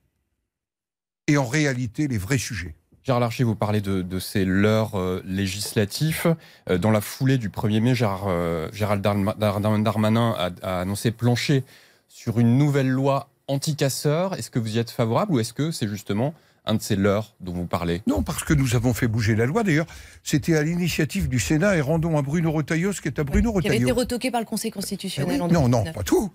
et 1.28 1.38
en 1.38 1.46
réalité 1.46 2.08
les 2.08 2.18
vrais 2.18 2.38
sujets. 2.38 2.76
Gérard 3.04 3.20
Larcher, 3.20 3.44
vous 3.44 3.56
parlez 3.56 3.82
de, 3.82 4.20
ces 4.20 4.46
leurs 4.46 4.98
euh, 4.98 5.22
législatifs. 5.26 6.26
Euh, 6.70 6.78
dans 6.78 6.92
la 6.92 7.02
foulée 7.02 7.38
du 7.38 7.50
1er 7.50 7.82
mai, 7.82 7.96
Gérard, 7.96 8.28
euh, 8.28 8.70
Gérald 8.72 9.02
Darmanin 9.02 10.34
a, 10.38 10.52
a, 10.62 10.80
annoncé 10.80 11.12
plancher 11.12 11.66
sur 12.08 12.40
une 12.40 12.58
nouvelle 12.58 12.90
loi 12.90 13.28
anti-casseurs. 13.48 14.36
Est-ce 14.36 14.50
que 14.50 14.60
vous 14.60 14.78
y 14.78 14.80
êtes 14.80 14.90
favorable 14.90 15.34
ou 15.34 15.40
est-ce 15.40 15.52
que 15.52 15.72
c'est 15.72 15.88
justement 15.88 16.34
un 16.66 16.76
de 16.76 16.82
ces 16.82 16.96
leurs 16.96 17.36
dont 17.42 17.54
vous 17.54 17.66
parlez 17.68 18.02
Non, 18.08 18.24
parce 18.24 18.44
que 18.44 18.54
nous 18.54 18.76
avons 18.76 18.94
fait 18.94 19.08
bouger 19.08 19.36
la 19.36 19.46
loi. 19.46 19.64
D'ailleurs, 19.64 19.86
c'était 20.24 20.56
à 20.56 20.64
l'initiative 20.64 21.28
du 21.28 21.40
Sénat 21.40 21.76
et 21.76 21.82
rendons 21.82 22.18
à 22.18 22.22
Bruno 22.22 22.52
Retailleau 22.52 22.94
ce 22.94 23.02
qui 23.02 23.08
est 23.10 23.20
à 23.20 23.24
Bruno 23.24 23.52
Qui 23.60 23.68
avait 23.68 23.76
été 23.78 23.86
Retailleau. 23.86 24.00
retoqué 24.00 24.32
par 24.32 24.40
le 24.42 24.46
Conseil 24.46 24.72
constitutionnel 24.72 25.42
en 25.42 25.48
non, 25.48 25.68
non, 25.68 25.84
2019. 25.84 25.94
pas 25.96 26.04
tout. 26.04 26.32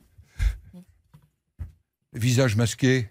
Visage 2.14 2.56
masqué, 2.56 3.08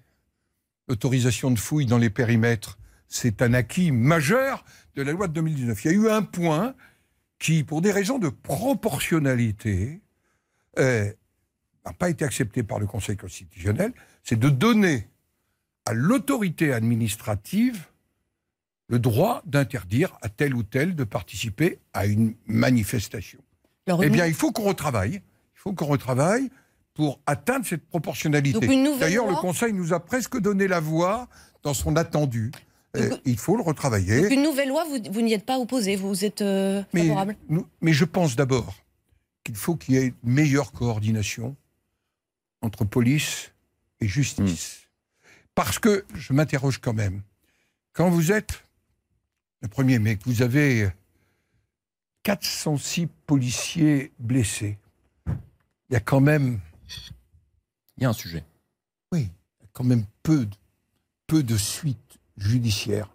autorisation 0.87 1.51
de 1.51 1.59
fouille 1.59 1.85
dans 1.85 1.97
les 1.97 2.09
périmètres, 2.09 2.77
c'est 3.07 3.41
un 3.41 3.53
acquis 3.53 3.91
majeur 3.91 4.65
de 4.95 5.01
la 5.01 5.11
loi 5.11 5.27
de 5.27 5.33
2019. 5.33 5.85
Il 5.85 5.87
y 5.87 5.93
a 5.93 5.97
eu 5.97 6.09
un 6.09 6.23
point 6.23 6.75
qui, 7.39 7.63
pour 7.63 7.81
des 7.81 7.91
raisons 7.91 8.17
de 8.19 8.29
proportionnalité, 8.29 10.01
euh, 10.79 11.11
n'a 11.85 11.93
pas 11.93 12.09
été 12.09 12.25
accepté 12.25 12.63
par 12.63 12.79
le 12.79 12.87
Conseil 12.87 13.15
constitutionnel, 13.17 13.93
c'est 14.23 14.37
de 14.39 14.49
donner 14.49 15.07
à 15.87 15.93
l'autorité 15.93 16.73
administrative 16.73 17.85
le 18.89 18.99
droit 18.99 19.41
d'interdire 19.45 20.17
à 20.21 20.29
tel 20.29 20.53
ou 20.55 20.63
tel 20.63 20.95
de 20.95 21.03
participer 21.03 21.79
à 21.93 22.05
une 22.05 22.35
manifestation. 22.45 23.39
Alors, 23.87 24.03
Eh 24.03 24.09
bien, 24.09 24.25
il 24.25 24.33
faut 24.33 24.51
qu'on 24.51 24.63
retravaille. 24.63 25.15
Il 25.55 25.59
faut 25.59 25.73
qu'on 25.73 25.85
retravaille 25.87 26.49
pour 26.93 27.19
atteindre 27.25 27.65
cette 27.65 27.85
proportionnalité. 27.87 28.65
D'ailleurs, 28.99 29.27
le 29.29 29.35
Conseil 29.35 29.73
nous 29.73 29.93
a 29.93 29.99
presque 29.99 30.39
donné 30.39 30.67
la 30.67 30.79
voix 30.79 31.27
dans 31.63 31.73
son 31.73 31.95
attendu. 31.95 32.51
Euh, 32.95 33.09
Donc, 33.09 33.19
il 33.25 33.37
faut 33.37 33.55
le 33.57 33.63
retravailler. 33.63 34.21
donc 34.21 34.31
une 34.31 34.43
nouvelle 34.43 34.69
loi, 34.69 34.85
vous, 34.85 34.97
vous 35.11 35.21
n'y 35.21 35.33
êtes 35.33 35.45
pas 35.45 35.59
opposé, 35.59 35.95
vous 35.97 36.23
êtes 36.23 36.41
euh, 36.41 36.81
mais, 36.93 37.01
favorable 37.01 37.35
nous- 37.49 37.67
mais 37.81 37.91
je 37.93 38.05
pense 38.05 38.35
d'abord 38.37 38.73
qu'il 39.43 39.55
faut 39.55 39.75
qu'il 39.75 39.95
y 39.95 39.97
ait 39.97 40.07
une 40.23 40.31
meilleure 40.33 40.71
coordination 40.71 41.55
entre 42.61 42.85
police 42.85 43.51
et 43.99 44.07
justice. 44.07 44.86
Parce 45.57 45.79
que 45.79 46.05
je 46.13 46.33
m'interroge 46.33 46.77
quand 46.77 46.93
même. 46.93 47.23
Quand 47.93 48.11
vous 48.11 48.31
êtes 48.31 48.63
le 49.63 49.67
1er 49.67 49.97
mai, 49.97 50.17
que 50.17 50.25
vous 50.25 50.43
avez 50.43 50.87
406 52.21 53.07
policiers 53.25 54.11
blessés, 54.19 54.77
il 55.25 55.93
y 55.93 55.95
a 55.95 55.99
quand 55.99 56.19
même 56.19 56.59
Il 57.97 58.03
y 58.03 58.05
a 58.05 58.09
un 58.09 58.13
sujet. 58.13 58.45
Oui, 59.11 59.31
il 59.59 59.63
y 59.63 59.65
a 59.65 59.69
quand 59.73 59.83
même 59.83 60.05
peu 60.21 60.45
de, 60.45 60.55
peu 61.25 61.41
de 61.41 61.57
suites 61.57 62.19
judiciaires. 62.37 63.09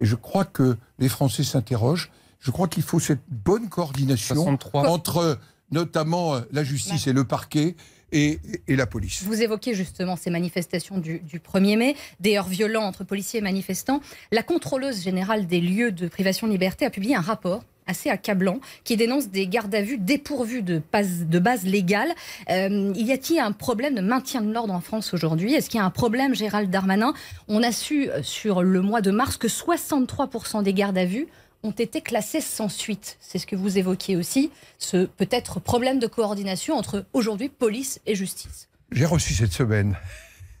Et 0.00 0.06
je 0.06 0.16
crois 0.16 0.44
que 0.44 0.76
les 0.98 1.08
Français 1.08 1.44
s'interrogent. 1.44 2.10
Je 2.40 2.50
crois 2.50 2.66
qu'il 2.66 2.82
faut 2.82 2.98
cette 2.98 3.22
bonne 3.28 3.68
coordination 3.68 4.34
63. 4.34 4.88
entre 4.88 5.38
notamment 5.70 6.34
euh, 6.34 6.40
la 6.50 6.64
justice 6.64 7.06
et 7.06 7.12
le 7.12 7.22
parquet 7.22 7.76
et, 8.12 8.38
la 8.68 8.86
police. 8.86 9.22
Vous 9.22 9.42
évoquez 9.42 9.74
justement 9.74 10.16
ces 10.16 10.30
manifestations 10.30 10.98
du, 10.98 11.20
du 11.20 11.38
1er 11.38 11.76
mai, 11.76 11.96
des 12.20 12.36
heurts 12.36 12.48
violents 12.48 12.84
entre 12.84 13.04
policiers 13.04 13.40
et 13.40 13.42
manifestants. 13.42 14.00
La 14.32 14.42
contrôleuse 14.42 15.02
générale 15.02 15.46
des 15.46 15.60
lieux 15.60 15.92
de 15.92 16.08
privation 16.08 16.46
de 16.46 16.52
liberté 16.52 16.84
a 16.84 16.90
publié 16.90 17.14
un 17.14 17.20
rapport 17.20 17.64
assez 17.86 18.10
accablant 18.10 18.58
qui 18.84 18.96
dénonce 18.96 19.28
des 19.28 19.46
gardes 19.46 19.74
à 19.74 19.82
vue 19.82 19.98
base, 19.98 21.26
de 21.26 21.38
base 21.38 21.64
légale. 21.64 22.12
Euh, 22.50 22.92
y 22.94 23.12
a-t-il 23.12 23.38
un 23.38 23.52
problème 23.52 23.94
de 23.94 24.00
maintien 24.00 24.42
de 24.42 24.52
l'ordre 24.52 24.74
en 24.74 24.80
France 24.80 25.14
aujourd'hui? 25.14 25.54
Est-ce 25.54 25.70
qu'il 25.70 25.78
y 25.78 25.82
a 25.82 25.86
un 25.86 25.90
problème, 25.90 26.34
Gérald 26.34 26.70
Darmanin? 26.70 27.14
On 27.48 27.62
a 27.62 27.72
su 27.72 28.10
euh, 28.10 28.22
sur 28.22 28.62
le 28.62 28.82
mois 28.82 29.00
de 29.00 29.10
mars 29.10 29.36
que 29.36 29.48
63% 29.48 30.62
des 30.62 30.74
gardes 30.74 30.98
à 30.98 31.04
vue 31.04 31.28
ont 31.66 31.72
été 31.72 32.00
classés 32.00 32.40
sans 32.40 32.68
suite. 32.68 33.18
C'est 33.20 33.38
ce 33.38 33.46
que 33.46 33.56
vous 33.56 33.78
évoquiez 33.78 34.16
aussi, 34.16 34.50
ce 34.78 35.06
peut-être 35.06 35.60
problème 35.60 35.98
de 35.98 36.06
coordination 36.06 36.76
entre 36.76 37.06
aujourd'hui 37.12 37.48
police 37.48 38.00
et 38.06 38.14
justice. 38.14 38.68
J'ai 38.92 39.04
reçu 39.04 39.34
cette 39.34 39.52
semaine 39.52 39.96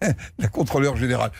la 0.38 0.48
contrôleur 0.48 0.96
générale. 0.96 1.30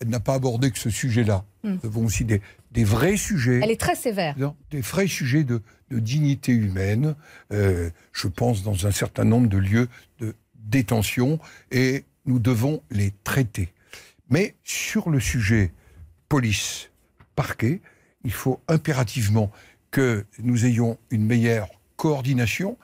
Elle 0.00 0.08
n'a 0.08 0.20
pas 0.20 0.34
abordé 0.34 0.70
que 0.70 0.78
ce 0.78 0.90
sujet-là. 0.90 1.44
Hmm. 1.62 1.76
Nous 1.82 1.88
avons 1.88 2.04
aussi 2.04 2.24
des, 2.24 2.42
des 2.72 2.84
vrais 2.84 3.16
sujets. 3.16 3.60
Elle 3.62 3.70
est 3.70 3.80
très 3.80 3.94
sévère. 3.94 4.34
Des 4.70 4.80
vrais 4.80 5.06
sujets 5.06 5.44
de, 5.44 5.62
de 5.90 5.98
dignité 6.00 6.52
humaine, 6.52 7.14
euh, 7.52 7.90
je 8.12 8.26
pense, 8.26 8.64
dans 8.64 8.86
un 8.86 8.90
certain 8.90 9.24
nombre 9.24 9.48
de 9.48 9.58
lieux 9.58 9.88
de 10.18 10.34
détention, 10.56 11.38
et 11.70 12.04
nous 12.26 12.38
devons 12.38 12.82
les 12.90 13.12
traiter. 13.24 13.72
Mais 14.30 14.54
sur 14.64 15.10
le 15.10 15.20
sujet 15.20 15.72
police, 16.28 16.90
parquet, 17.36 17.80
il 18.24 18.32
faut 18.32 18.60
impérativement 18.68 19.50
que 19.90 20.24
nous 20.42 20.64
ayons 20.64 20.98
une 21.10 21.24
meilleure 21.24 21.68
coordination, 21.96 22.78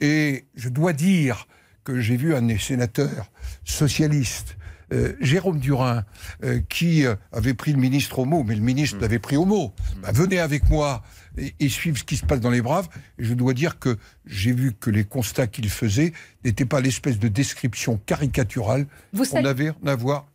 et 0.00 0.44
je 0.54 0.68
dois 0.68 0.92
dire 0.92 1.46
que 1.84 2.00
j'ai 2.00 2.16
vu 2.16 2.34
un 2.34 2.42
des 2.42 2.58
sénateurs 2.58 3.30
socialistes, 3.64 4.56
euh, 4.92 5.14
Jérôme 5.20 5.58
Durin, 5.58 6.04
euh, 6.42 6.60
qui 6.68 7.06
euh, 7.06 7.14
avait 7.32 7.54
pris 7.54 7.72
le 7.72 7.78
ministre 7.78 8.18
au 8.18 8.24
mot, 8.24 8.42
mais 8.42 8.54
le 8.54 8.60
ministre 8.60 8.98
l'avait 9.00 9.18
pris 9.18 9.36
au 9.36 9.44
mot. 9.44 9.72
Bah, 10.02 10.10
venez 10.12 10.38
avec 10.38 10.68
moi 10.68 11.02
et, 11.38 11.54
et 11.60 11.68
suivre 11.68 11.98
ce 11.98 12.04
qui 12.04 12.16
se 12.16 12.24
passe 12.24 12.40
dans 12.40 12.50
les 12.50 12.62
Braves. 12.62 12.88
Et 13.18 13.24
je 13.24 13.34
dois 13.34 13.54
dire 13.54 13.78
que 13.78 13.96
j'ai 14.26 14.52
vu 14.52 14.72
que 14.72 14.90
les 14.90 15.04
constats 15.04 15.46
qu'il 15.46 15.68
faisait 15.68 16.12
n'étaient 16.44 16.64
pas 16.64 16.80
l'espèce 16.80 17.18
de 17.18 17.28
description 17.28 18.00
caricaturale 18.06 18.86
qu'on 19.16 19.24
saluez- 19.24 19.48
avait, 19.48 19.72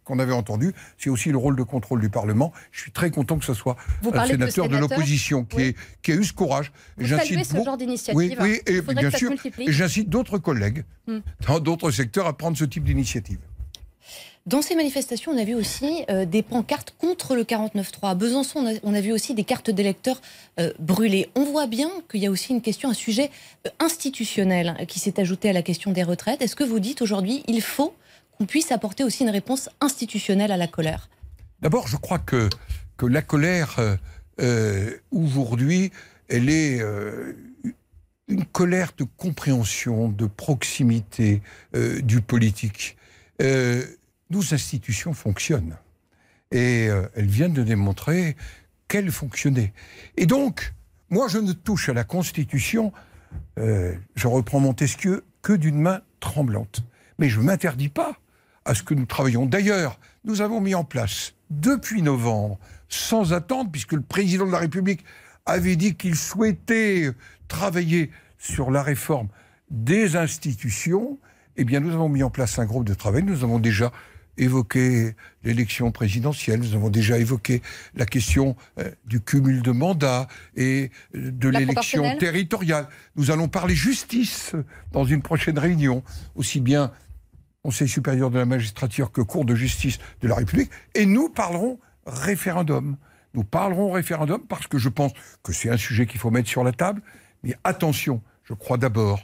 qu'on 0.04 0.20
avait 0.20 0.34
entendu. 0.34 0.74
C'est 0.97 1.10
aussi 1.10 1.30
le 1.32 1.38
rôle 1.38 1.56
de 1.56 1.64
contrôle 1.64 2.02
du 2.02 2.10
Parlement. 2.10 2.52
Je 2.72 2.82
suis 2.82 2.91
très 2.91 3.12
content 3.12 3.38
que 3.38 3.45
ce 3.45 3.54
soit 3.54 3.76
Vous 4.02 4.12
un 4.14 4.24
de 4.24 4.32
sénateur 4.32 4.68
de, 4.70 4.78
l'opposition 4.78 5.43
qui, 5.45 5.56
Oui. 5.58 5.64
ait- 5.64 5.76
qui 6.02 6.12
a 6.12 6.16
eu 6.16 6.24
ce 6.24 6.34
courage. 6.34 6.72
J'incite 6.97 7.45
ce 7.45 7.64
genre 7.64 7.78
d'initiative 7.78 8.16
Oui, 8.18 8.36
oui, 8.39 8.60
et 8.66 8.76
Il 8.78 8.84
faudrait 8.84 9.08
bien 9.10 9.12
sûr. 9.18 9.32
j'incite 9.68 10.10
d'autres 10.10 10.38
collègues 10.38 10.84
Hmm. 11.08 11.20
dans 11.47 11.60
d'autres 11.60 11.89
secteurs 11.91 12.28
à 12.28 12.38
prendre 12.38 12.56
ce 12.58 12.66
type 12.66 12.84
d'initiative. 12.84 13.39
Dans 14.50 14.64
ces 14.64 14.74
manifestations, 14.74 15.32
on 15.32 15.38
a 15.38 15.43
vu 15.43 15.54
aussi 15.54 16.06
euh, 16.10 16.26
des 16.26 16.41
pancartes 16.41 16.95
contre 16.97 17.36
le 17.36 17.43
49.3. 17.43 18.10
À 18.10 18.16
Besançon, 18.16 18.62
on 18.62 18.68
a, 18.68 18.80
on 18.82 18.95
a 18.95 19.00
vu 19.00 19.12
aussi 19.12 19.36
des 19.36 19.43
cartes 19.43 19.70
d'électeurs 19.70 20.20
euh, 20.60 20.74
brûlées. 20.80 21.30
On 21.36 21.43
voit 21.43 21.68
bien 21.68 21.91
qu'il 22.10 22.20
y 22.22 22.26
a 22.26 22.32
aussi 22.32 22.52
une 22.52 22.64
question, 22.64 22.89
un 22.89 22.95
sujet 22.95 23.30
euh, 23.68 23.70
institutionnel 23.80 24.76
qui 24.88 24.97
s'est 24.97 25.20
ajouté 25.20 25.52
à 25.52 25.54
la 25.54 25.62
question 25.62 25.91
des 25.91 26.02
retraites. 26.02 26.41
Est-ce 26.41 26.56
que 26.56 26.64
vous 26.64 26.80
dites 26.80 27.04
aujourd'hui, 27.04 27.43
il 27.47 27.62
faut 27.62 27.93
qu'on 28.32 28.47
puisse 28.47 28.72
apporter 28.72 29.04
aussi 29.04 29.22
une 29.22 29.30
réponse 29.30 29.70
institutionnelle 29.82 30.52
à 30.52 30.58
la 30.58 30.66
colère? 30.66 31.10
D'abord, 31.62 31.88
je 31.88 31.97
crois 31.97 32.18
que, 32.18 32.50
que 32.97 33.06
la 33.06 33.22
colère, 33.22 33.80
aujourd'hui, 35.12 35.91
elle 36.28 36.50
est 36.50 36.82
une 38.28 38.45
colère 38.45 38.93
de 38.97 39.04
compréhension, 39.04 40.10
de 40.10 40.26
proximité 40.26 41.43
du 42.02 42.22
politique. 42.22 42.95
Nos 44.30 44.54
institutions 44.54 45.14
fonctionnent. 45.14 45.78
Et 46.52 46.88
euh, 46.88 47.08
elles 47.16 47.28
viennent 47.28 47.54
de 47.54 47.64
démontrer 47.64 48.36
qu'elles 48.88 49.12
fonctionnaient. 49.12 49.74
Et 50.18 50.26
donc, 50.26 50.74
moi, 51.10 51.28
je 51.28 51.38
ne 51.38 51.54
touche 51.54 51.90
à 51.90 51.94
la 51.94 52.04
Constitution, 52.04 52.92
euh, 53.58 53.96
je 54.16 54.28
reprends 54.28 54.60
Montesquieu, 54.60 55.24
que 55.42 55.54
d'une 55.54 55.80
main 55.80 56.02
tremblante. 56.20 56.84
Mais 57.18 57.30
je 57.30 57.40
ne 57.40 57.46
m'interdis 57.46 57.90
pas 57.90 58.18
à 58.66 58.76
ce 58.76 58.84
que 58.84 58.94
nous 58.94 59.06
travaillons. 59.06 59.46
D'ailleurs, 59.46 60.00
nous 60.24 60.42
avons 60.42 60.62
mis 60.62 60.76
en 60.76 60.84
place, 60.84 61.34
depuis 61.50 62.02
novembre, 62.02 62.60
sans 62.90 63.34
attendre, 63.34 63.72
puisque 63.72 63.94
le 63.94 64.02
président 64.02 64.46
de 64.46 64.52
la 64.52 64.60
République 64.60 65.04
avait 65.46 65.76
dit 65.76 65.96
qu'il 65.96 66.16
souhaitait 66.16 67.12
travailler 67.48 68.12
sur 68.38 68.72
la 68.72 68.84
réforme 68.84 69.30
des 69.72 70.16
institutions, 70.16 71.20
eh 71.58 71.64
bien, 71.64 71.80
nous 71.80 71.94
avons 71.94 72.10
mis 72.10 72.24
en 72.24 72.30
place 72.30 72.60
un 72.60 72.66
groupe 72.66 72.86
de 72.86 72.94
travail. 72.94 73.24
Nous 73.24 73.44
avons 73.44 73.60
déjà 73.60 73.92
évoqué 74.40 75.16
l'élection 75.44 75.92
présidentielle, 75.92 76.60
nous 76.60 76.74
avons 76.74 76.90
déjà 76.90 77.18
évoqué 77.18 77.62
la 77.96 78.06
question 78.06 78.56
euh, 78.80 78.90
du 79.06 79.22
cumul 79.22 79.62
de 79.62 79.72
mandats 79.72 80.28
et 80.56 80.92
euh, 81.16 81.32
de 81.32 81.50
l'élection 81.50 82.18
territoriale. 82.18 82.88
Nous 83.16 83.32
allons 83.32 83.48
parler 83.48 83.76
justice 83.76 84.54
dans 84.92 85.06
une 85.06 85.22
prochaine 85.22 85.60
réunion, 85.60 86.04
aussi 86.36 86.60
bien 86.60 86.92
Conseil 87.62 87.90
supérieur 87.90 88.32
de 88.32 88.40
la 88.40 88.46
magistrature 88.46 89.12
que 89.12 89.22
Cour 89.22 89.44
de 89.44 89.54
justice 89.54 90.00
de 90.22 90.30
la 90.30 90.36
République, 90.36 90.72
et 90.96 91.06
nous 91.06 91.28
parlerons 91.28 91.78
référendum. 92.06 92.96
Nous 93.34 93.44
parlerons 93.44 93.92
référendum 93.92 94.42
parce 94.48 94.66
que 94.68 94.78
je 94.78 94.88
pense 94.88 95.12
que 95.44 95.52
c'est 95.52 95.70
un 95.70 95.78
sujet 95.78 96.06
qu'il 96.06 96.20
faut 96.20 96.32
mettre 96.32 96.48
sur 96.48 96.64
la 96.64 96.72
table, 96.72 97.02
mais 97.44 97.56
attention, 97.66 98.22
je 98.44 98.54
crois 98.54 98.78
d'abord 98.78 99.20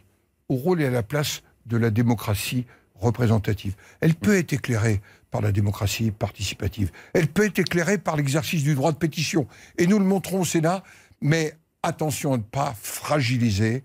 au 0.50 0.56
rôle 0.56 0.82
et 0.82 0.86
à 0.86 0.92
la 0.92 1.02
place 1.02 1.44
de 1.66 1.78
la 1.78 1.90
démocratie 1.90 2.66
représentative. 2.96 3.76
Elle 4.02 4.16
peut 4.16 4.38
être 4.38 4.54
éclairée 4.54 5.02
par 5.32 5.42
la 5.42 5.52
démocratie 5.52 6.12
participative. 6.12 6.92
Elle 7.14 7.28
peut 7.28 7.46
être 7.46 7.60
éclairée 7.60 7.98
par 7.98 8.16
l'exercice 8.16 8.64
du 8.64 8.76
droit 8.76 8.92
de 8.92 8.98
pétition. 8.98 9.48
Et 9.78 9.88
nous 9.88 10.00
le 10.00 10.06
montrons 10.06 10.42
au 10.42 10.46
Sénat, 10.46 10.84
mais 11.22 11.54
attention 11.84 12.34
à 12.34 12.38
ne 12.38 12.44
pas 12.44 12.76
fragiliser 12.82 13.84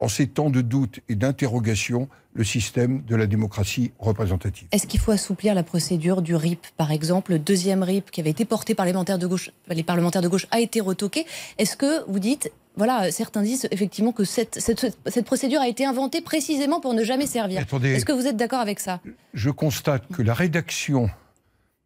en 0.00 0.08
ces 0.08 0.26
temps 0.28 0.50
de 0.50 0.60
doute 0.60 1.00
et 1.08 1.14
d'interrogation, 1.14 2.08
le 2.34 2.44
système 2.44 3.02
de 3.02 3.16
la 3.16 3.26
démocratie 3.26 3.92
représentative. 3.98 4.68
Est-ce 4.70 4.86
qu'il 4.86 5.00
faut 5.00 5.10
assouplir 5.10 5.54
la 5.54 5.64
procédure 5.64 6.22
du 6.22 6.36
RIP, 6.36 6.66
par 6.76 6.92
exemple? 6.92 7.32
Le 7.32 7.38
deuxième 7.38 7.82
RIP 7.82 8.10
qui 8.10 8.20
avait 8.20 8.30
été 8.30 8.44
porté 8.44 8.74
par 8.74 8.86
les 8.86 8.92
parlementaires 8.92 9.18
de 9.18 9.26
gauche, 9.26 9.50
les 9.68 9.82
parlementaires 9.82 10.22
de 10.22 10.28
gauche 10.28 10.46
a 10.50 10.60
été 10.60 10.80
retoqué. 10.80 11.26
Est-ce 11.58 11.76
que 11.76 12.08
vous 12.08 12.20
dites, 12.20 12.52
voilà, 12.76 13.10
certains 13.10 13.42
disent 13.42 13.66
effectivement 13.72 14.12
que 14.12 14.24
cette, 14.24 14.60
cette, 14.60 15.24
procédure 15.24 15.60
a 15.60 15.68
été 15.68 15.84
inventée 15.84 16.20
précisément 16.20 16.80
pour 16.80 16.94
ne 16.94 17.02
jamais 17.02 17.26
servir? 17.26 17.60
Est-ce 17.60 18.04
que 18.04 18.12
vous 18.12 18.26
êtes 18.26 18.36
d'accord 18.36 18.60
avec 18.60 18.78
ça? 18.78 19.00
Je 19.34 19.50
constate 19.50 20.06
que 20.08 20.22
la 20.22 20.34
rédaction 20.34 21.10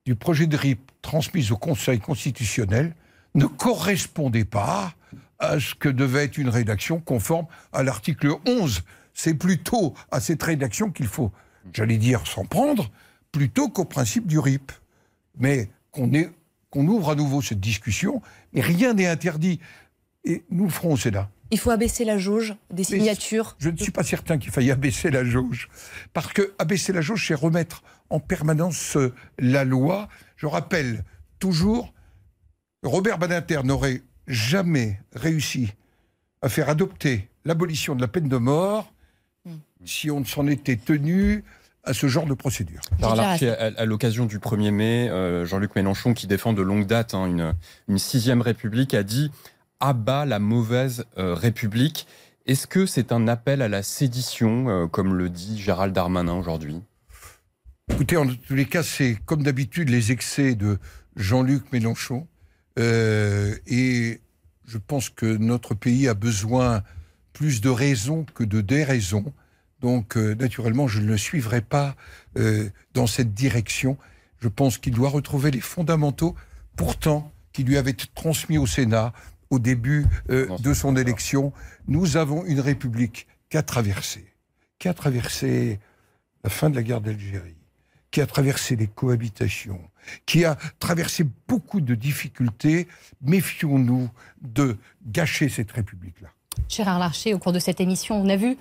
du 0.04 0.16
projet 0.16 0.46
de 0.46 0.56
RIP 0.56 0.90
transmise 1.00 1.50
au 1.50 1.56
Conseil 1.56 1.98
constitutionnel 1.98 2.94
ne 3.34 3.46
correspondait 3.46 4.44
pas 4.44 4.92
à 5.42 5.58
ce 5.60 5.74
que 5.74 5.88
devait 5.88 6.24
être 6.24 6.38
une 6.38 6.48
rédaction 6.48 7.00
conforme 7.00 7.46
à 7.72 7.82
l'article 7.82 8.30
11. 8.46 8.82
C'est 9.12 9.34
plutôt 9.34 9.92
à 10.10 10.20
cette 10.20 10.42
rédaction 10.42 10.90
qu'il 10.90 11.08
faut, 11.08 11.32
j'allais 11.74 11.98
dire, 11.98 12.26
s'en 12.26 12.46
prendre, 12.46 12.90
plutôt 13.32 13.68
qu'au 13.68 13.84
principe 13.84 14.26
du 14.26 14.38
RIP. 14.38 14.72
Mais 15.36 15.68
qu'on 15.90 16.86
ouvre 16.86 17.10
à 17.10 17.14
nouveau 17.14 17.42
cette 17.42 17.60
discussion, 17.60 18.22
et 18.54 18.60
rien 18.60 18.94
n'est 18.94 19.08
interdit. 19.08 19.60
Et 20.24 20.44
nous 20.50 20.64
le 20.64 20.70
ferons 20.70 20.94
au 20.94 20.96
Sénat. 20.96 21.28
Il 21.50 21.58
faut 21.58 21.70
abaisser 21.70 22.04
la 22.06 22.16
jauge 22.16 22.54
des 22.70 22.84
signatures. 22.84 23.56
je 23.58 23.68
ne 23.68 23.76
suis 23.76 23.90
pas 23.90 24.04
certain 24.04 24.38
qu'il 24.38 24.50
faille 24.50 24.70
abaisser 24.70 25.10
la 25.10 25.22
jauge. 25.24 25.68
Parce 26.14 26.32
que 26.32 26.54
abaisser 26.58 26.94
la 26.94 27.02
jauge, 27.02 27.26
c'est 27.26 27.34
remettre 27.34 27.82
en 28.08 28.20
permanence 28.20 28.96
euh, 28.96 29.12
la 29.38 29.64
loi. 29.64 30.08
Je 30.36 30.46
rappelle 30.46 31.04
toujours, 31.40 31.92
Robert 32.82 33.18
Badinter 33.18 33.60
n'aurait 33.64 34.02
jamais 34.26 35.00
réussi 35.14 35.72
à 36.40 36.48
faire 36.48 36.68
adopter 36.68 37.28
l'abolition 37.44 37.94
de 37.94 38.00
la 38.00 38.08
peine 38.08 38.28
de 38.28 38.36
mort 38.36 38.92
hmm. 39.44 39.56
si 39.84 40.10
on 40.10 40.20
ne 40.20 40.24
s'en 40.24 40.46
était 40.46 40.76
tenu 40.76 41.44
à 41.84 41.94
ce 41.94 42.06
genre 42.06 42.26
de 42.26 42.34
procédure. 42.34 42.80
à, 43.02 43.84
l'occasion 43.84 44.26
du 44.26 44.38
1er 44.38 44.70
mai, 44.70 45.08
euh, 45.10 45.44
Jean-Luc 45.44 45.74
Mélenchon, 45.74 46.14
qui 46.14 46.26
défend 46.26 46.52
de 46.52 46.62
longue 46.62 46.86
date 46.86 47.14
hein, 47.14 47.26
une, 47.26 47.54
une 47.88 47.98
sixième 47.98 48.40
république, 48.40 48.94
a 48.94 49.02
dit 49.02 49.32
abat 49.80 50.24
la 50.24 50.38
mauvaise 50.38 51.04
euh, 51.18 51.34
république. 51.34 52.06
Est-ce 52.46 52.66
que 52.66 52.86
c'est 52.86 53.12
un 53.12 53.26
appel 53.28 53.62
à 53.62 53.68
la 53.68 53.82
sédition, 53.82 54.68
euh, 54.68 54.86
comme 54.86 55.14
le 55.14 55.28
dit 55.28 55.60
Gérald 55.60 55.92
Darmanin 55.92 56.34
aujourd'hui? 56.34 56.80
Écoutez, 57.90 58.16
en 58.16 58.26
tous 58.26 58.54
les 58.54 58.66
cas, 58.66 58.82
c'est 58.82 59.18
comme 59.26 59.42
d'habitude 59.42 59.88
les 59.88 60.12
excès 60.12 60.54
de 60.54 60.78
Jean-Luc 61.16 61.72
Mélenchon. 61.72 62.26
Euh, 62.78 63.56
et 63.66 64.20
je 64.66 64.78
pense 64.78 65.08
que 65.10 65.26
notre 65.26 65.74
pays 65.74 66.08
a 66.08 66.14
besoin 66.14 66.82
plus 67.32 67.60
de 67.60 67.68
raisons 67.68 68.24
que 68.34 68.44
de 68.44 68.60
déraisons. 68.60 69.32
Donc, 69.80 70.16
euh, 70.16 70.34
naturellement, 70.34 70.86
je 70.86 71.00
ne 71.00 71.06
le 71.06 71.16
suivrai 71.16 71.60
pas 71.60 71.96
euh, 72.38 72.70
dans 72.94 73.06
cette 73.06 73.34
direction. 73.34 73.98
Je 74.40 74.48
pense 74.48 74.78
qu'il 74.78 74.94
doit 74.94 75.10
retrouver 75.10 75.50
les 75.50 75.60
fondamentaux, 75.60 76.34
pourtant, 76.76 77.32
qui 77.52 77.64
lui 77.64 77.76
avaient 77.76 77.90
été 77.90 78.06
transmis 78.14 78.58
au 78.58 78.66
Sénat 78.66 79.12
au 79.50 79.58
début 79.58 80.06
de 80.30 80.72
son 80.72 80.96
élection. 80.96 81.52
Nous 81.86 82.16
avons 82.16 82.42
une 82.46 82.60
République 82.60 83.26
qui 83.50 83.58
a 83.58 83.62
traversé, 83.62 84.24
qui 84.78 84.88
a 84.88 84.94
traversé 84.94 85.78
la 86.42 86.48
fin 86.48 86.70
de 86.70 86.76
la 86.76 86.82
guerre 86.82 87.02
d'Algérie, 87.02 87.58
qui 88.10 88.22
a 88.22 88.26
traversé 88.26 88.76
les 88.76 88.86
cohabitations, 88.86 89.90
qui 90.26 90.44
a 90.44 90.56
traversé 90.78 91.24
beaucoup 91.48 91.80
de 91.80 91.94
difficultés. 91.94 92.88
Méfions-nous 93.22 94.10
de 94.40 94.76
gâcher 95.06 95.48
cette 95.48 95.72
République-là. 95.72 96.28
Gérard 96.68 96.98
Larcher, 96.98 97.34
au 97.34 97.38
cours 97.38 97.52
de 97.52 97.58
cette 97.58 97.80
émission, 97.80 98.16
on 98.16 98.28
a 98.28 98.36
vu 98.36 98.56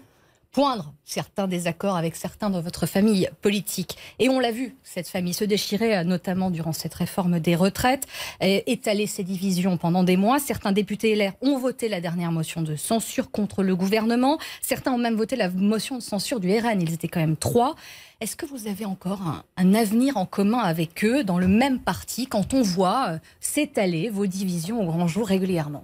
poindre 0.52 0.94
certains 1.06 1.48
désaccords 1.48 1.96
avec 1.96 2.16
certains 2.16 2.50
de 2.50 2.60
votre 2.60 2.86
famille 2.86 3.30
politique. 3.42 3.98
Et 4.20 4.30
on 4.30 4.40
l'a 4.40 4.52
vu, 4.52 4.76
cette 4.84 5.08
famille 5.08 5.34
se 5.34 5.46
déchirer, 5.46 5.98
euh, 5.98 6.04
notamment 6.04 6.52
durant 6.52 6.74
cette 6.74 6.94
réforme 6.94 7.40
des 7.40 7.56
retraites, 7.56 8.08
étaler 8.42 9.08
ses 9.08 9.24
divisions 9.24 9.78
pendant 9.78 10.04
des 10.04 10.18
mois. 10.18 10.40
Certains 10.40 10.72
députés 10.72 11.16
LR 11.16 11.34
ont 11.42 11.58
voté 11.58 11.90
la 11.90 12.02
dernière 12.02 12.32
motion 12.32 12.62
de 12.62 12.76
censure 12.76 13.32
contre 13.32 13.64
le 13.64 13.76
gouvernement. 13.76 14.38
Certains 14.62 14.92
ont 14.92 14.98
même 14.98 15.16
voté 15.16 15.36
la 15.36 15.50
motion 15.50 15.96
de 15.98 16.02
censure 16.02 16.40
du 16.40 16.50
RN. 16.50 16.82
Ils 16.82 16.94
étaient 16.94 17.08
quand 17.08 17.20
même 17.20 17.38
trois. 17.38 17.76
Est-ce 18.22 18.36
que 18.36 18.46
vous 18.46 18.68
avez 18.68 18.86
encore 18.86 19.22
un, 19.58 19.74
avenir 19.74 20.16
en 20.18 20.28
commun 20.28 20.60
avec 20.60 21.04
eux 21.04 21.24
dans 21.24 21.40
le 21.40 21.48
même 21.48 21.80
parti 21.80 22.28
quand 22.28 22.54
on 22.54 22.62
voit 22.62 23.10
euh, 23.10 23.20
s'étaler 23.40 24.10
vos 24.10 24.28
divisions 24.28 24.80
au 24.80 24.86
grand 24.86 25.08
jour 25.08 25.28
régulièrement? 25.28 25.84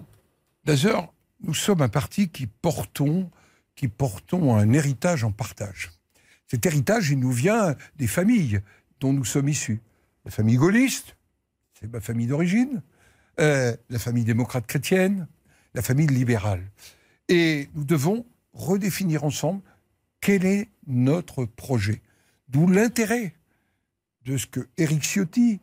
D'ailleurs, 0.63 1.11
nous 1.41 1.55
sommes 1.55 1.82
un 1.82 1.89
parti 1.89 2.30
qui 2.30 2.45
portons 2.45 3.30
qui 3.78 3.88
portons 3.88 4.57
un 4.57 4.73
héritage 4.73 5.23
en 5.23 5.32
partage. 5.32 5.91
Cet 6.47 6.65
héritage, 6.65 7.11
il 7.11 7.19
nous 7.19 7.32
vient 7.32 7.75
des 7.95 8.07
familles 8.07 8.59
dont 8.99 9.13
nous 9.13 9.23
sommes 9.23 9.47
issus. 9.47 9.82
La 10.25 10.32
famille 10.32 10.57
gaulliste, 10.57 11.15
c'est 11.80 11.91
ma 11.93 12.01
famille 12.01 12.28
d'origine, 12.28 12.82
euh, 13.39 13.78
la 13.89 13.99
famille 13.99 14.25
démocrate 14.25 14.65
chrétienne, 14.65 15.28
la 15.75 15.82
famille 15.82 16.07
libérale. 16.07 16.63
Et 17.30 17.69
nous 17.75 17.84
devons 17.84 18.25
redéfinir 18.53 19.23
ensemble 19.23 19.61
quel 20.19 20.43
est 20.45 20.69
notre 20.88 21.45
projet. 21.45 22.01
D'où 22.49 22.67
l'intérêt 22.67 23.36
de 24.25 24.38
ce 24.38 24.47
que 24.47 24.67
Éric 24.78 25.03
Ciotti 25.03 25.59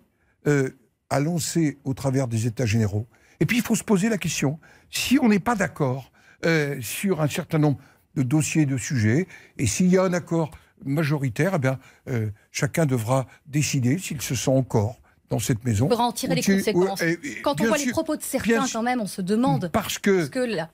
euh, 0.46 0.70
a 1.10 1.18
lancé 1.18 1.78
au 1.84 1.94
travers 1.94 2.28
des 2.28 2.46
États 2.46 2.66
généraux. 2.66 3.08
Et 3.40 3.46
puis 3.46 3.56
il 3.56 3.62
faut 3.62 3.74
se 3.74 3.82
poser 3.82 4.08
la 4.08 4.18
question, 4.18 4.60
si 4.90 5.18
on 5.20 5.28
n'est 5.28 5.40
pas 5.40 5.56
d'accord 5.56 6.12
euh, 6.46 6.80
sur 6.80 7.20
un 7.20 7.28
certain 7.28 7.58
nombre 7.58 7.78
de 8.16 8.22
dossiers, 8.22 8.66
de 8.66 8.76
sujets. 8.76 9.26
Et 9.58 9.66
s'il 9.66 9.88
y 9.88 9.98
a 9.98 10.02
un 10.02 10.12
accord 10.12 10.50
majoritaire, 10.84 11.54
eh 11.56 11.58
bien, 11.58 11.78
euh, 12.08 12.30
chacun 12.50 12.86
devra 12.86 13.26
décider 13.46 13.98
s'il 13.98 14.20
se 14.20 14.34
sent 14.34 14.50
encore 14.50 15.00
dans 15.30 15.38
cette 15.38 15.64
maison. 15.64 15.88
On 15.90 15.96
en 15.96 16.12
tirer 16.12 16.34
les 16.34 16.42
conséquences. 16.42 17.02
Quand 17.42 17.60
on 17.60 17.66
voit 17.66 17.78
les 17.78 17.90
propos 17.90 18.16
de 18.16 18.22
certains, 18.22 18.66
quand 18.70 18.82
même, 18.82 19.00
on 19.00 19.06
se 19.06 19.22
demande. 19.22 19.70
Parce 19.72 19.98
que, 19.98 20.28
la, 20.34 20.70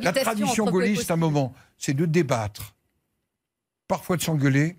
la, 0.00 0.12
tradition 0.12 0.64
gaulliste, 0.66 1.10
à 1.10 1.14
un 1.14 1.18
moment, 1.18 1.52
c'est 1.78 1.94
de 1.94 2.06
débattre, 2.06 2.74
parfois 3.88 4.16
de 4.16 4.22
s'engueuler, 4.22 4.76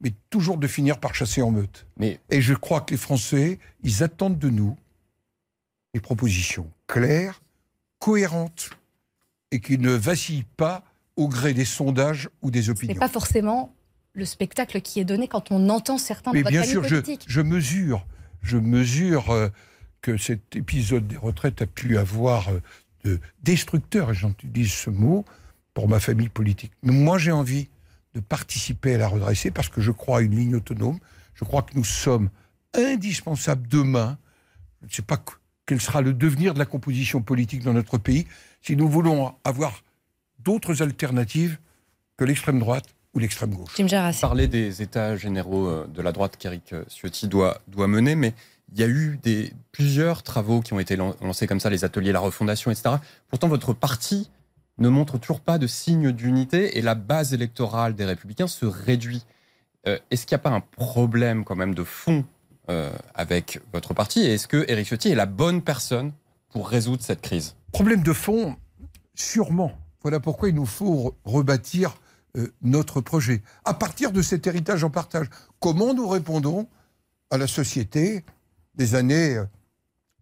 mais 0.00 0.12
toujours 0.30 0.58
de 0.58 0.66
finir 0.66 0.98
par 0.98 1.14
chasser 1.14 1.42
en 1.42 1.50
meute. 1.50 1.86
Mais... 1.96 2.20
Et 2.30 2.40
je 2.40 2.54
crois 2.54 2.80
que 2.80 2.92
les 2.92 2.98
Français, 2.98 3.58
ils 3.82 4.02
attendent 4.02 4.38
de 4.38 4.50
nous 4.50 4.76
des 5.94 6.00
propositions 6.00 6.70
claires, 6.86 7.40
cohérentes, 7.98 8.70
et 9.50 9.60
qui 9.60 9.78
ne 9.78 9.90
vacillent 9.90 10.46
pas 10.56 10.84
au 11.16 11.28
gré 11.28 11.54
des 11.54 11.64
sondages 11.64 12.28
ou 12.42 12.50
des 12.50 12.70
opinions. 12.70 12.94
Ce 12.94 12.94
n'est 12.94 13.00
pas 13.00 13.08
forcément 13.12 13.74
le 14.12 14.24
spectacle 14.24 14.80
qui 14.80 15.00
est 15.00 15.04
donné 15.04 15.28
quand 15.28 15.50
on 15.50 15.68
entend 15.68 15.98
certains 15.98 16.32
Mais 16.32 16.42
bien 16.42 16.62
sûr, 16.62 16.84
je, 16.84 16.96
je, 17.26 17.40
mesure, 17.40 18.06
je 18.42 18.56
mesure 18.56 19.30
euh, 19.30 19.48
que 20.00 20.16
cet 20.16 20.56
épisode 20.56 21.06
des 21.06 21.16
retraites 21.16 21.62
a 21.62 21.66
pu 21.66 21.98
avoir 21.98 22.48
euh, 22.48 22.60
de 23.04 23.20
destructeur, 23.42 24.10
et 24.10 24.14
j'utilise 24.14 24.72
ce 24.72 24.90
mot, 24.90 25.24
pour 25.74 25.88
ma 25.88 26.00
famille 26.00 26.30
politique. 26.30 26.72
Mais 26.82 26.92
moi, 26.92 27.18
j'ai 27.18 27.32
envie 27.32 27.68
de 28.14 28.20
participer 28.20 28.94
à 28.94 28.98
la 28.98 29.08
redresser 29.08 29.50
parce 29.50 29.68
que 29.68 29.82
je 29.82 29.90
crois 29.90 30.18
à 30.18 30.20
une 30.22 30.34
ligne 30.34 30.56
autonome. 30.56 30.98
Je 31.34 31.44
crois 31.44 31.60
que 31.62 31.76
nous 31.76 31.84
sommes 31.84 32.30
indispensables 32.72 33.68
demain. 33.68 34.16
Je 34.80 34.86
ne 34.86 34.92
sais 34.92 35.02
pas 35.02 35.22
quel 35.66 35.80
sera 35.80 36.00
le 36.00 36.14
devenir 36.14 36.54
de 36.54 36.58
la 36.58 36.64
composition 36.64 37.20
politique 37.20 37.62
dans 37.62 37.74
notre 37.74 37.98
pays. 37.98 38.26
Si 38.62 38.74
nous 38.74 38.88
voulons 38.88 39.34
avoir 39.44 39.82
d'autres 40.46 40.82
alternatives 40.82 41.58
que 42.16 42.24
l'extrême 42.24 42.60
droite 42.60 42.86
ou 43.12 43.18
l'extrême 43.18 43.54
gauche. 43.54 43.76
Parler 44.20 44.46
des 44.46 44.80
états 44.80 45.16
généraux 45.16 45.66
euh, 45.66 45.86
de 45.86 46.00
la 46.00 46.12
droite 46.12 46.36
qu'Éric 46.38 46.74
Ciotti 46.88 47.28
doit, 47.28 47.60
doit 47.68 47.88
mener, 47.88 48.14
mais 48.14 48.32
il 48.72 48.80
y 48.80 48.82
a 48.82 48.88
eu 48.88 49.18
des, 49.22 49.52
plusieurs 49.72 50.22
travaux 50.22 50.60
qui 50.60 50.72
ont 50.72 50.80
été 50.80 50.96
lancés 50.96 51.46
comme 51.46 51.60
ça, 51.60 51.70
les 51.70 51.84
ateliers, 51.84 52.12
la 52.12 52.20
refondation, 52.20 52.70
etc. 52.70 52.96
Pourtant, 53.28 53.48
votre 53.48 53.72
parti 53.72 54.30
ne 54.78 54.88
montre 54.88 55.18
toujours 55.18 55.40
pas 55.40 55.58
de 55.58 55.66
signe 55.66 56.12
d'unité 56.12 56.78
et 56.78 56.82
la 56.82 56.94
base 56.94 57.32
électorale 57.32 57.94
des 57.94 58.04
républicains 58.04 58.48
se 58.48 58.66
réduit. 58.66 59.24
Euh, 59.86 59.98
est-ce 60.10 60.26
qu'il 60.26 60.36
n'y 60.36 60.40
a 60.40 60.42
pas 60.42 60.50
un 60.50 60.60
problème 60.60 61.44
quand 61.44 61.56
même 61.56 61.74
de 61.74 61.84
fond 61.84 62.24
euh, 62.68 62.90
avec 63.14 63.60
votre 63.72 63.94
parti? 63.94 64.20
Et 64.20 64.34
est-ce 64.34 64.48
que 64.48 64.64
Éric 64.68 64.88
Ciotti 64.88 65.10
est 65.10 65.14
la 65.14 65.26
bonne 65.26 65.62
personne 65.62 66.12
pour 66.50 66.68
résoudre 66.68 67.02
cette 67.02 67.22
crise? 67.22 67.54
Problème 67.72 68.02
de 68.02 68.12
fond, 68.12 68.56
sûrement. 69.14 69.72
Voilà 70.06 70.20
pourquoi 70.20 70.50
il 70.50 70.54
nous 70.54 70.66
faut 70.66 71.16
rebâtir 71.24 71.98
euh, 72.36 72.54
notre 72.62 73.00
projet. 73.00 73.42
À 73.64 73.74
partir 73.74 74.12
de 74.12 74.22
cet 74.22 74.46
héritage 74.46 74.84
en 74.84 74.88
partage, 74.88 75.28
comment 75.58 75.94
nous 75.94 76.06
répondons 76.06 76.68
à 77.30 77.38
la 77.38 77.48
société 77.48 78.24
des 78.76 78.94
années 78.94 79.42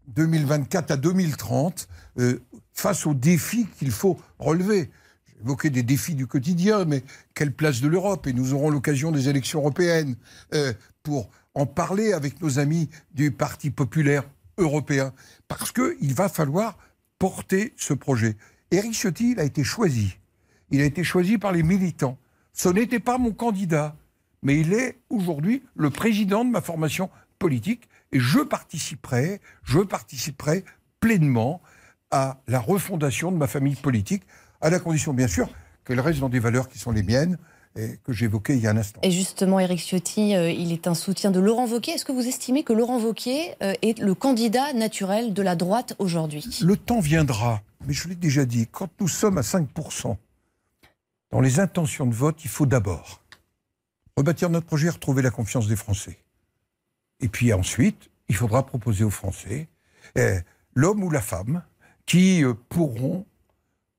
2024 0.07 0.91
euh, 0.91 0.95
à 0.95 0.97
2030 0.97 1.87
euh, 2.18 2.41
face 2.72 3.05
aux 3.05 3.12
défis 3.12 3.66
qu'il 3.78 3.91
faut 3.91 4.18
relever? 4.39 4.91
J'ai 5.26 5.43
évoqué 5.43 5.68
des 5.68 5.82
défis 5.82 6.14
du 6.14 6.26
quotidien, 6.26 6.87
mais 6.87 7.05
quelle 7.35 7.53
place 7.53 7.82
de 7.82 7.89
l'Europe? 7.89 8.26
Et 8.26 8.32
nous 8.32 8.55
aurons 8.55 8.70
l'occasion 8.70 9.12
des 9.12 9.28
élections 9.28 9.61
européennes 9.61 10.16
pour 11.03 11.28
en 11.53 11.66
parler 11.66 12.14
avec 12.14 12.41
nos 12.41 12.59
amis 12.59 12.89
du 13.12 13.32
Parti 13.32 13.68
populaire 13.70 14.24
européen, 14.57 15.12
parce 15.47 15.72
qu'il 15.72 16.14
va 16.14 16.30
falloir 16.30 16.78
porter 17.18 17.74
ce 17.76 17.93
projet. 17.93 18.39
Éric 18.71 18.93
Ciotti, 18.93 19.33
il 19.33 19.41
a 19.41 19.45
été 19.45 19.65
choisi. 19.65 20.17
Il 20.71 20.81
a 20.81 20.85
été 20.85 21.05
choisi 21.05 21.39
par 21.39 21.53
les 21.53 21.62
militants. 21.62 22.19
Ce 22.53 22.69
n'était 22.69 23.01
pas 23.01 23.19
mon 23.19 23.33
candidat, 23.33 23.97
mais 24.43 24.61
il 24.61 24.73
est 24.73 24.99
aujourd'hui 25.11 25.62
le 25.75 25.91
président 25.91 26.45
de 26.45 26.51
ma 26.51 26.61
formation 26.61 27.11
politique 27.39 27.89
et 28.12 28.21
je 28.21 28.41
participerai, 28.41 29.41
je 29.65 29.81
participerai 29.81 30.65
pleinement 31.01 31.61
à 32.11 32.39
la 32.47 32.61
refondation 32.61 33.33
de 33.33 33.37
ma 33.37 33.47
famille 33.47 33.75
politique, 33.75 34.23
à 34.61 34.71
la 34.71 34.79
condition 34.79 35.12
bien 35.12 35.29
sûr 35.29 35.49
qu'elle 35.85 36.01
reste 36.01 36.21
dans 36.21 36.29
des 36.29 36.39
valeurs 36.39 36.69
qui 36.69 36.79
sont 36.79 36.93
les 36.93 37.03
miennes 37.03 37.37
et 37.77 37.99
que 38.05 38.12
j'évoquais 38.12 38.57
il 38.57 38.62
y 38.62 38.67
a 38.67 38.71
un 38.71 38.77
instant. 38.77 39.01
Et 39.03 39.11
justement, 39.11 39.59
Éric 39.59 39.81
Ciotti, 39.81 40.37
euh, 40.37 40.51
il 40.51 40.73
est 40.73 40.87
un 40.87 40.95
soutien 40.95 41.31
de 41.33 41.41
Laurent 41.41 41.67
Wauquiez. 41.67 41.95
Est-ce 41.95 42.05
que 42.05 42.12
vous 42.12 42.27
estimez 42.27 42.62
que 42.62 42.73
Laurent 42.73 43.01
Wauquiez 43.01 43.57
euh, 43.62 43.75
est 43.83 43.99
le 43.99 44.15
candidat 44.15 44.73
naturel 44.75 45.35
de 45.35 45.43
la 45.43 45.57
droite 45.57 45.97
aujourd'hui? 45.99 46.45
Le 46.62 46.77
temps 46.77 47.01
viendra, 47.01 47.62
mais 47.87 47.93
je 47.93 48.09
l'ai 48.09 48.14
déjà 48.14 48.45
dit, 48.45 48.66
quand 48.66 48.89
nous 49.01 49.09
sommes 49.09 49.39
à 49.39 49.43
5%, 49.43 50.16
dans 51.30 51.41
les 51.41 51.61
intentions 51.61 52.07
de 52.07 52.14
vote, 52.14 52.45
il 52.45 52.51
faut 52.51 52.66
d'abord 52.66 53.22
rebâtir 54.16 54.51
notre 54.51 54.66
projet 54.66 54.87
et 54.87 54.91
retrouver 54.91 55.22
la 55.22 55.30
confiance 55.30 55.66
des 55.66 55.76
Français. 55.76 56.18
Et 57.20 57.28
puis 57.28 57.53
ensuite, 57.53 58.11
il 58.28 58.37
faudra 58.37 58.64
proposer 58.64 59.05
aux 59.05 59.11
Français 59.11 59.68
eh, 60.14 60.39
l'homme 60.74 61.03
ou 61.03 61.11
la 61.11 61.20
femme 61.20 61.62
qui 62.07 62.45
euh, 62.45 62.55
pourront 62.68 63.26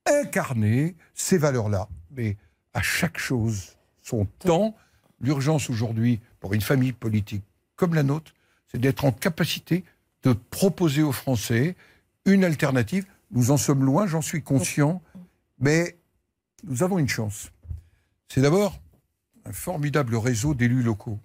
incarner 0.06 0.96
ces 1.14 1.38
valeurs-là. 1.38 1.90
Mais 2.12 2.38
à 2.74 2.82
chaque 2.82 3.18
chose 3.18 3.76
son 4.06 4.26
temps. 4.26 4.76
L'urgence 5.20 5.70
aujourd'hui 5.70 6.20
pour 6.40 6.54
une 6.54 6.62
famille 6.62 6.92
politique 6.92 7.44
comme 7.76 7.94
la 7.94 8.04
nôtre, 8.04 8.34
c'est 8.68 8.78
d'être 8.78 9.04
en 9.06 9.12
capacité 9.12 9.84
de 10.24 10.34
proposer 10.34 11.02
aux 11.02 11.12
Français 11.12 11.76
une 12.26 12.44
alternative. 12.44 13.06
Nous 13.32 13.52
en 13.52 13.58
sommes 13.58 13.84
loin, 13.84 14.08
j'en 14.08 14.22
suis 14.22 14.44
conscient, 14.44 15.02
mais 15.60 15.98
nous 16.64 16.84
avons 16.84 17.00
une 17.00 17.10
chance. 17.10 17.52
C'est 18.30 18.42
d'abord 18.42 18.80
un 19.46 19.54
formidable 19.54 20.16
réseau 20.16 20.54
d'élus 20.54 20.82
locaux 20.82 21.20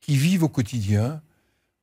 qui 0.00 0.16
vivent 0.16 0.44
au 0.44 0.48
quotidien 0.48 1.20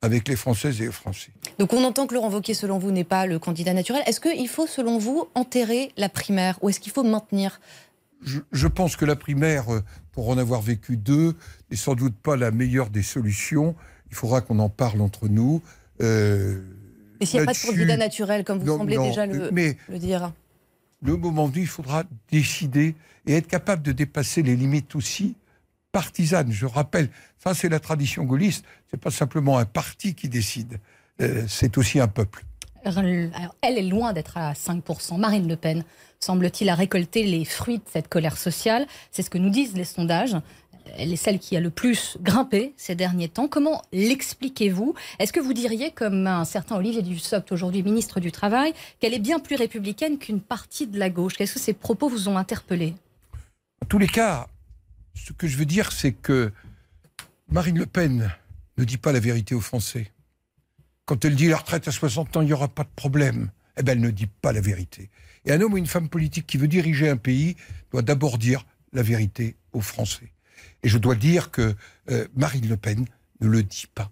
avec 0.02 0.28
les 0.28 0.36
Françaises 0.36 0.82
et 0.82 0.86
les 0.86 0.92
Français. 0.92 1.32
Donc 1.60 1.74
on 1.74 1.84
entend 1.84 2.08
que 2.08 2.14
Laurent 2.14 2.30
Wauquiez, 2.30 2.54
selon 2.54 2.78
vous, 2.78 2.92
n'est 2.92 3.04
pas 3.04 3.26
le 3.26 3.40
candidat 3.40 3.74
naturel. 3.74 4.04
Est-ce 4.06 4.20
qu'il 4.20 4.48
faut, 4.48 4.68
selon 4.68 4.98
vous, 4.98 5.28
enterrer 5.36 5.92
la 5.98 6.10
primaire 6.10 6.60
ou 6.62 6.70
est-ce 6.70 6.80
qu'il 6.80 6.92
faut 6.92 7.04
maintenir? 7.04 7.60
Je, 8.52 8.68
pense 8.68 8.96
que 8.96 9.06
la 9.06 9.16
primaire, 9.16 9.72
euh, 9.74 9.84
pour 10.12 10.30
en 10.30 10.38
avoir 10.38 10.62
vécu 10.62 10.98
deux, 10.98 11.36
n'est 11.70 11.78
sans 11.78 11.94
doute 11.94 12.16
pas 12.16 12.36
la 12.36 12.50
meilleure 12.50 12.90
des 12.90 13.04
solutions. 13.04 13.76
Il 14.10 14.16
faudra 14.16 14.42
qu'on 14.42 14.60
en 14.60 14.70
parle 14.70 15.02
entre 15.02 15.28
nous. 15.28 15.62
Euh, 16.02 16.62
Mais 17.20 17.26
s'il 17.26 17.40
n'y 17.40 17.44
a 17.44 17.46
pas 17.46 17.54
de 17.54 17.66
candidat 17.66 17.98
naturel, 17.98 18.44
comme 18.44 18.60
vous 18.60 18.78
semblez 18.78 18.98
déjà 18.98 19.26
le, 19.26 19.50
le 19.90 20.00
dire 20.00 20.32
Le 21.02 21.18
moment 21.18 21.46
venu, 21.46 21.62
il 21.62 21.68
faudra 21.68 22.04
décider 22.32 22.96
et 23.26 23.34
être 23.34 23.48
capable 23.48 23.82
de 23.82 23.92
dépasser 23.92 24.42
les 24.44 24.56
limites 24.56 24.96
aussi 24.96 25.36
partisanes. 25.96 26.52
Je 26.52 26.66
rappelle, 26.66 27.10
ça 27.42 27.54
c'est 27.54 27.70
la 27.70 27.80
tradition 27.80 28.26
gaulliste, 28.26 28.66
c'est 28.92 29.00
pas 29.00 29.12
simplement 29.12 29.58
un 29.58 29.64
parti 29.64 30.14
qui 30.14 30.28
décide, 30.28 30.80
euh, 31.22 31.46
c'est 31.48 31.78
aussi 31.78 32.02
un 32.02 32.10
peuple. 32.10 32.44
elle 32.84 33.78
est 33.78 33.82
loin 33.82 34.12
d'être 34.12 34.38
à 34.38 34.52
5%. 34.52 35.18
Marine 35.18 35.48
Le 35.48 35.56
Pen, 35.56 35.86
semble-t-il, 36.20 36.70
a 36.70 36.76
récolté 36.76 37.24
les 37.24 37.46
fruits 37.46 37.78
de 37.78 37.86
cette 37.92 38.10
colère 38.10 38.38
sociale. 38.38 38.88
C'est 39.12 39.22
ce 39.22 39.30
que 39.30 39.38
nous 39.38 39.50
disent 39.50 39.74
les 39.74 39.86
sondages. 39.86 40.36
Elle 40.98 41.12
est 41.12 41.18
celle 41.18 41.40
qui 41.40 41.58
a 41.58 41.60
le 41.60 41.70
plus 41.70 42.18
grimpé 42.22 42.74
ces 42.78 42.96
derniers 42.96 43.30
temps. 43.30 43.48
Comment 43.48 43.82
l'expliquez-vous? 43.92 44.96
Est-ce 45.20 45.34
que 45.34 45.40
vous 45.40 45.54
diriez, 45.54 45.92
comme 45.92 46.28
un 46.28 46.46
certain 46.46 46.78
Olivier 46.78 47.02
Dussopt, 47.02 47.52
aujourd'hui 47.52 47.84
ministre 47.84 48.20
du 48.20 48.32
Travail, 48.32 48.74
qu'elle 49.00 49.14
est 49.14 49.20
bien 49.20 49.40
plus 49.40 49.56
républicaine 49.56 50.18
qu'une 50.18 50.42
partie 50.42 50.88
de 50.88 50.98
la 50.98 51.10
gauche? 51.10 51.34
Est-ce 51.40 51.56
que 51.56 51.60
ces 51.60 51.74
propos 51.74 52.10
vous 52.10 52.30
ont 52.30 52.38
interpellé? 52.38 52.94
En 53.84 53.86
tous 53.88 53.98
les 53.98 54.08
cas, 54.08 54.48
ce 55.14 55.34
que 55.34 55.48
je 55.48 55.58
veux 55.58 55.66
dire, 55.66 55.92
c'est 55.92 56.14
que 56.14 56.52
Marine 57.50 57.78
Le 57.78 57.86
Pen 57.86 58.32
ne 58.78 58.84
dit 58.84 58.98
pas 58.98 59.12
la 59.12 59.20
vérité 59.20 59.56
aux 59.56 59.62
Français. 59.62 60.12
Quand 61.06 61.24
elle 61.24 61.36
dit 61.36 61.48
la 61.48 61.58
retraite 61.58 61.88
à 61.88 61.92
60 61.92 62.38
ans, 62.38 62.42
il 62.42 62.48
n'y 62.48 62.54
aura 62.54 62.68
pas 62.68 62.84
de 62.84 62.90
problème, 62.96 63.52
eh 63.78 63.84
bien, 63.84 63.94
elle 63.94 64.02
ne 64.02 64.10
dit 64.10 64.28
pas 64.28 64.52
la 64.52 64.62
vérité. 64.62 65.10
Et 65.46 65.52
un 65.52 65.62
homme 65.62 65.74
ou 65.74 65.78
une 65.78 65.86
femme 65.86 66.10
politique 66.10 66.48
qui 66.48 66.58
veut 66.58 66.68
diriger 66.68 67.10
un 67.10 67.18
pays 67.18 67.56
doit 67.92 68.02
d'abord 68.02 68.38
dire 68.38 68.66
la 68.94 69.04
vérité 69.04 69.56
aux 69.74 69.82
Français. 69.82 70.32
Et 70.86 70.88
je 70.88 71.00
dois 71.00 71.16
dire 71.16 71.50
que 71.50 71.74
euh, 72.12 72.28
Marine 72.36 72.70
Le 72.70 72.78
Pen 72.78 73.06
ne 73.42 73.48
le 73.48 73.64
dit 73.64 73.88
pas. 73.94 74.12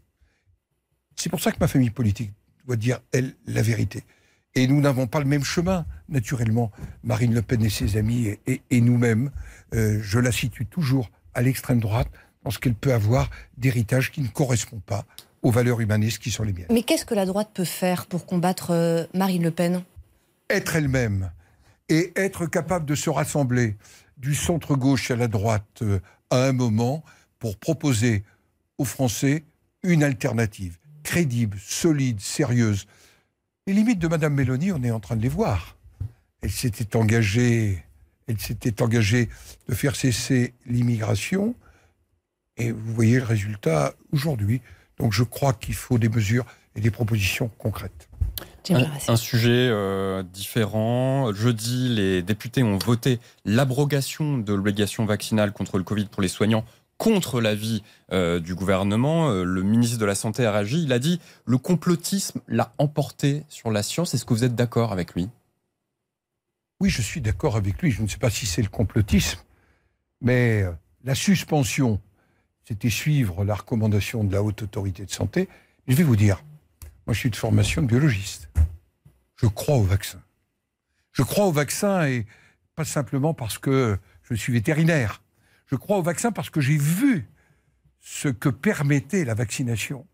C'est 1.16 1.30
pour 1.30 1.40
ça 1.40 1.52
que 1.52 1.58
ma 1.60 1.68
famille 1.68 1.92
politique 1.92 2.32
doit 2.66 2.78
dire, 2.78 3.00
elle, 3.12 3.36
la 3.46 3.62
vérité. 3.62 4.04
Et 4.56 4.66
nous 4.66 4.82
n'avons 4.82 5.06
pas 5.06 5.20
le 5.20 5.26
même 5.26 5.44
chemin, 5.44 5.86
naturellement, 6.10 6.72
Marine 7.04 7.36
Le 7.36 7.44
Pen 7.44 7.64
et 7.64 7.70
ses 7.70 7.96
amis 7.96 8.40
et, 8.48 8.82
nous-mêmes. 8.82 9.30
Euh, 9.76 10.00
je 10.02 10.18
la 10.18 10.32
situe 10.32 10.66
toujours 10.66 11.12
à 11.36 11.44
l'extrême 11.44 11.80
droite 11.80 12.10
dans 12.44 12.50
ce 12.50 12.58
qu'elle 12.58 12.74
peut 12.74 12.94
avoir 12.94 13.30
d'héritage 13.56 14.12
qui 14.12 14.22
ne 14.22 14.28
correspond 14.28 14.80
pas 14.80 15.06
aux 15.44 15.52
valeurs 15.52 15.80
humanistes 15.80 16.24
qui 16.24 16.32
sont 16.32 16.44
les 16.44 16.54
miennes. 16.54 16.66
Mais 16.72 16.82
qu'est-ce 16.82 17.06
que 17.06 17.14
la 17.14 17.28
droite 17.28 17.52
peut 17.54 17.66
faire 17.66 18.08
pour 18.08 18.26
combattre 18.26 18.72
euh, 18.72 19.06
Marine 19.14 19.44
Le 19.44 19.52
Pen? 19.52 19.84
Être 20.50 20.76
elle-même 20.76 21.30
et 21.88 22.14
être 22.16 22.48
capable 22.48 22.88
de 22.88 22.96
se 22.96 23.12
rassembler 23.12 23.78
du 24.18 24.34
centre-gauche 24.34 25.12
à 25.12 25.16
la 25.16 25.28
droite 25.28 25.84
euh, 25.84 26.00
à 26.34 26.48
un 26.48 26.54
moment 26.54 27.04
pour 27.40 27.58
proposer 27.58 28.24
aux 28.78 28.86
Français 28.86 29.44
une 29.84 30.04
alternative 30.04 30.78
crédible, 31.04 31.58
solide, 31.60 32.20
sérieuse. 32.20 32.88
Les 33.68 33.74
limites 33.74 34.00
de 34.00 34.08
Madame 34.08 34.34
Mélanie, 34.34 34.72
on 34.72 34.82
est 34.84 34.92
en 34.92 35.00
train 35.00 35.16
de 35.16 35.22
les 35.22 35.30
voir. 35.30 35.78
Elle 36.42 36.52
s'était 36.52 36.96
engagée, 36.96 37.84
elle 38.28 38.40
s'était 38.40 38.82
engagée 38.82 39.30
de 39.68 39.76
faire 39.76 39.96
cesser 39.96 40.54
l'immigration, 40.66 41.56
et 42.58 42.72
vous 42.72 42.94
voyez 42.94 43.18
le 43.18 43.26
résultat 43.26 43.94
aujourd'hui. 44.12 44.62
Donc 44.98 45.14
je 45.14 45.24
crois 45.24 45.54
qu'il 45.54 45.76
faut 45.76 45.98
des 45.98 46.10
mesures 46.10 46.46
et 46.76 46.82
des 46.82 46.92
propositions 46.92 47.50
concrètes. 47.58 48.10
Un, 48.70 49.16
sujet 49.18 49.68
euh, 49.70 50.24
différent. 50.24 51.34
Jeudi, 51.34 51.90
les 51.90 52.22
députés 52.22 52.64
ont 52.64 52.78
voté 52.78 53.20
l'abrogation 53.44 54.38
de 54.38 54.54
l'obligation 54.54 55.06
vaccinale 55.06 55.52
contre 55.52 55.78
le 55.78 55.84
Covid 55.84 56.06
pour 56.06 56.22
les 56.22 56.28
soignants 56.28 56.64
contre 56.98 57.42
l'avis 57.42 57.84
euh, 58.14 58.40
du 58.40 58.56
gouvernement. 58.56 59.30
Euh, 59.30 59.44
le 59.44 59.64
ministre 59.64 59.98
de 59.98 60.06
la 60.06 60.16
Santé 60.16 60.46
a 60.46 60.52
réagi. 60.52 60.84
Il 60.84 60.94
a 60.94 61.00
dit 61.00 61.20
le 61.46 61.58
complotisme 61.58 62.40
l'a 62.48 62.74
emporté 62.78 63.44
sur 63.50 63.72
la 63.72 63.84
science. 63.84 64.14
Est-ce 64.14 64.24
que 64.24 64.34
vous 64.34 64.46
êtes 64.46 64.56
d'accord 64.56 64.94
avec 64.94 65.14
lui? 65.14 65.30
Oui, 66.80 66.90
je 66.90 67.02
suis 67.02 67.20
d'accord 67.20 67.58
avec 67.58 67.82
lui. 67.82 67.92
Je 67.92 68.02
ne 68.02 68.08
sais 68.08 68.18
pas 68.18 68.30
si 68.30 68.46
c'est 68.46 68.62
le 68.62 68.70
complotisme, 68.70 69.40
mais 70.22 70.66
la 71.04 71.16
suspension, 71.16 72.00
c'était 72.66 72.90
suivre 72.90 73.44
la 73.44 73.56
recommandation 73.56 74.24
de 74.24 74.32
la 74.32 74.42
haute 74.42 74.62
autorité 74.62 75.06
de 75.06 75.12
santé. 75.12 75.50
Je 75.88 75.96
vais 75.96 76.04
vous 76.04 76.16
dire, 76.16 76.42
moi, 77.06 77.14
je 77.14 77.20
suis 77.20 77.30
de 77.30 77.36
formation 77.36 77.82
biologiste. 77.82 78.50
Je 79.36 79.48
crois 79.48 79.76
au 79.76 79.84
vaccin. 79.84 80.22
Je 81.12 81.22
crois 81.22 81.46
au 81.46 81.52
vaccin 81.52 82.06
et 82.08 82.26
pas 82.76 82.86
simplement 82.86 83.34
parce 83.34 83.58
que 83.58 83.98
je 84.24 84.36
suis 84.36 84.54
vétérinaire. 84.54 85.22
Je 85.68 85.76
crois 85.76 85.98
au 85.98 86.02
vaccin 86.02 86.32
parce 86.32 86.50
que 86.50 86.62
j'ai 86.62 86.78
vu 86.78 87.28
ce 88.00 88.30
que 88.30 88.50
permettait 88.50 89.26
la 89.26 89.34
vaccination. 89.34 90.08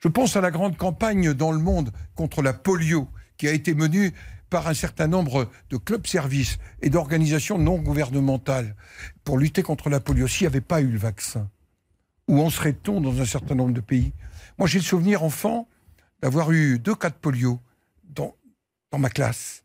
Je 0.00 0.08
pense 0.08 0.36
à 0.36 0.40
la 0.40 0.50
grande 0.50 0.76
campagne 0.76 1.32
dans 1.34 1.52
le 1.52 1.58
monde 1.58 1.92
contre 2.14 2.42
la 2.42 2.52
polio 2.52 3.08
qui 3.36 3.48
a 3.48 3.52
été 3.52 3.74
menée 3.74 4.12
par 4.50 4.68
un 4.68 4.74
certain 4.74 5.06
nombre 5.06 5.50
de 5.70 5.76
clubs 5.76 6.06
services 6.06 6.58
et 6.82 6.90
d'organisations 6.90 7.58
non 7.58 7.78
gouvernementales 7.78 8.76
pour 9.24 9.38
lutter 9.38 9.62
contre 9.62 9.88
la 9.88 10.00
polio. 10.00 10.28
S'il 10.28 10.44
n'y 10.44 10.48
avait 10.48 10.60
pas 10.60 10.80
eu 10.80 10.88
le 10.88 10.98
vaccin, 10.98 11.48
où 12.28 12.40
en 12.40 12.50
serait-on 12.50 13.00
dans 13.00 13.20
un 13.20 13.24
certain 13.24 13.54
nombre 13.54 13.72
de 13.72 13.80
pays? 13.80 14.12
Moi, 14.58 14.68
j'ai 14.68 14.78
le 14.78 14.84
souvenir, 14.84 15.22
enfant, 15.22 15.68
d'avoir 16.24 16.52
eu 16.52 16.78
deux 16.78 16.94
cas 16.94 17.10
de 17.10 17.14
polio 17.14 17.60
dans, 18.02 18.34
dans 18.90 18.96
ma 18.98 19.10
classe. 19.10 19.62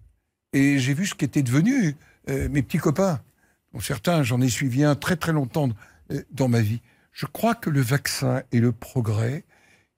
Et 0.52 0.78
j'ai 0.78 0.94
vu 0.94 1.06
ce 1.06 1.16
qu'étaient 1.16 1.42
devenus 1.42 1.96
euh, 2.28 2.50
mes 2.50 2.62
petits 2.62 2.80
copains. 2.80 3.22
Dont 3.74 3.80
certains, 3.80 4.24
j'en 4.24 4.42
ai 4.42 4.50
suivi 4.50 4.84
un 4.84 4.96
très 4.96 5.16
très 5.16 5.32
longtemps 5.32 5.70
euh, 6.12 6.22
dans 6.32 6.50
ma 6.50 6.60
vie. 6.60 6.82
Je 7.14 7.28
crois 7.28 7.56
que 7.56 7.70
le 7.70 7.80
vaccin 7.80 8.44
et 8.52 8.60
le 8.60 8.74
progrès, 8.74 9.46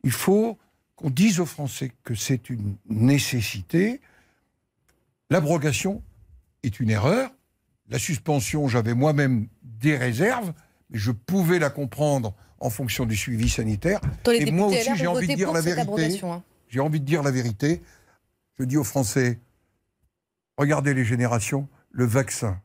il 0.03 0.12
faut 0.12 0.59
qu'on 0.95 1.09
dise 1.09 1.39
aux 1.39 1.47
Français 1.47 1.93
que 2.03 2.14
c'est 2.14 2.51
une 2.51 2.76
nécessité. 2.88 3.99
L'abrogation 5.32 6.03
est 6.62 6.80
une 6.80 6.91
erreur. 6.91 7.32
La 7.89 7.97
suspension, 7.97 8.68
j'avais 8.68 8.93
moi-même 8.93 9.47
des 9.64 9.97
réserves, 9.97 10.53
mais 10.91 10.99
je 10.99 11.09
pouvais 11.09 11.57
la 11.57 11.72
comprendre 11.72 12.36
en 12.59 12.70
fonction 12.70 13.07
du 13.07 13.16
suivi 13.16 13.49
sanitaire. 13.49 13.99
et 14.32 14.51
moi 14.51 14.68
aussi, 14.68 14.95
j'ai 14.95 15.07
envie 15.07 15.28
de 15.28 15.34
dire 15.34 15.51
la 15.51 15.62
vérité. 15.62 16.22
Hein 16.24 16.43
j'ai 16.72 16.80
envie 16.80 17.01
de 17.01 17.05
dire 17.05 17.22
la 17.22 17.32
vérité. 17.32 17.84
Je 18.57 18.63
dis 18.63 18.78
aux 18.78 18.86
Français, 18.86 19.39
regardez 20.57 20.93
les 20.93 21.03
générations, 21.03 21.67
le 21.91 22.05
vaccin. 22.05 22.61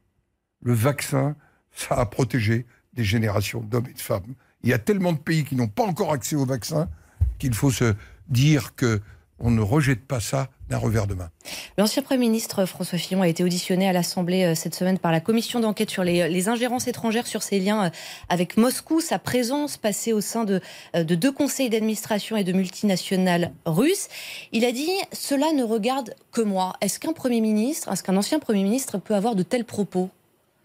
Le 0.63 0.73
vaccin, 0.73 1.35
ça 1.73 1.97
a 1.97 2.07
protégé 2.07 2.67
des 2.93 3.03
générations 3.03 3.61
d'hommes 3.61 3.89
et 3.89 3.93
de 3.93 4.01
femmes. 4.01 4.35
Il 4.63 4.71
y 4.71 4.73
a 4.73 4.79
tellement 4.79 5.13
de 5.13 5.19
pays 5.19 5.45
qui 5.45 5.57
n'ont 5.57 5.69
pas 5.69 5.83
encore 5.83 6.13
accès 6.13 6.37
au 6.37 6.47
vaccin 6.47 6.89
qu'il 7.39 7.53
faut 7.53 7.73
se 7.73 7.95
dire 8.29 8.77
que 8.77 9.03
on 9.39 9.51
ne 9.51 9.61
rejette 9.61 10.07
pas 10.07 10.21
ça 10.21 10.51
d'un 10.69 10.79
revers 10.79 11.07
de 11.07 11.14
main. 11.14 11.31
L'ancien 11.79 12.03
Premier 12.03 12.21
ministre 12.21 12.64
François 12.67 12.99
Fillon 12.99 13.23
a 13.23 13.29
été 13.29 13.45
auditionné 13.45 13.89
à 13.89 13.93
l'Assemblée 13.93 14.45
euh, 14.45 14.55
cette 14.55 14.75
semaine 14.75 14.99
par 14.99 15.12
la 15.12 15.21
commission 15.21 15.61
d'enquête 15.61 15.91
sur 15.91 16.03
les, 16.03 16.29
les, 16.29 16.49
ingérences 16.49 16.89
étrangères 16.89 17.27
sur 17.27 17.43
ses 17.43 17.61
liens 17.61 17.87
euh, 17.87 17.91
avec 18.29 18.57
Moscou, 18.57 19.01
sa 19.01 19.19
présence 19.19 19.77
passée 19.77 20.12
au 20.12 20.21
sein 20.21 20.45
de, 20.45 20.61
euh, 20.95 21.05
de 21.05 21.14
deux 21.14 21.33
conseils 21.33 21.71
d'administration 21.71 22.37
et 22.37 22.45
de 22.45 22.53
multinationales 22.53 23.53
russes. 23.64 24.09
Il 24.53 24.64
a 24.64 24.73
dit 24.73 24.91
Cela 25.12 25.53
ne 25.53 25.62
regarde 25.62 26.14
que 26.33 26.41
moi. 26.41 26.75
Est-ce 26.81 26.99
qu'un 26.99 27.12
Premier 27.12 27.41
ministre, 27.41 27.93
est-ce 27.93 28.03
qu'un 28.03 28.17
ancien 28.17 28.39
Premier 28.39 28.62
ministre 28.62 28.99
peut 28.99 29.14
avoir 29.14 29.37
de 29.37 29.43
tels 29.43 29.64
propos? 29.64 30.11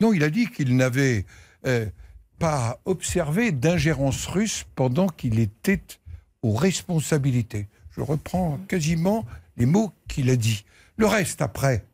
Non, 0.02 0.14
il 0.14 0.24
a 0.24 0.32
dit 0.32 0.48
qu'il 0.48 0.76
n'avait 0.76 1.26
euh, 1.68 1.86
pas 2.40 2.80
observé 2.86 3.52
d'ingérence 3.52 4.26
russe 4.26 4.66
pendant 4.76 5.08
qu'il 5.08 5.40
était 5.40 5.82
aux 6.42 6.56
responsabilités. 6.56 7.68
Je 7.92 8.02
reprends 8.02 8.58
quasiment 8.68 9.26
les 9.62 9.68
mots 9.68 9.92
qu'il 10.08 10.30
a 10.32 10.36
dit. 10.36 10.66
Le 10.98 11.06
reste, 11.06 11.42
après, 11.42 11.86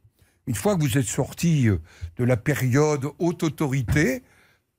une 0.47 0.55
fois 0.55 0.77
que 0.77 0.81
vous 0.81 0.97
êtes 0.97 1.05
sorti 1.05 1.67
euh, 1.67 1.79
de 2.15 2.23
la 2.23 2.37
période 2.37 3.05
haute 3.19 3.43
autorité, 3.43 4.23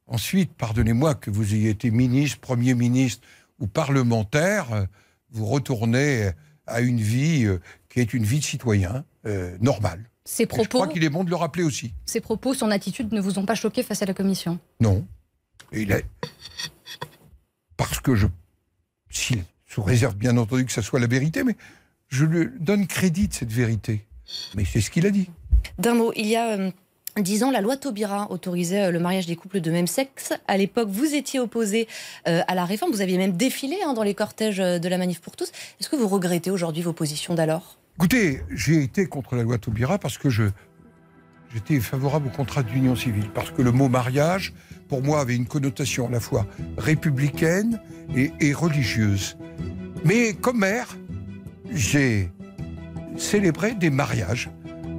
ensuite, 0.06 0.54
pardonnez-moi 0.54 1.14
que 1.14 1.30
vous 1.30 1.54
ayez 1.54 1.68
été 1.68 1.90
ministre, 1.90 2.40
Premier 2.40 2.74
ministre 2.74 3.28
ou 3.58 3.66
parlementaire, 3.66 4.72
euh, 4.72 4.84
vous 5.30 5.44
retournez 5.44 6.30
à 6.66 6.80
une 6.80 7.00
vie 7.00 7.44
euh, 7.44 7.60
qui 7.90 8.00
est 8.00 8.14
une 8.14 8.24
vie 8.24 8.38
de 8.38 8.44
citoyen 8.44 9.04
euh, 9.26 9.56
normale. 9.60 10.02
Propos, 10.48 10.62
je 10.62 10.68
crois 10.68 10.88
qu'il 10.88 11.04
est 11.04 11.10
bon 11.10 11.24
de 11.24 11.30
le 11.30 11.36
rappeler 11.36 11.62
aussi. 11.62 11.92
Ces 12.06 12.20
propos, 12.20 12.54
son 12.54 12.70
attitude 12.70 13.12
ne 13.12 13.20
vous 13.20 13.38
ont 13.38 13.44
pas 13.44 13.54
choqué 13.54 13.82
face 13.82 14.02
à 14.02 14.06
la 14.06 14.14
commission? 14.14 14.58
Non. 14.80 15.06
Et 15.72 15.82
il 15.82 15.92
est... 15.92 16.06
Parce 17.76 18.00
que 18.00 18.14
je... 18.14 18.26
Si, 19.10 19.42
sous 19.66 19.82
réserve 19.82 20.16
bien 20.16 20.36
entendu 20.36 20.64
que 20.64 20.72
ça 20.72 20.82
soit 20.82 21.00
la 21.00 21.06
vérité, 21.06 21.44
mais 21.44 21.56
je 22.08 22.24
lui 22.24 22.48
donne 22.58 22.86
crédit 22.86 23.28
de 23.28 23.34
cette 23.34 23.52
vérité. 23.52 24.04
Mais 24.54 24.64
c'est 24.64 24.80
ce 24.80 24.90
qu'il 24.90 25.06
a 25.06 25.10
dit. 25.10 25.30
D'un 25.78 25.94
mot, 25.94 26.12
il 26.16 26.26
y 26.26 26.36
a 26.36 26.58
euh, 26.58 26.70
dix 27.18 27.42
ans, 27.44 27.50
la 27.50 27.60
loi 27.60 27.76
Taubira 27.76 28.30
autorisait 28.30 28.86
euh, 28.86 28.90
le 28.90 28.98
mariage 28.98 29.26
des 29.26 29.36
couples 29.36 29.60
de 29.60 29.70
même 29.70 29.86
sexe. 29.86 30.32
À 30.46 30.56
l'époque, 30.56 30.88
vous 30.88 31.14
étiez 31.14 31.40
opposé 31.40 31.88
euh, 32.26 32.42
à 32.46 32.54
la 32.54 32.64
réforme. 32.64 32.92
Vous 32.92 33.00
aviez 33.00 33.18
même 33.18 33.36
défilé 33.36 33.76
hein, 33.84 33.94
dans 33.94 34.02
les 34.02 34.14
cortèges 34.14 34.58
de 34.58 34.88
la 34.88 34.98
Manif 34.98 35.20
pour 35.20 35.36
tous. 35.36 35.50
Est-ce 35.80 35.88
que 35.88 35.96
vous 35.96 36.08
regrettez 36.08 36.50
aujourd'hui 36.50 36.82
vos 36.82 36.92
positions 36.92 37.34
d'alors? 37.34 37.78
Écoutez, 37.96 38.42
j'ai 38.50 38.82
été 38.82 39.06
contre 39.06 39.34
la 39.34 39.42
loi 39.42 39.58
Taubira 39.58 39.98
parce 39.98 40.18
que 40.18 40.30
je 40.30 40.44
j'étais 41.52 41.80
favorable 41.80 42.28
au 42.28 42.30
contrat 42.30 42.62
d'union 42.62 42.94
civile 42.94 43.30
parce 43.34 43.50
que 43.50 43.62
le 43.62 43.72
mot 43.72 43.88
mariage, 43.88 44.52
pour 44.88 45.02
moi, 45.02 45.20
avait 45.20 45.34
une 45.34 45.46
connotation 45.46 46.06
à 46.06 46.10
la 46.10 46.20
fois 46.20 46.46
républicaine 46.76 47.80
et, 48.14 48.32
et 48.40 48.52
religieuse. 48.52 49.36
Mais 50.04 50.34
comme 50.34 50.58
maire, 50.58 50.96
j'ai 51.72 52.30
célébré 53.16 53.74
des 53.74 53.90
mariages 53.90 54.50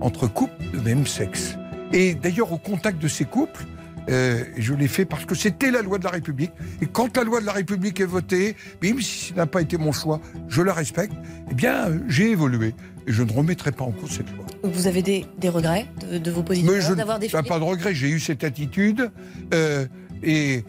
entre 0.01 0.27
couples 0.27 0.53
de 0.73 0.79
même 0.79 1.05
sexe. 1.05 1.55
Et 1.93 2.13
d'ailleurs, 2.13 2.51
au 2.51 2.57
contact 2.57 3.01
de 3.01 3.07
ces 3.07 3.25
couples, 3.25 3.65
euh, 4.09 4.43
je 4.57 4.73
l'ai 4.73 4.87
fait 4.87 5.05
parce 5.05 5.25
que 5.25 5.35
c'était 5.35 5.71
la 5.71 5.81
loi 5.81 5.97
de 5.97 6.03
la 6.03 6.09
République. 6.09 6.51
Et 6.81 6.85
quand 6.85 7.15
la 7.17 7.23
loi 7.23 7.41
de 7.41 7.45
la 7.45 7.51
République 7.51 7.99
est 7.99 8.05
votée, 8.05 8.55
même 8.81 9.01
si 9.01 9.29
ce 9.29 9.33
n'a 9.33 9.45
pas 9.45 9.61
été 9.61 9.77
mon 9.77 9.91
choix, 9.91 10.19
je 10.47 10.61
la 10.61 10.73
respecte, 10.73 11.13
eh 11.51 11.53
bien, 11.53 11.89
j'ai 12.07 12.31
évolué. 12.31 12.73
Et 13.07 13.11
je 13.11 13.23
ne 13.23 13.31
remettrai 13.31 13.71
pas 13.71 13.85
en 13.85 13.91
cause 13.91 14.11
cette 14.11 14.31
loi. 14.35 14.45
Vous 14.63 14.87
avez 14.87 15.01
des, 15.01 15.25
des 15.37 15.49
regrets 15.49 15.87
de, 16.11 16.17
de, 16.17 16.31
vos 16.31 16.43
positions 16.43 16.95
d'avoir 16.95 17.19
n'ai 17.19 17.27
défilé 17.27 17.43
pas 17.43 17.59
de 17.59 17.63
regrets. 17.63 17.93
J'ai 17.95 18.09
eu 18.09 18.19
cette 18.19 18.43
attitude. 18.43 19.11
Euh, 19.53 19.85
et 20.21 20.63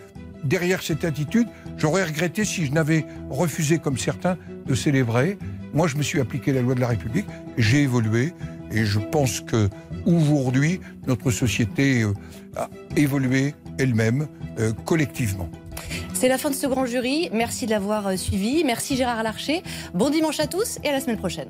derrière 0.45 0.83
cette 0.83 1.05
attitude, 1.05 1.49
j'aurais 1.77 2.05
regretté 2.05 2.45
si 2.45 2.67
je 2.67 2.73
n'avais 2.73 3.05
refusé, 3.31 3.79
comme 3.79 3.99
certains, 3.99 4.37
de 4.67 4.75
célébrer. 4.75 5.39
Moi, 5.73 5.87
je 5.87 5.97
me 5.97 6.03
suis 6.03 6.21
appliqué 6.21 6.53
la 6.53 6.63
loi 6.63 6.75
de 6.75 6.81
la 6.81 6.89
République. 6.89 7.27
J'ai 7.57 7.83
évolué. 7.83 8.33
Et 8.73 8.85
je 8.85 9.01
pense 9.01 9.41
que 9.41 9.69
aujourd'hui, 10.07 10.81
notre 11.07 11.31
société 11.31 12.03
euh, 12.03 12.13
a 12.57 12.69
évolué 12.97 13.55
elle-même, 13.79 14.29
euh, 14.59 14.73
collectivement. 14.85 15.49
C'est 16.15 16.29
la 16.29 16.39
fin 16.39 16.51
de 16.51 16.55
ce 16.55 16.67
grand 16.67 16.87
jury. 16.87 17.31
Merci 17.33 17.67
de 17.67 17.71
l'avoir 17.71 18.07
euh, 18.07 18.17
suivi. 18.17 18.63
Merci 18.65 18.97
Gérard 18.97 19.23
Larcher. 19.23 19.63
Bon 19.95 20.11
dimanche 20.11 20.39
à 20.39 20.47
tous 20.47 20.79
et 20.85 20.89
à 20.89 20.93
la 20.93 21.01
semaine 21.01 21.17
prochaine. 21.17 21.49